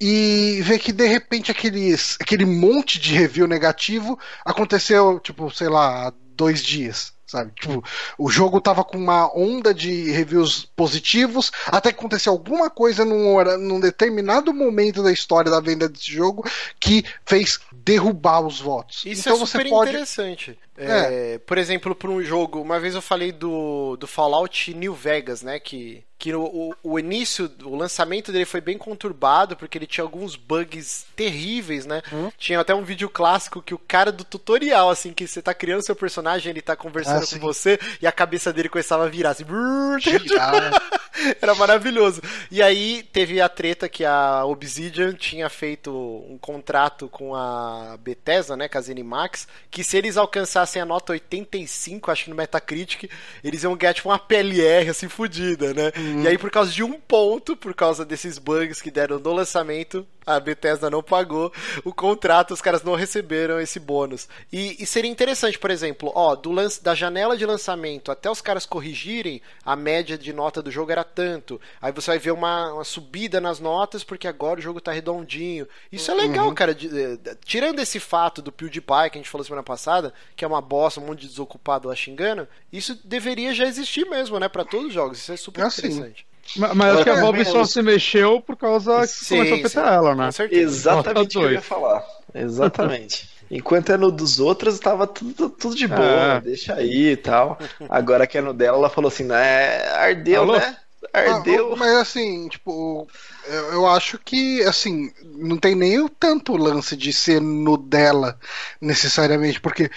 [0.00, 6.12] e ver que de repente aqueles, aquele monte de review negativo aconteceu, tipo, sei lá,
[6.34, 7.52] dois dias sabe?
[7.58, 7.82] Tipo,
[8.16, 13.42] o jogo tava com uma onda de reviews positivos, até que aconteceu alguma coisa num,
[13.58, 16.48] num determinado momento da história da venda desse jogo
[16.78, 19.04] que fez derrubar os votos.
[19.04, 19.90] Isso então é super você pode...
[19.90, 20.58] interessante.
[20.78, 21.34] É.
[21.34, 25.42] É, por exemplo, para um jogo, uma vez eu falei do, do Fallout New Vegas,
[25.42, 25.58] né?
[25.58, 30.34] Que que o, o, início, o lançamento dele foi bem conturbado, porque ele tinha alguns
[30.34, 32.02] bugs terríveis, né?
[32.12, 32.30] Hum?
[32.38, 35.84] Tinha até um vídeo clássico que o cara do tutorial, assim, que você tá criando
[35.84, 39.30] seu personagem, ele tá conversando ah, com você, e a cabeça dele começava a virar
[39.30, 39.44] assim.
[41.40, 42.22] Era maravilhoso.
[42.50, 48.56] E aí teve a treta que a Obsidian tinha feito um contrato com a Bethesda,
[48.56, 53.10] né, com a ZeniMax, que se eles alcançassem a nota 85, acho que no Metacritic,
[53.42, 55.92] eles iam ganhar tipo uma PLR assim fodida, né?
[55.96, 56.05] Hum.
[56.22, 60.06] E aí, por causa de um ponto, por causa desses bugs que deram no lançamento,
[60.26, 61.52] a Bethesda não pagou
[61.84, 64.28] o contrato, os caras não receberam esse bônus.
[64.52, 68.40] E, e seria interessante, por exemplo, ó, do lance, da janela de lançamento até os
[68.40, 71.60] caras corrigirem, a média de nota do jogo era tanto.
[71.80, 75.68] Aí você vai ver uma, uma subida nas notas, porque agora o jogo tá redondinho.
[75.92, 76.54] Isso é legal, uhum.
[76.54, 76.74] cara.
[76.74, 80.44] De, de, de, tirando esse fato do PewDiePie, que a gente falou semana passada, que
[80.44, 84.48] é uma bosta, um monte de desocupado lá xingando, isso deveria já existir mesmo, né,
[84.48, 85.18] para todos os jogos.
[85.18, 86.14] Isso é super é assim.
[86.56, 89.60] Mas, mas acho que a Valve só se mexeu por causa que sim, começou a
[89.60, 90.28] afetar ela, né?
[90.50, 92.04] Exatamente o que eu ia falar.
[92.34, 93.28] Exatamente.
[93.50, 96.40] Enquanto é no dos outros, estava tudo, tudo de boa, é.
[96.40, 97.58] deixa aí e tal.
[97.88, 99.86] Agora que é no dela, ela falou assim, né?
[99.92, 100.58] Ardeu, Alô?
[100.58, 100.76] né?
[101.12, 101.72] Ardeu.
[101.72, 103.08] Ah, mas assim, tipo,
[103.46, 108.38] eu, eu, acho que, assim, não tem nem o tanto lance de ser no dela,
[108.80, 109.90] necessariamente, porque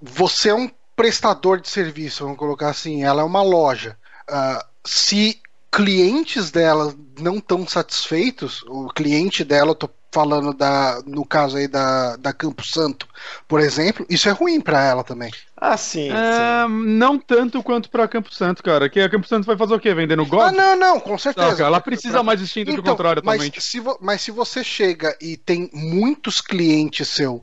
[0.00, 3.96] você é um prestador de serviço, vamos colocar assim, ela é uma loja.
[4.28, 5.40] Uh, se
[5.72, 12.16] clientes dela não estão satisfeitos, o cliente dela, tô falando da, no caso aí da,
[12.16, 13.06] da Campo Santo,
[13.46, 15.30] por exemplo, isso é ruim para ela também.
[15.56, 16.68] Ah, sim, É, sim.
[16.96, 18.88] não tanto quanto pra Campo Santo, cara.
[18.88, 19.92] Que a Campo Santo vai fazer o quê?
[19.92, 20.40] Vendendo God?
[20.48, 21.50] Ah, não, não, com certeza.
[21.50, 21.64] Saca?
[21.64, 23.60] Ela precisa mais distinto que o contrário mas atualmente.
[23.60, 27.42] se, vo- mas se você chega e tem muitos clientes seus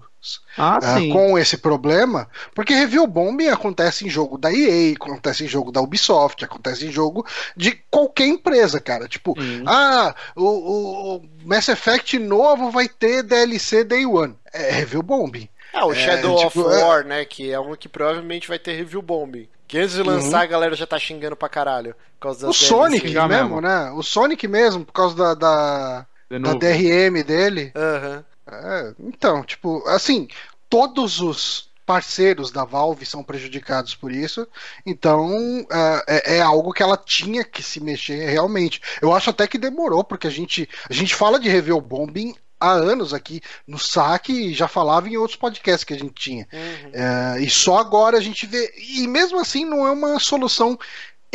[0.57, 1.09] Ah, ah, sim.
[1.11, 5.81] com esse problema, porque review bombing acontece em jogo da EA, acontece em jogo da
[5.81, 7.25] Ubisoft, acontece em jogo
[7.55, 9.07] de qualquer empresa, cara.
[9.07, 9.63] Tipo, Sim.
[9.65, 10.45] ah, o,
[11.17, 14.35] o- Mass Effect novo vai ter DLC Day One.
[14.53, 15.47] É review bombing.
[15.73, 17.25] Ah, o É, Shadow tipo, of é- War, né?
[17.25, 19.49] Que é um que provavelmente vai ter review bomb.
[19.67, 21.93] Que antes de lançar a galera já tá xingando pra caralho.
[22.19, 22.51] Por causa Uhum.
[22.51, 23.61] O Sonic mesmo, mesmo.
[23.61, 23.91] né?
[23.95, 26.05] O Sonic mesmo, por causa da, da,
[26.39, 26.53] da.
[26.53, 27.71] DRM dele.
[27.75, 28.23] Aham.
[28.47, 30.27] É, então, tipo, assim,
[30.69, 34.47] todos os parceiros da Valve são prejudicados por isso,
[34.85, 35.65] então
[36.07, 38.81] é, é algo que ela tinha que se mexer realmente.
[39.01, 42.71] Eu acho até que demorou, porque a gente, a gente fala de review bombing há
[42.71, 46.47] anos aqui no saque e já falava em outros podcasts que a gente tinha.
[46.51, 46.91] Uhum.
[46.93, 48.73] É, e só agora a gente vê.
[48.77, 50.77] E mesmo assim não é uma solução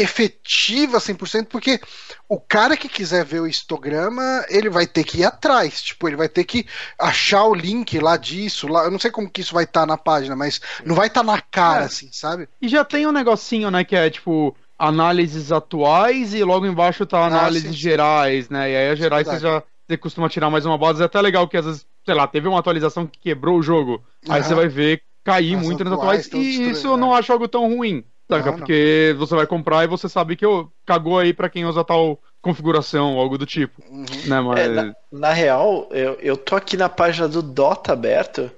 [0.01, 1.81] efetiva 100%, porque
[2.29, 5.83] o cara que quiser ver o histograma, ele vai ter que ir atrás.
[5.83, 6.67] Tipo, ele vai ter que
[6.99, 8.69] achar o link lá disso.
[8.69, 11.23] Lá, eu não sei como que isso vai estar na página, mas não vai estar
[11.23, 11.87] na cara, É.
[11.87, 12.49] assim, sabe?
[12.61, 17.27] E já tem um negocinho, né, que é tipo análises atuais e logo embaixo tá
[17.27, 17.79] análises sim, sim.
[17.79, 18.71] gerais, né?
[18.71, 21.03] E aí as gerais você já você costuma tirar mais uma base.
[21.03, 24.03] É até legal que às vezes, sei lá, teve uma atualização que quebrou o jogo.
[24.29, 24.43] Aí Aham.
[24.43, 26.33] você vai ver cair As muito nas atuais atuais.
[26.33, 27.19] E isso eu não né?
[27.19, 28.05] acho algo tão ruim.
[28.31, 28.45] Saca?
[28.47, 28.59] Não, não.
[28.59, 32.19] Porque você vai comprar e você sabe que ô, cagou aí pra quem usa tal
[32.41, 33.83] configuração, algo do tipo.
[33.91, 34.05] Uhum.
[34.27, 34.59] Né, mas...
[34.61, 38.51] É, na, na real, eu, eu tô aqui na página do Dota aberto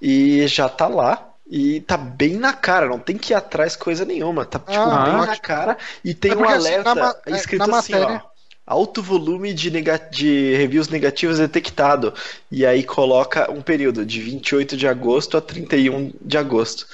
[0.00, 1.28] e já tá lá.
[1.54, 4.46] E tá bem na cara, não tem que ir atrás coisa nenhuma.
[4.46, 7.16] Tá tipo, Ah, bem na cara e tem É um porque, assim, alerta na ma-
[7.26, 8.32] é, escrito na assim, matéria- ó.
[8.64, 12.14] Alto volume de, nega- de reviews negativas detectado.
[12.50, 16.86] E aí coloca um período de 28 de agosto a 31 de agosto.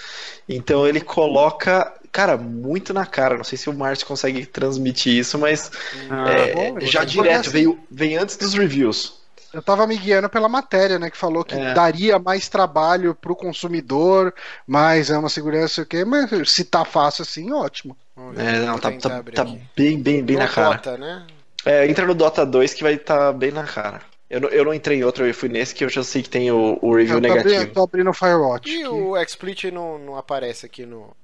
[0.48, 3.36] Então ele coloca, cara, muito na cara.
[3.36, 5.70] Não sei se o Márcio consegue transmitir isso, mas
[6.10, 9.18] Ah, é, bom, já direto, assim- veio, vem antes dos reviews.
[9.52, 11.10] Eu tava me guiando pela matéria, né?
[11.10, 11.72] Que falou que É.
[11.72, 14.34] daria mais trabalho pro consumidor,
[14.66, 16.04] mas é uma segurança o quê?
[16.04, 17.96] Mas se tá fácil assim, ótimo.
[18.36, 19.44] É, não, tá, tá, tá
[19.76, 20.74] bem, bem, bem na No cara.
[20.74, 21.26] Dota, né?
[21.64, 24.02] É, entra no Dota 2 que vai estar bem na cara.
[24.28, 26.28] Eu não, eu não entrei em outro, eu fui nesse que eu já sei que
[26.28, 27.72] tem o, o review Eu tô, abrindo, negativo.
[27.74, 28.68] tô abrindo o Firewatch.
[28.68, 31.16] E que- o XSplit não, não aparece aqui no.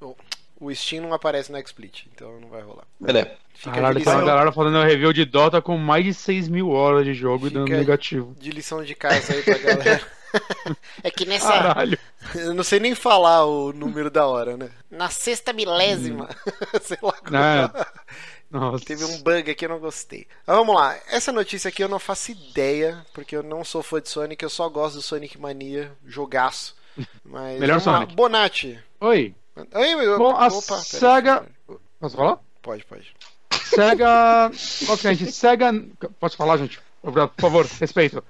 [0.60, 2.84] O- Steam não aparece no XSplit, então não vai rolar.
[3.00, 3.30] Beleza.
[3.54, 6.48] Fica Caralho, de, tem uma lição, galera fazendo review de Dota com mais de 6
[6.48, 8.34] mil horas de jogo e dando Fica- negativo.
[8.38, 10.02] de lição de casa aí pra galera.
[11.02, 11.48] é que nessa.
[11.52, 11.98] Caralho.
[12.34, 14.70] Eu não sei nem falar o número da hora, né?
[14.90, 16.28] Na sexta milésima.
[16.82, 17.36] sei lá como.
[17.36, 17.70] É.
[18.50, 18.84] Nossa.
[18.84, 20.26] Teve um bug aqui, eu não gostei.
[20.46, 20.96] Mas vamos lá.
[21.10, 24.50] Essa notícia aqui eu não faço ideia, porque eu não sou fã de Sonic, eu
[24.50, 26.74] só gosto do Sonic Mania, jogaço.
[27.24, 27.94] Mas Melhor vamos lá.
[28.00, 28.14] Sonic.
[28.16, 28.78] Bonatti.
[29.00, 29.34] Oi.
[29.56, 30.18] Meu.
[30.18, 31.78] Bom, a Opa, pera, Sega- pera.
[32.00, 32.38] Posso falar?
[32.62, 33.14] Pode, pode.
[33.52, 34.50] Sega.
[34.88, 35.32] Ok, gente.
[35.32, 35.72] Sega.
[36.20, 36.80] Pode falar, gente?
[37.02, 38.22] Obrigado, Por favor, respeito.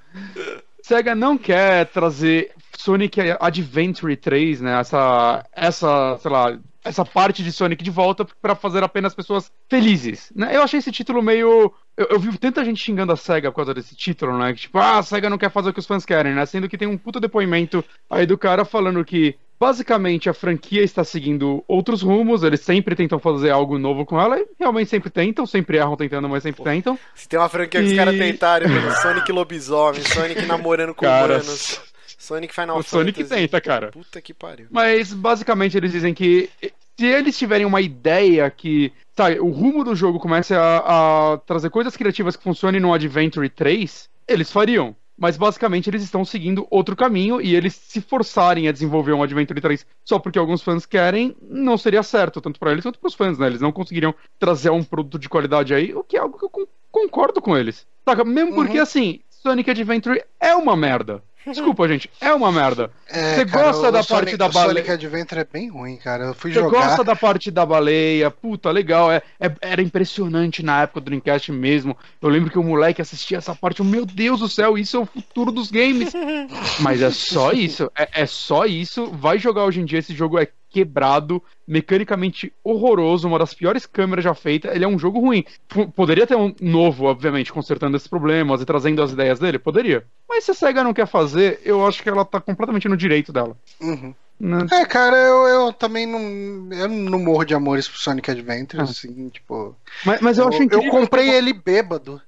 [0.82, 4.78] Sega não quer trazer Sonic Adventure 3, né?
[4.80, 5.44] Essa.
[5.52, 6.58] Essa, sei lá.
[6.84, 10.30] Essa parte de Sonic de volta pra fazer apenas pessoas felizes.
[10.36, 10.54] Né?
[10.54, 11.72] Eu achei esse título meio.
[11.96, 14.52] Eu, eu vi tanta gente xingando a SEGA por causa desse título, né?
[14.52, 16.44] Que, tipo, ah, a SEGA não quer fazer o que os fãs querem, né?
[16.44, 21.02] Sendo que tem um puta depoimento aí do cara falando que basicamente a franquia está
[21.04, 25.46] seguindo outros rumos, eles sempre tentam fazer algo novo com ela, e realmente sempre tentam,
[25.46, 26.98] sempre erram tentando, mas sempre tentam.
[27.14, 31.06] Se tem uma franquia que os E- caras tentaram, mano, Sonic Lobisomem, Sonic namorando com
[31.06, 31.80] Cara, humanos,
[32.24, 33.42] Sonic Final o Sonic Fantasy.
[33.42, 33.88] tenta, cara.
[33.92, 34.66] Puta que pariu.
[34.70, 36.48] Mas basicamente eles dizem que
[36.96, 41.70] se eles tiverem uma ideia que, sabe, o rumo do jogo comece a, a trazer
[41.70, 44.94] coisas criativas que funcionem no Adventure 3, eles fariam.
[45.16, 49.60] Mas basicamente eles estão seguindo outro caminho e eles se forçarem a desenvolver um Adventure
[49.60, 53.38] 3 só porque alguns fãs querem, não seria certo, tanto pra eles quanto pros fãs,
[53.38, 53.46] né?
[53.46, 56.50] Eles não conseguiriam trazer um produto de qualidade aí, o que é algo que eu
[56.50, 57.86] con- concordo com eles.
[58.04, 58.24] Saca?
[58.24, 61.22] Mesmo porque, assim, Sonic Adventure é uma merda.
[61.46, 62.90] Desculpa, gente, é uma merda.
[63.08, 64.92] É, Você cara, gosta da Sonic- parte da o Sonic baleia?
[64.94, 66.24] Adventure é bem ruim, cara.
[66.24, 66.86] Eu fui Você jogar.
[66.86, 68.30] gosta da parte da baleia?
[68.30, 69.12] Puta, legal.
[69.12, 71.96] É, é- era impressionante na época do Dreamcast mesmo.
[72.22, 73.80] Eu lembro que o moleque assistia essa parte.
[73.80, 76.12] eu, Meu Deus do céu, isso é o futuro dos games.
[76.80, 77.90] Mas é só isso.
[77.96, 79.06] É, é só isso.
[79.12, 79.98] Vai jogar hoje em dia.
[79.98, 84.74] Esse jogo é quebrado, mecanicamente horroroso, uma das piores câmeras já feitas.
[84.74, 85.44] Ele é um jogo ruim.
[85.68, 89.58] P- poderia ter um novo, obviamente, consertando esses problemas e trazendo as ideias dele?
[89.58, 90.04] Poderia.
[90.28, 93.32] Mas se a SEGA não quer fazer, eu acho que ela tá completamente no direito
[93.32, 93.56] dela.
[93.80, 94.12] Uhum.
[94.40, 94.66] né?
[94.72, 96.68] É, cara, eu, eu também não.
[96.76, 98.84] Eu não morro de amores pro Sonic Adventure, Ah.
[98.84, 99.76] assim, tipo.
[100.04, 100.90] Mas, mas eu, Eu, acho eu incrível.
[100.90, 102.20] comprei ele bêbado.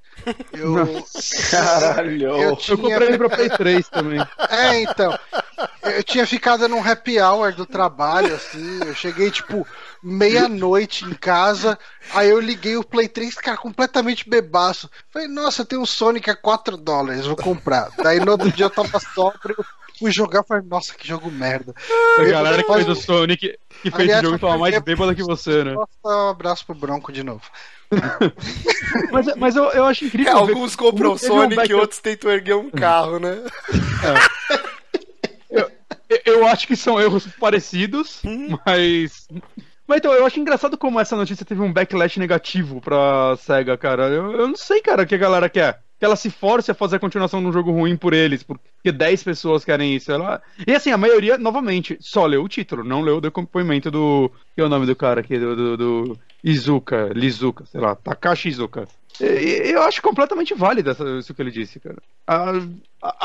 [0.52, 1.04] Eu,
[1.50, 2.22] Caralho.
[2.22, 4.18] eu Eu tinha- comprei ele pra Play 3 também.
[4.50, 5.16] É, então.
[5.82, 8.80] Eu tinha ficado num happy hour do trabalho, assim.
[8.84, 9.66] Eu cheguei, tipo,
[10.02, 11.78] meia-noite em casa.
[12.12, 14.90] Aí eu liguei o Play 3, cara, completamente bebaço.
[15.12, 17.88] Falei, nossa, tem um Sonic a 4 dólares, vou comprar.
[18.02, 19.56] Daí no outro dia eu tava sóbrio,
[19.98, 21.74] fui jogar falei, nossa, que jogo merda.
[22.18, 25.14] A galera que fez o Sonic, que fez Aliás, o jogo, tava mais eu- bêbada
[25.14, 25.72] que você, né?
[25.74, 27.42] Nossa, um abraço pro Bronco de novo.
[29.12, 30.32] Mas, mas eu, eu acho É, incrível.
[30.32, 33.44] ver alguns compram um Sonic, back- outros tentam erguer um carro, né?
[35.50, 35.70] Eu,
[36.24, 38.56] eu acho que são erros parecidos, Hum.
[38.66, 39.28] mas.
[39.86, 44.08] Mas então, eu acho engraçado como essa notícia teve um backlash negativo pra SEGA, cara.
[44.08, 45.80] Eu, eu não sei, cara, o que a galera quer.
[45.98, 48.92] Que ela se force a fazer a continuação de um jogo ruim por eles, porque
[48.92, 50.12] 10 pessoas querem isso.
[50.12, 50.42] Ela...
[50.66, 54.30] E assim, a maioria, novamente, só leu o título, não leu o depoimento do.
[54.54, 55.38] Que é o nome do cara aqui?
[55.38, 58.86] Do, do, do Izuka, Lizuka, sei lá, Takashi Izuka.
[59.18, 61.96] Eu acho completamente válido isso que ele disse, cara.
[62.26, 62.52] A,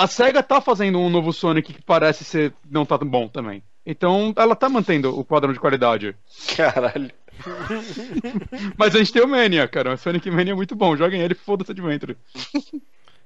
[0.03, 3.61] a, SEGA tá fazendo um novo Sonic que parece ser não tá tão bom também.
[3.85, 6.15] Então ela tá mantendo o padrão de qualidade.
[6.55, 7.11] Caralho.
[8.77, 9.93] Mas a gente tem o Mania, cara.
[9.93, 10.95] O Sonic Mania é muito bom.
[10.95, 12.17] Joguem ele, foda-se Adventure.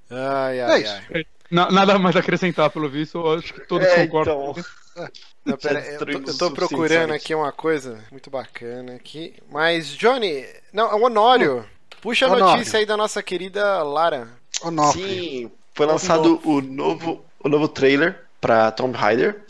[0.09, 1.01] Ai, É ai, isso.
[1.13, 1.25] ai.
[1.51, 3.17] Na- nada mais a acrescentar, pelo visto.
[3.17, 4.51] Eu acho que todos É, concordam.
[4.51, 4.63] então.
[5.45, 9.35] Não, pera, eu, tô, eu tô procurando aqui uma coisa muito bacana aqui.
[9.51, 10.43] Mas, Johnny,
[10.73, 11.63] não, é o Honório.
[12.01, 12.55] Puxa a Honório.
[12.57, 14.27] notícia aí da nossa querida Lara.
[14.63, 15.01] Onofre.
[15.03, 19.43] Sim, foi lançado o novo, o novo trailer pra Tomb Raider.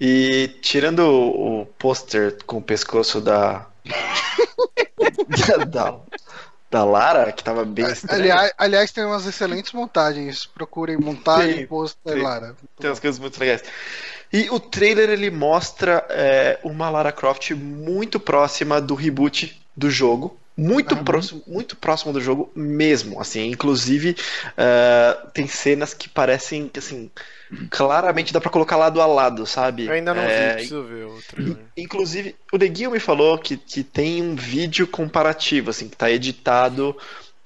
[0.00, 3.64] E tirando o, o pôster com o pescoço da.
[5.70, 6.00] da,
[6.70, 7.86] da Lara, que tava bem.
[8.08, 10.46] Aliás, aliás, tem umas excelentes montagens.
[10.46, 12.22] Procurem montagem, pôster.
[12.22, 12.56] Lara.
[12.78, 13.62] Tem umas coisas muito legais.
[14.32, 20.38] E o trailer ele mostra é, uma Lara Croft muito próxima do reboot do jogo.
[20.56, 21.04] Muito Uhum.
[21.04, 23.20] próximo, muito próximo do jogo mesmo.
[23.20, 24.16] Assim, inclusive
[24.56, 27.10] é, tem cenas que parecem que assim
[27.70, 29.84] claramente dá pra colocar lado a lado, sabe?
[29.84, 31.72] Eu ainda não É, vi, preciso ver o trailer.
[31.76, 36.96] Inclusive, o Neguinho me falou que, que tem um vídeo comparativo, assim, que tá editado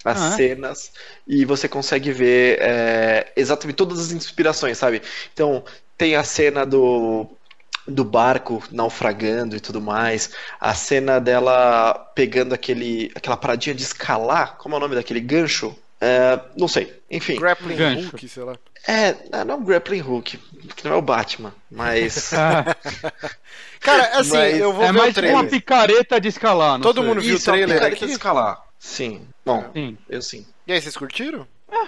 [0.05, 0.43] as Ah, é?
[0.45, 0.93] cenas
[1.27, 5.03] e você consegue ver é, exatamente todas as inspirações, sabe?
[5.33, 5.65] Então,
[5.99, 7.27] tem a cena do,
[7.87, 10.31] do barco naufragando e tudo mais,
[10.61, 15.77] a cena dela pegando aquele, aquela paradinha de escalar, como é o nome daquele gancho?
[16.05, 17.37] É, não sei, enfim.
[17.39, 18.09] Grappling Gancho.
[18.09, 18.57] Hook, sei lá.
[18.89, 19.15] É,
[19.45, 20.37] não é um grappling hook,
[20.75, 22.33] que não é o Batman, mas.
[22.37, 22.75] Ah,
[23.81, 25.37] Cara, assim, Mas eu vou é ver mais o trailer.
[25.41, 26.73] uma picareta de escalar.
[26.75, 27.09] não Todo sei.
[27.09, 28.07] mundo viu o Isso, é uma trailer picareta aqui?
[28.07, 28.63] de escalar.
[28.79, 29.27] Sim.
[29.45, 29.99] Bom, Sim.
[30.09, 30.47] eu sim.
[30.67, 31.47] E aí, vocês curtiram?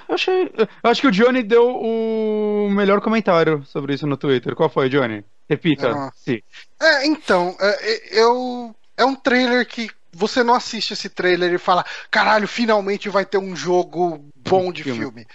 [0.09, 0.51] Eu achei.
[0.57, 4.55] Eu acho que o Johnny deu o melhor comentário sobre isso no Twitter.
[4.57, 5.25] Qual foi, Johnny?
[5.49, 5.91] Repita.
[5.93, 6.13] Ah.
[6.17, 6.41] Sim.
[6.81, 8.75] É, então, é, eu.
[8.97, 13.39] É um trailer que você não assiste esse trailer e fala, caralho, finalmente vai ter
[13.39, 15.01] um jogo bom de Filme.
[15.01, 15.27] filme.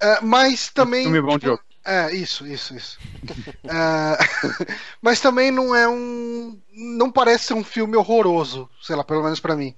[0.00, 1.04] É, mas também.
[1.04, 1.62] Filme bom de tipo, jogo.
[1.84, 2.98] É, isso, isso, isso.
[3.64, 4.18] É,
[5.00, 6.58] mas também não é um.
[6.72, 9.74] Não parece ser um filme horroroso, sei lá, pelo menos pra mim.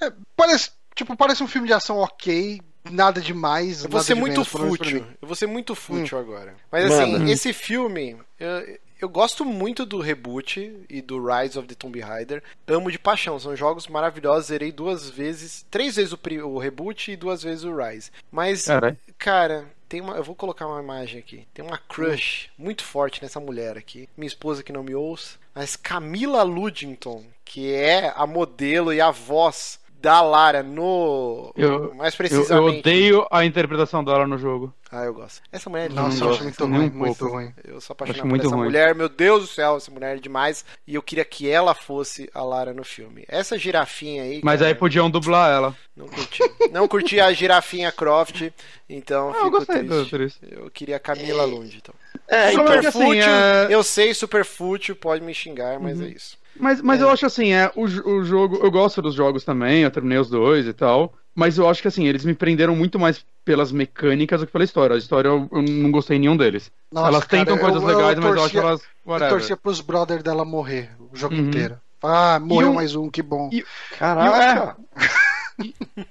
[0.00, 2.60] É, parece, tipo, parece um filme de ação ok,
[2.90, 3.84] nada demais.
[3.84, 5.02] Eu vou nada ser de muito menos, fútil.
[5.02, 5.14] Hum.
[5.20, 6.54] Eu vou ser muito fútil agora.
[6.70, 7.30] Mas assim, Manda.
[7.30, 8.16] esse filme.
[8.38, 12.42] Eu, eu gosto muito do reboot e do Rise of the Tomb Raider.
[12.66, 13.38] Amo de paixão.
[13.38, 14.46] São jogos maravilhosos.
[14.46, 15.64] Zerei duas vezes.
[15.70, 18.10] Três vezes o, o reboot e duas vezes o Rise.
[18.30, 18.98] Mas, Caralho.
[19.16, 20.16] cara, tem uma.
[20.16, 21.46] Eu vou colocar uma imagem aqui.
[21.54, 24.08] Tem uma crush muito forte nessa mulher aqui.
[24.16, 25.38] Minha esposa que não me ouça.
[25.54, 31.52] Mas Camila Ludington, que é a modelo e a voz da Lara no.
[31.56, 32.52] Eu- mais Eu, precisamente.
[32.52, 34.72] eu odeio a interpretação dela no jogo.
[34.90, 35.42] Ah, eu gosto.
[35.52, 36.00] Essa mulher é linda.
[36.02, 37.34] Nossa, não eu acho muito nem ruim, um muito pouco.
[37.34, 37.52] ruim.
[37.64, 38.64] Eu sou Acho apaixonado por muito essa ruim.
[38.66, 38.94] mulher.
[38.94, 40.64] Meu Deus do céu, essa mulher é demais.
[40.86, 43.24] E eu queria que ela fosse a Lara no filme.
[43.28, 44.40] Essa girafinha aí.
[44.42, 45.76] Mas cara, aí podiam dublar ela.
[45.96, 46.42] Não curti.
[46.72, 48.50] Não curti a girafinha Croft.
[48.88, 50.10] Então Ah, eu fico gostei triste.
[50.10, 50.38] triste.
[50.50, 51.76] Eu queria a Camila Lund.
[51.76, 51.94] Então.
[52.28, 53.22] É, então, é que assim, fútil.
[53.24, 54.94] é- Eu sei, super fútil.
[54.96, 56.38] Pode me xingar, mas é isso.
[56.60, 58.56] Mas, mas eu acho assim, é, o, o jogo.
[58.62, 61.14] Eu gosto dos jogos também, eu terminei os dois e tal.
[61.34, 64.64] Mas eu acho que assim, eles me prenderam muito mais pelas mecânicas do que pela
[64.64, 64.94] história.
[64.94, 66.70] A história eu, eu não gostei nenhum deles.
[66.92, 68.82] Nossa, elas tentam cara, coisas eu- eu legais, mas eu acho torcia- elas.
[68.82, 69.30] Eu Whatever.
[69.34, 71.42] torcia pros brothers dela morrer o jogo Uhum.
[71.42, 71.78] inteiro.
[72.02, 73.48] Ah, morreu mais um, que bom.
[73.52, 73.64] e-
[73.98, 74.76] caraca.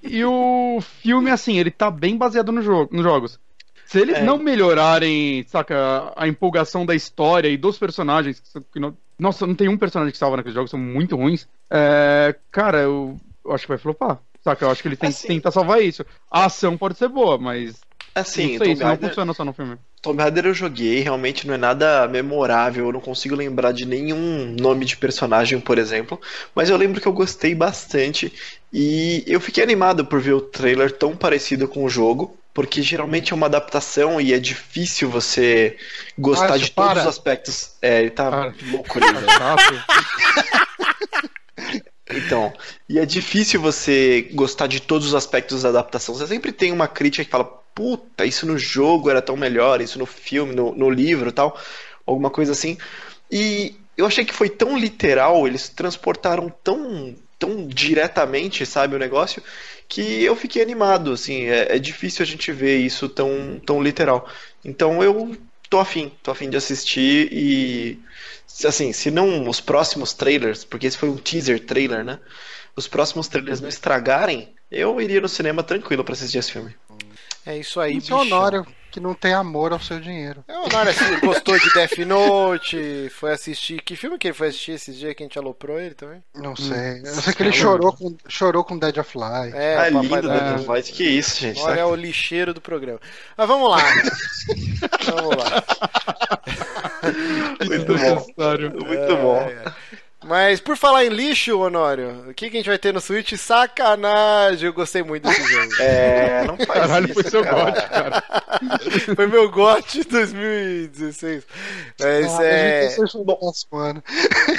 [0.03, 3.40] E o filme, assim, ele tá bem baseado no jogo, nos jogos.
[3.88, 4.23] Se eles É.
[4.23, 8.41] não melhorarem, saca, a empolgação da história e dos personagens,
[8.73, 11.47] que não- nossa, não tem um personagem que salva naqueles jogos, são muito ruins.
[11.72, 14.19] É, cara, eu, eu acho que vai flopar.
[14.43, 16.05] Saca, eu acho que ele tem Assim- que tentar salvar isso.
[16.30, 17.80] A ação pode ser boa, mas
[18.14, 19.77] Assim, não sei, isso não Raider, funciona só no filme.
[20.01, 24.55] Tomb Raider eu joguei, realmente não é nada memorável, eu não consigo lembrar de nenhum
[24.59, 26.19] nome de personagem, por exemplo,
[26.55, 28.31] mas eu lembro que eu gostei bastante
[28.73, 33.34] e eu fiquei animado por ver o trailer tão parecido com o jogo, porque geralmente
[33.34, 35.77] é uma adaptação e é difícil você
[36.17, 37.01] gostar de todos para.
[37.01, 37.73] os aspectos.
[37.79, 38.55] É, ele tá Para.
[38.71, 39.05] louco ali.
[42.09, 42.53] Então,
[42.88, 46.15] e é difícil você gostar de todos os aspectos da adaptação.
[46.15, 49.99] Você sempre tem uma crítica que fala, puta, isso no jogo era tão melhor, isso
[49.99, 51.59] no filme, no, no livro tal,
[52.07, 52.77] alguma coisa assim.
[53.29, 59.41] E eu achei que foi tão literal, eles transportaram tão, tão diretamente, sabe, o negócio,
[59.88, 64.30] que eu fiquei animado, assim, é, é difícil a gente ver isso tão, tão literal.
[64.64, 65.38] Então eu
[65.69, 67.99] tô afim, tô afim de assistir e
[68.65, 72.19] assim, se não os próximos trailers, porque esse foi um teaser trailer, né?
[72.76, 76.76] Os próximos trailers não estragarem, eu iria no cinema tranquilo pra assistir esse filme.
[77.45, 78.19] É isso aí, bichão.
[78.19, 80.43] Honório que não tem amor ao seu dinheiro.
[80.47, 83.81] É, o Honório assim, gostou de Death Note, foi assistir.
[83.81, 86.23] Que filme que ele foi assistir esses dias que a gente aloprou ele também?
[86.35, 87.01] Não sei.
[87.03, 89.55] Eu sei que ele chorou com, chorou com Dead of Light.
[89.55, 90.65] É, ah, lindo, da- né?
[90.68, 91.59] Mas que isso, gente.
[91.61, 91.88] Olha tá?
[91.88, 92.99] o lixeiro do programa.
[93.38, 93.77] Mas vamos lá.
[95.05, 95.64] vamos lá.
[97.65, 97.93] Muito bom.
[97.93, 98.72] Desnecessário.
[98.72, 99.38] Muito bom.
[99.41, 99.73] É, é.
[100.26, 103.34] Mas por falar em lixo, Honório, o que, que a gente vai ter no Switch?
[103.34, 104.65] Sacanagem!
[104.65, 105.72] Eu gostei muito desse jogo.
[105.80, 107.65] É, não faz Caralho, isso, foi seu cara.
[107.65, 108.23] gote, cara.
[109.15, 111.44] Foi meu GOT 2016.
[111.99, 112.80] Mas Ah, é.
[112.80, 114.03] a gente tem que próximo ano.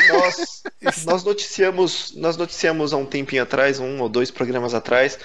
[0.09, 0.63] Nós,
[1.05, 5.19] nós noticiamos, nós noticiamos há um tempinho atrás, um ou dois programas atrás,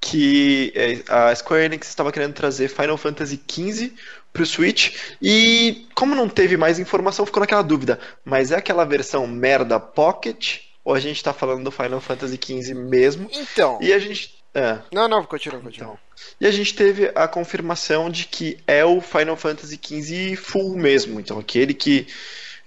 [0.00, 3.92] que é, a Square Enix estava querendo trazer Final Fantasy XV
[4.36, 9.26] pro Switch e como não teve mais informação, ficou naquela dúvida, mas é aquela versão
[9.26, 13.28] merda Pocket ou a gente tá falando do Final Fantasy XV mesmo?
[13.32, 13.78] Então.
[13.80, 15.86] E a gente é, Não, não, continua, continua.
[15.88, 15.98] então.
[16.40, 21.18] E a gente teve a confirmação de que é o Final Fantasy XV full mesmo,
[21.18, 22.06] então aquele que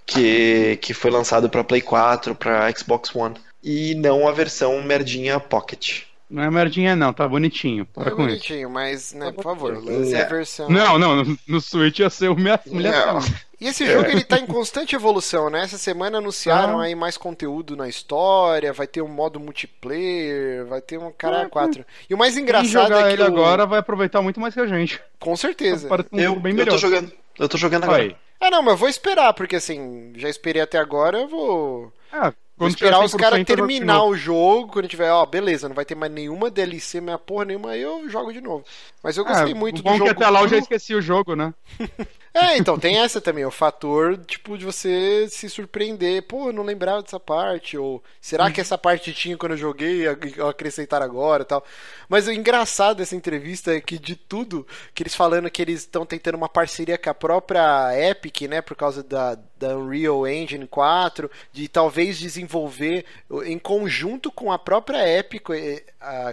[0.06, 5.38] que, que foi lançado para Play 4, para Xbox One, e não a versão merdinha
[5.38, 6.02] Pocket.
[6.30, 7.84] Não é merdinha, não, tá bonitinho.
[7.86, 8.28] Para Tá com isso.
[8.28, 10.24] bonitinho, mas, né, por favor, lance a É.
[10.26, 10.68] versão.
[10.70, 13.18] Não, não, no, no Switch ia ser humilha- humilhação.
[13.60, 15.62] E esse jogo ele tá em constante evolução, né?
[15.64, 16.84] Essa semana anunciaram Ah.
[16.84, 21.48] aí mais conteúdo na história, vai ter um modo multiplayer, vai ter um cara Ah,
[21.48, 21.84] 4.
[22.08, 24.54] E o mais Quem engraçado jogar é que ele o- agora vai aproveitar muito mais
[24.54, 25.00] que a gente.
[25.18, 25.88] com certeza.
[26.12, 26.70] Um Eu, bem eu melhor.
[26.72, 27.12] tô jogando.
[27.38, 28.02] Eu tô jogando agora.
[28.02, 28.16] Aí.
[28.40, 32.32] Ah, não, mas eu vou esperar, porque assim, já esperei até agora, eu vou Ah,
[32.60, 35.66] quando esperar os caras 100% eu jogo de terminar o jogo, quando tiver, ó, beleza,
[35.66, 38.66] não vai ter mais nenhuma DLC, minha porra nenhuma, aí eu jogo de novo.
[39.02, 40.04] Mas eu gostei Ah, muito bom do é jogo.
[40.04, 41.54] que até lá eu já esqueci o jogo, né?
[42.32, 46.22] É, então, tem essa também, o fator, tipo, de você se surpreender.
[46.28, 50.02] Pô, eu não lembrava dessa parte, ou será que essa parte tinha quando eu joguei,
[50.04, 50.08] e
[50.48, 51.64] acrescentar agora e tal.
[52.08, 54.64] Mas o engraçado dessa entrevista é que de tudo,
[54.94, 58.76] que eles falando que eles estão tentando uma parceria com a própria Epic, né, por
[58.76, 63.06] causa da, da Unreal Engine 4, de talvez desenvolver
[63.44, 66.32] em conjunto com a própria Epic, eh, a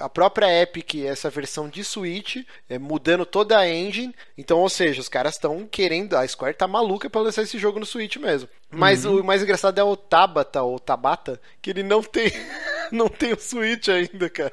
[0.00, 2.36] a própria Epic, essa versão de Switch,
[2.68, 4.14] é, mudando toda a engine.
[4.36, 6.14] Então, ou seja, os caras estão querendo.
[6.14, 8.48] A Square tá maluca pra lançar esse jogo no Switch mesmo.
[8.70, 12.32] Mas o mais engraçado é o Tabata, ou Tabata, que ele não tem.
[12.94, 14.52] Não tem o Switch ainda, cara.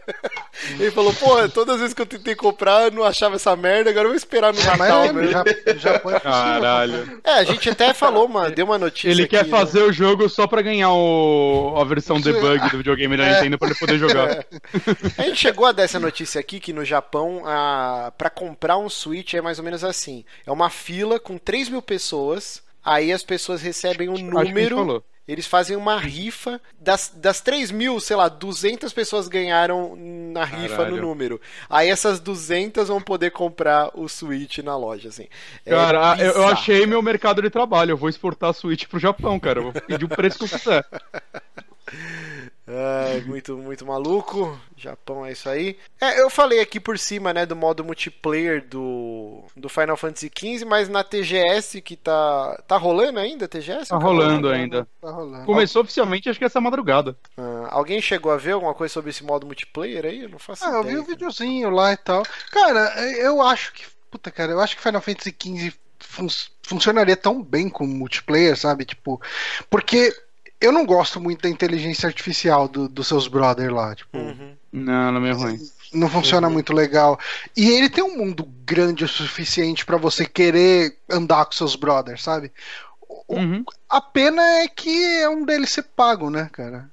[0.80, 3.90] Ele falou, pô, todas as vezes que eu tentei comprar, eu não achava essa merda,
[3.90, 7.20] agora eu vou esperar no Natal já, já põe Caralho.
[7.24, 9.10] É, a gente até falou, mano, deu uma notícia.
[9.10, 9.58] Ele quer aqui, né?
[9.58, 11.76] fazer o jogo só pra ganhar o...
[11.78, 14.46] a versão debug do videogame da Nintendo pra ele poder jogar.
[15.18, 18.14] A gente chegou a dar essa notícia aqui que no Japão, a...
[18.18, 21.82] para comprar um Switch é mais ou menos assim: é uma fila com 3 mil
[21.82, 25.04] pessoas, aí as pessoas recebem um Acho que a gente número.
[25.30, 26.60] Eles fazem uma rifa.
[26.80, 30.96] Das, das 3 mil, sei lá, 200 pessoas ganharam na rifa Caralho.
[30.96, 31.40] no número.
[31.70, 35.28] Aí essas 200 vão poder comprar o Switch na loja, assim.
[35.64, 36.88] É Cara, eu, eu bizarro, achei cara.
[36.88, 37.92] meu mercado de trabalho.
[37.92, 39.60] Eu vou exportar a Switch pro Japão, cara.
[39.60, 40.84] Eu vou pedir o preço que eu quiser.
[42.72, 44.60] Ai, muito, muito maluco.
[44.78, 45.76] Japão é isso aí.
[46.00, 50.66] É, eu falei aqui por cima, né, do modo multiplayer do, do Final Fantasy XV,
[50.66, 52.62] mas na TGS que tá.
[52.68, 53.90] Tá rolando ainda TGS?
[53.90, 54.88] Tá rolando ainda.
[55.02, 55.46] Tá rolando.
[55.46, 57.18] Começou oficialmente, acho que essa madrugada.
[57.36, 60.22] Ah, alguém chegou a ver alguma coisa sobre esse modo multiplayer aí?
[60.24, 60.96] Eu não faço Ah, eu ideia.
[60.96, 62.24] vi o videozinho lá e tal.
[62.52, 63.84] Cara, eu acho que.
[64.12, 66.28] Puta, cara, eu acho que Final Fantasy XV fun-
[66.64, 68.86] funcionaria tão bem com multiplayer, sabe?
[68.86, 69.20] Tipo.
[69.70, 70.14] Porque
[70.62, 73.96] eu não gosto muito da inteligência artificial do- dos seus brother lá.
[73.96, 74.54] Tipo, Uhum.
[74.72, 75.60] Não, não é meio ruim.
[75.94, 77.20] não funciona muito legal.
[77.58, 82.22] E ele tem um mundo grande o suficiente pra você querer andar com seus brothers,
[82.22, 82.52] sabe?
[83.28, 83.64] O- Uhum.
[83.90, 86.90] A pena é que é um DLC pago, né, cara?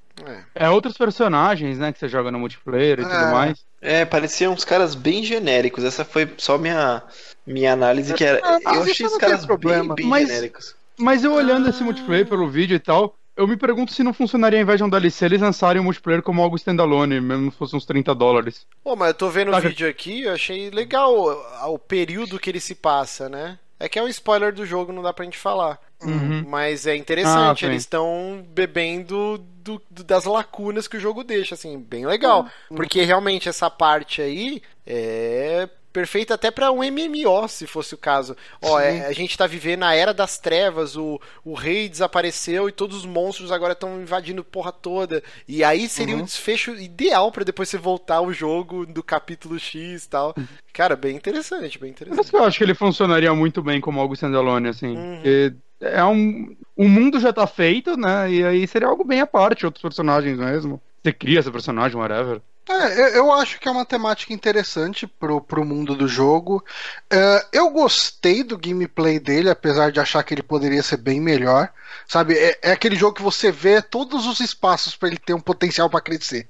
[0.55, 0.64] É.
[0.66, 3.05] É outros personagens, né, que você joga no multiplayer e É.
[3.05, 3.59] tudo mais.
[3.82, 5.84] É, pareciam uns caras bem genéricos.
[5.84, 7.02] Essa foi só minha,
[7.47, 8.40] minha análise, que era.
[8.43, 9.94] Ah, eu achei tem caras problema.
[9.94, 10.74] bem, bem Mas- genéricos.
[10.98, 14.58] Mas eu olhando esse multiplayer pelo vídeo e tal, eu me pergunto se não funcionaria
[14.58, 17.76] ao invés de um DLC eles lançarem o multiplayer como algo standalone, mesmo se fosse
[17.76, 18.66] uns 30 dólares.
[18.82, 22.38] Pô, mas eu tô vendo o Saca- vídeo aqui, eu achei legal o, o período
[22.38, 23.58] que ele se passa, né?
[23.78, 25.78] É que é um spoiler do jogo, não dá pra gente falar.
[26.02, 26.44] Uhum.
[26.48, 31.54] Mas é interessante, Ah, eles estão bebendo do- do- das lacunas que o jogo deixa,
[31.54, 32.46] assim, bem legal.
[32.68, 38.36] Porque realmente essa parte aí é perfeita até pra um MMO, se fosse o caso.
[38.60, 42.73] Ó, é- a gente tá vivendo na era das trevas, o, o rei desapareceu e
[42.73, 45.23] todos os monstros agora estão invadindo porra toda.
[45.48, 46.20] E aí seria Uhum.
[46.20, 50.35] um desfecho ideal pra depois você voltar ao jogo do capítulo X e tal.
[50.74, 52.35] Cara, bem interessante, bem interessante.
[52.35, 54.94] eu acho que ele funcionaria muito bem como algo standalone, assim.
[54.97, 55.56] Uhum.
[55.81, 56.55] É um.
[56.77, 58.31] O mundo já tá feito, né?
[58.31, 60.78] E aí seria algo bem à parte, outros personagens mesmo.
[61.02, 62.40] Você cria esse personagem, whatever.
[62.68, 66.64] É, eu, acho que é uma temática interessante pro, pro mundo do jogo.
[67.09, 71.72] É, eu gostei do gameplay dele, apesar de achar que ele poderia ser bem melhor.
[72.09, 75.40] Sabe, é, é aquele jogo que você vê todos os espaços para ele ter um
[75.40, 76.48] potencial para crescer.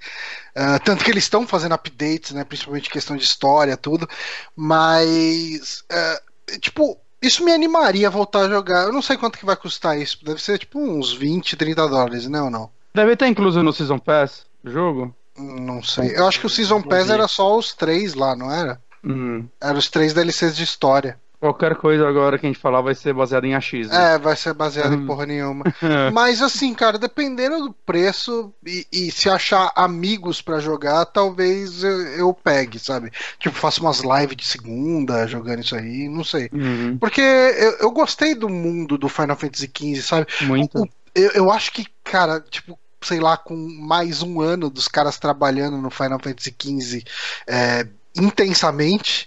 [0.54, 4.08] É, tanto que eles estão fazendo updates, né, principalmente questão de história, tudo.
[4.56, 6.22] Mas, é,
[6.60, 8.84] tipo, isso me animaria a voltar a jogar.
[8.84, 10.24] Eu não sei quanto que vai custar isso.
[10.24, 12.70] Deve ser tipo uns 20, 30 dólares, né ou não?
[12.94, 15.14] Deve estar incluso no Season Pass jogo.
[15.38, 16.16] Não sei.
[16.16, 18.80] Eu acho que o Season Pass era só os três lá, não era?
[19.04, 19.46] Hum.
[19.60, 21.18] Eram os três DLCs de história.
[21.38, 23.92] Qualquer coisa agora que a gente falar vai ser baseado em achismo.
[23.94, 25.64] É, vai ser baseado em porra nenhuma.
[26.12, 32.00] Mas assim, cara, dependendo do preço e, e se achar amigos pra jogar, talvez eu,
[32.16, 33.12] eu pegue, sabe?
[33.38, 36.48] Tipo, faço umas lives de segunda jogando isso aí, não sei.
[36.52, 36.96] Uhum.
[36.98, 40.26] Porque eu, eu gostei do mundo do Final Fantasy XV, sabe?
[40.40, 40.82] Muito.
[40.82, 45.18] O- Eu, eu acho que, cara, tipo, sei lá, com mais um ano dos caras
[45.18, 47.04] trabalhando no Final Fantasy XV
[47.46, 49.26] é, intensamente,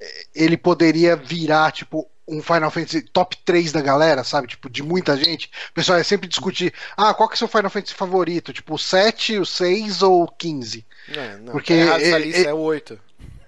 [0.00, 4.48] é, ele poderia virar, tipo, um Final Fantasy top 3 da galera, sabe?
[4.48, 5.50] Tipo, de muita gente.
[5.70, 8.52] O pessoal é sempre discutir, ah, qual que é o seu Final Fantasy favorito?
[8.52, 10.84] Tipo, o 7, o 6 ou o 15?
[11.08, 12.98] Não, não, Porque tá é- lista, é- é o 8.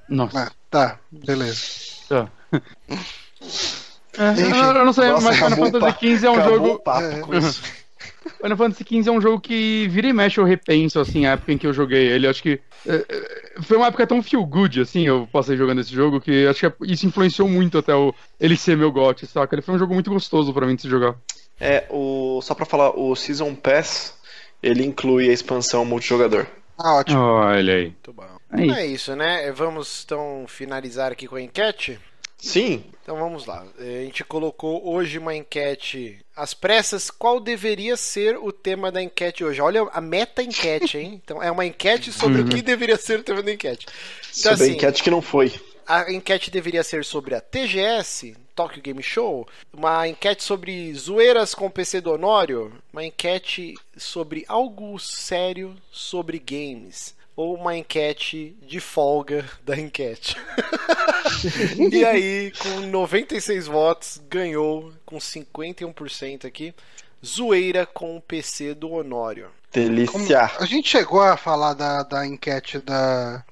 [0.08, 0.44] Nossa.
[0.44, 1.60] Ah, tá, beleza.
[2.08, 2.28] Tá.
[2.52, 2.58] É,
[4.32, 4.56] Enfim.
[4.56, 6.68] eu não sei, Nossa, mas Final Fantasy XV é um jogo.
[6.72, 7.20] o papo É.
[7.20, 7.62] com isso.
[8.36, 11.52] Final Fantasy XV é um jogo que vira e mexe eu repenso, assim, a época
[11.52, 12.26] em que eu joguei ele.
[12.26, 15.94] Acho que é, é, foi uma época tão feel good, assim, eu passei jogando esse
[15.94, 19.54] jogo, que acho que isso influenciou muito até o, ele ser meu gote, saca?
[19.54, 21.16] Ele foi um jogo muito gostoso pra mim de se jogar.
[21.58, 24.14] É, o, só pra falar, o Season Pass,
[24.62, 26.46] ele inclui a expansão multijogador.
[26.78, 27.20] Ah, ótimo.
[27.20, 27.84] Olha aí.
[27.84, 28.26] Muito bom.
[28.50, 28.70] Aí.
[28.70, 29.52] É isso, né?
[29.52, 32.00] Vamos então finalizar aqui com a enquete.
[32.40, 33.64] Sim, Então vamos lá.
[33.78, 37.10] A gente colocou hoje uma enquete às pressas.
[37.10, 39.60] Qual deveria ser o tema da enquete hoje?
[39.60, 41.20] Olha a meta enquete, hein?
[41.22, 43.86] Então é uma enquete sobre o que deveria ser o tema da enquete.
[43.86, 45.52] Então, sobre a assim, enquete que não foi.
[45.86, 51.66] a enquete deveria ser sobre a TGS, Tokyo Game Show, uma enquete sobre zoeiras com
[51.66, 58.80] o PC do Honório, uma enquete sobre algo sério sobre games, ou uma enquete de
[58.80, 60.36] folga da enquete.
[61.90, 66.74] e aí, com 96 votos, ganhou com 51% aqui,
[67.24, 69.48] zoeira com o PC do Honório.
[69.72, 70.50] Delícia.
[70.58, 73.42] A gente chegou a falar da, da enquete da,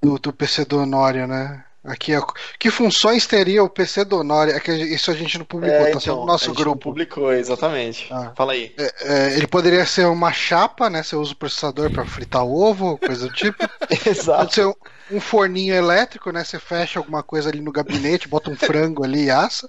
[0.00, 1.64] do, do PC do Honório, né?
[1.84, 2.24] Aqui, ó.
[2.60, 4.54] que funções teria o PC do Honório?
[4.54, 6.64] É que isso a gente não publicou, É, tá então, no nosso a gente não
[6.64, 6.90] grupo.
[6.90, 8.06] publicou, exatamente.
[8.12, 8.32] Ah.
[8.36, 8.72] Fala aí.
[8.78, 11.02] É, ele poderia ser uma chapa, né?
[11.02, 13.58] Você usa o processador para fritar ovo, coisa do tipo.
[13.88, 14.54] Pode Exato.
[14.54, 14.74] ser um,
[15.10, 16.44] um forninho elétrico, né?
[16.44, 19.68] Você fecha alguma coisa ali no gabinete, bota um frango ali e assa.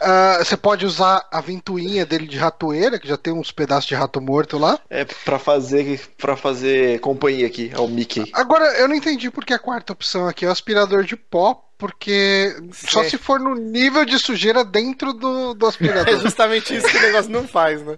[0.00, 3.94] Ah, você pode usar a ventoinha dele de ratoeira, que já tem uns pedaços de
[3.94, 4.78] rato morto lá.
[4.90, 8.28] É pra fazer, pra fazer companhia aqui, ao Mickey.
[8.32, 12.54] Agora, eu não entendi porque a quarta opção aqui é o aspirador de pó, porque
[12.72, 13.10] só Sim.
[13.10, 16.20] se for no nível de sujeira dentro do, do É aspirador.
[16.20, 17.96] justamente isso que o negócio não faz, né?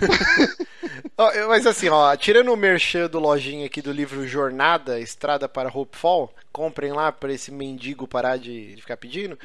[1.48, 6.34] Mas assim, ó, tirando o merchan do lojinha aqui do livro Jornada, Estrada para Hopefall,
[6.52, 9.38] comprem lá para esse mendigo parar de, de ficar pedindo.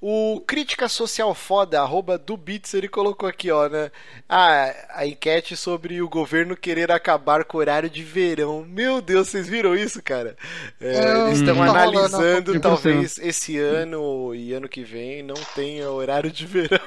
[0.00, 2.36] O Crítica Social Foda, arroba do
[2.74, 3.90] ele colocou aqui, ó, né?
[4.28, 8.64] Ah, a enquete sobre o governo querer acabar com o horário de verão.
[8.64, 10.36] Meu Deus, vocês viram isso, cara?
[10.80, 15.36] É, É, eles estão tá rolando analisando, talvez esse ano e ano que vem não
[15.54, 16.80] tenha horário de verão.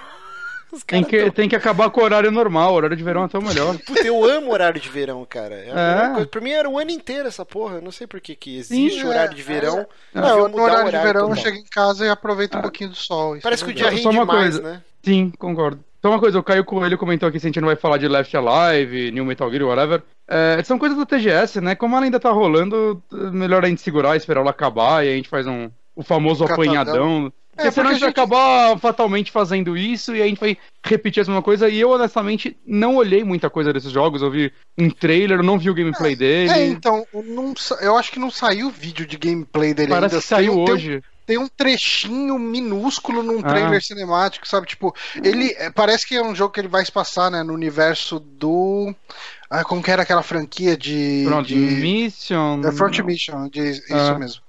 [0.72, 3.24] Os Tem que, tão- tem que acabar com o horário normal, o horário de verão
[3.24, 3.76] é até o melhor.
[3.86, 5.56] Puta, eu amo horário de verão, cara.
[5.56, 6.14] É a É.
[6.14, 6.28] coisa.
[6.28, 7.76] Pra mim era o ano inteiro essa porra.
[7.78, 9.80] Eu não sei por que que existe Sim, horário é, de verão.
[9.80, 9.88] é.
[10.14, 12.92] Não, no mudar o horário de verão eu chego em casa e aproveito um pouquinho
[12.92, 13.36] do sol.
[13.36, 14.04] isso Parece é que o dia verdade.
[14.04, 14.72] Só rende uma mais, coisa.
[14.74, 14.82] né?
[15.04, 15.84] Sim, concordo.
[16.02, 18.08] Só uma coisa, o Caio Coelho comentou aqui se a gente não vai falar de
[18.08, 20.02] Left Alive, New Metal Gear, whatever.
[20.28, 21.76] é, são coisas da TGS, né?
[21.76, 25.28] Como ela ainda tá rolando, melhor a gente segurar, esperar ela acabar e a gente
[25.28, 26.64] faz um o famoso Catadão.
[26.64, 27.34] apanhadão.
[27.60, 31.22] É, Porque senão a gente vai acabar fatalmente fazendo isso e a gente vai repetir
[31.22, 31.68] a mesma coisa.
[31.70, 34.22] E eu, honestamente, não olhei muita coisa desses jogos.
[34.22, 36.52] Eu vi um trailer, não vi o gameplay dele.
[36.52, 40.22] É, então, não eu acho que não saiu vídeo de gameplay dele Parece ainda.
[40.22, 41.04] que saiu Tem um- tem hoje.
[41.26, 43.50] tem um trechinho minúsculo num Ah.
[43.50, 44.66] trailer cinemático, sabe?
[44.68, 47.54] Tipo, ele é, parece que é um jogo que ele vai se passar, né, no
[47.54, 48.94] universo do
[49.50, 52.62] ah, como que era aquela franquia de, Front de Mission.
[52.66, 54.18] é Front Mission, de, isso Ah.
[54.18, 54.42] mesmo.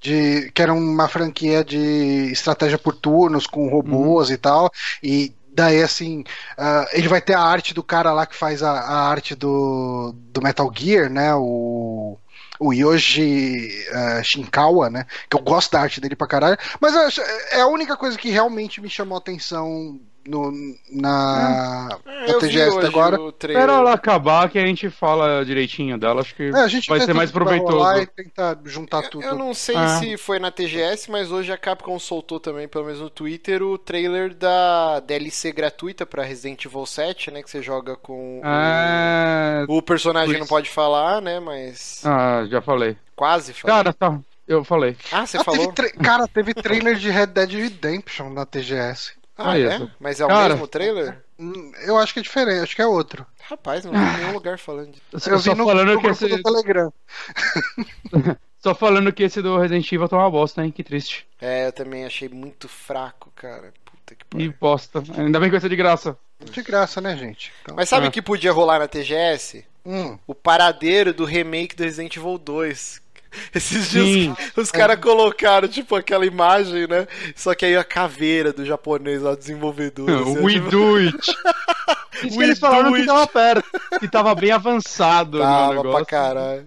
[0.00, 4.70] De que era uma franquia de estratégia por turnos com robôs e tal,
[5.02, 6.22] e daí assim,
[6.56, 10.14] ah, ele vai ter a arte do cara lá que faz a, a arte do,
[10.32, 11.34] do Metal Gear, né?
[11.34, 12.16] O
[12.58, 15.06] o Yoji eh, Shinkawa, né?
[15.30, 16.58] Que eu gosto da arte dele pra caralho.
[16.80, 17.18] Mas
[17.52, 20.52] é a única coisa que realmente me chamou a atenção no,
[20.90, 23.20] na, É, na eu TGS agora.
[23.20, 23.62] o trailer.
[23.62, 26.20] Espera ela acabar que a gente fala direitinho dela.
[26.20, 27.76] Acho que É, a gente vai ser mais proveitoso.
[27.78, 29.24] rolar E tentar juntar tudo.
[29.24, 29.98] Eu não sei Ah.
[29.98, 33.78] se foi na TGS, mas hoje a Capcom soltou também, pelo menos no Twitter, o
[33.78, 37.42] trailer da DLC gratuita pra Resident Evil 7, né?
[37.42, 38.40] Que você joga com.
[38.40, 39.64] o- É...
[39.68, 40.40] O personagem Pois.
[40.40, 41.40] não pode falar, né?
[41.40, 42.02] Mas.
[42.04, 42.96] Ah, já falei.
[43.16, 43.76] Quase falou.
[43.76, 44.18] Cara, tá.
[44.46, 44.96] Eu falei.
[45.12, 45.72] Ah, você Ah, teve falou?
[45.72, 49.12] tra- Cara, teve trailer de Red Dead Redemption na TGS.
[49.38, 49.88] Ah, Ah, é?
[50.00, 50.54] Mas é o Cara.
[50.54, 51.22] mesmo trailer?
[51.38, 53.24] Hum, Eu acho que é diferente, acho que é outro.
[53.48, 55.02] Rapaz, não vi nenhum lugar falando disso.
[55.16, 56.92] Só, Eu vi só no, falando no que esse, do Telegram.
[58.60, 60.70] só falando que esse do Resident Evil tá uma bosta, hein?
[60.72, 61.26] Que triste.
[61.40, 63.72] É, eu também achei muito fraco, cara.
[63.84, 64.54] Puta que E pariu.
[64.60, 65.02] bosta.
[65.16, 66.16] Ainda bem que vai ser de graça.
[66.40, 67.52] De graça, né, gente?
[67.62, 68.12] Então, Mas sabe o Ah.
[68.12, 69.64] que podia rolar na TGS?
[69.84, 73.00] hum, O paradeiro do remake do Resident Evil 2.
[73.54, 74.36] Esses dias Sim.
[74.56, 77.06] os caras colocaram, tipo, aquela imagem, né?
[77.36, 80.10] Só que aí a caveira do japonês lá, desenvolvedor.
[80.10, 81.16] assim, We tipo, do it.
[82.14, 83.70] Isso que We eles falaram que tava perto.
[84.00, 85.90] Que tava bem avançado no Tava negócio.
[85.92, 86.66] pra caralho.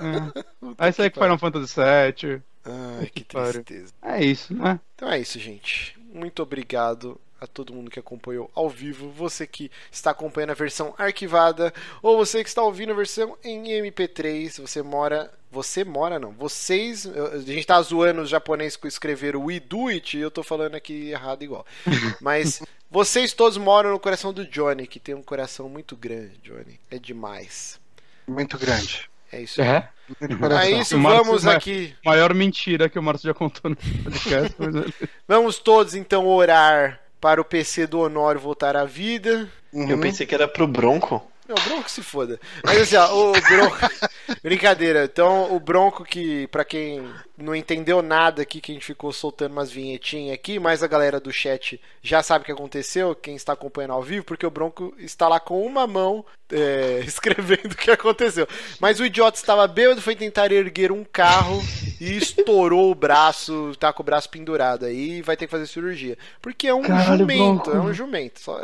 [0.00, 0.44] É.
[0.78, 2.42] Aí sai com Final Fantasy VII.
[2.66, 3.92] Ai, que tristeza.
[4.02, 4.80] É isso, né?
[4.94, 5.98] Então é isso, gente.
[6.12, 10.94] Muito obrigado a todo mundo que acompanhou ao vivo, você que está acompanhando a versão
[10.98, 11.72] arquivada
[12.02, 17.06] ou você que está ouvindo a versão em MP3, você mora, você mora não, vocês,
[17.06, 20.74] a gente tá zoando os japoneses que escreveram We Do It e eu tô falando
[20.74, 21.64] aqui errado igual.
[22.20, 26.78] Mas vocês todos moram no coração do Johnny, que tem um coração muito grande, Johnny.
[26.90, 27.78] É demais.
[28.26, 29.08] muito grande.
[29.32, 29.60] É isso.
[29.60, 29.68] aí.
[29.68, 29.88] É.
[30.20, 31.96] Muito É isso, Marcos vamos vai- aqui.
[32.04, 34.54] Maior mentira que o Márcio já contou no podcast.
[34.58, 39.48] mas é- Vamos todos então orar para o PC do Honório voltar à vida.
[39.72, 39.88] Uhum.
[39.88, 41.26] Eu pensei que era pro Bronco.
[41.48, 42.38] Não, o Bronco se foda.
[42.62, 43.76] Mas assim, ó, o Bronco.
[44.44, 45.04] Brincadeira.
[45.04, 47.02] Então, o Bronco, que, pra quem
[47.36, 51.18] não entendeu nada aqui, que a gente ficou soltando umas vinhetinhas aqui, mas a galera
[51.18, 54.94] do chat já sabe o que aconteceu, quem está acompanhando ao vivo, porque o Bronco
[54.98, 58.46] está lá com uma mão é, escrevendo o que aconteceu.
[58.78, 61.60] Mas o idiota estava bêbado, foi tentar erguer um carro
[62.00, 65.66] e estourou o braço, tá com o braço pendurado aí e vai ter que fazer
[65.66, 66.16] cirurgia.
[66.40, 67.70] Porque é um Caralho, jumento, Bronco.
[67.72, 68.40] é um jumento.
[68.40, 68.60] Só,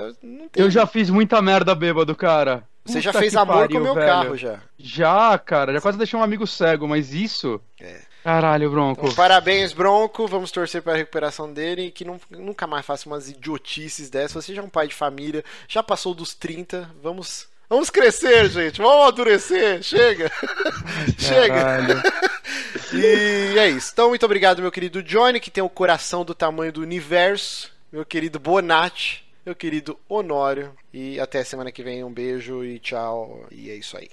[0.54, 2.62] Eu já fiz muita merda bêbado, cara.
[2.84, 4.06] você já Puta fez que amor pariu, com o meu velho.
[4.06, 4.60] carro já.
[4.78, 5.72] Já, cara.
[5.72, 7.60] Já quase deixei um amigo cego, mas isso.
[7.80, 8.09] É.
[8.22, 9.02] Caralho, Bronco.
[9.04, 10.26] Então, parabéns, Bronco.
[10.26, 14.44] Vamos torcer para a recuperação dele e que não- nunca mais faça umas idiotices dessas.
[14.44, 16.90] Você já é um pai de família, já passou dos 30.
[17.02, 18.78] Vamos, vamos crescer, gente.
[18.80, 19.82] Vamos amadurecer.
[19.82, 20.30] Chega.
[21.18, 22.02] Chega.
[22.92, 23.90] E é isso.
[23.92, 27.70] Então, muito obrigado, meu querido Johnny, que tem o coração do tamanho do universo.
[27.92, 29.24] Meu querido Bonatti.
[29.46, 30.72] Meu querido Honório.
[30.92, 32.02] E até semana que vem.
[32.02, 33.46] Um beijo e tchau.
[33.50, 34.10] E é isso aí.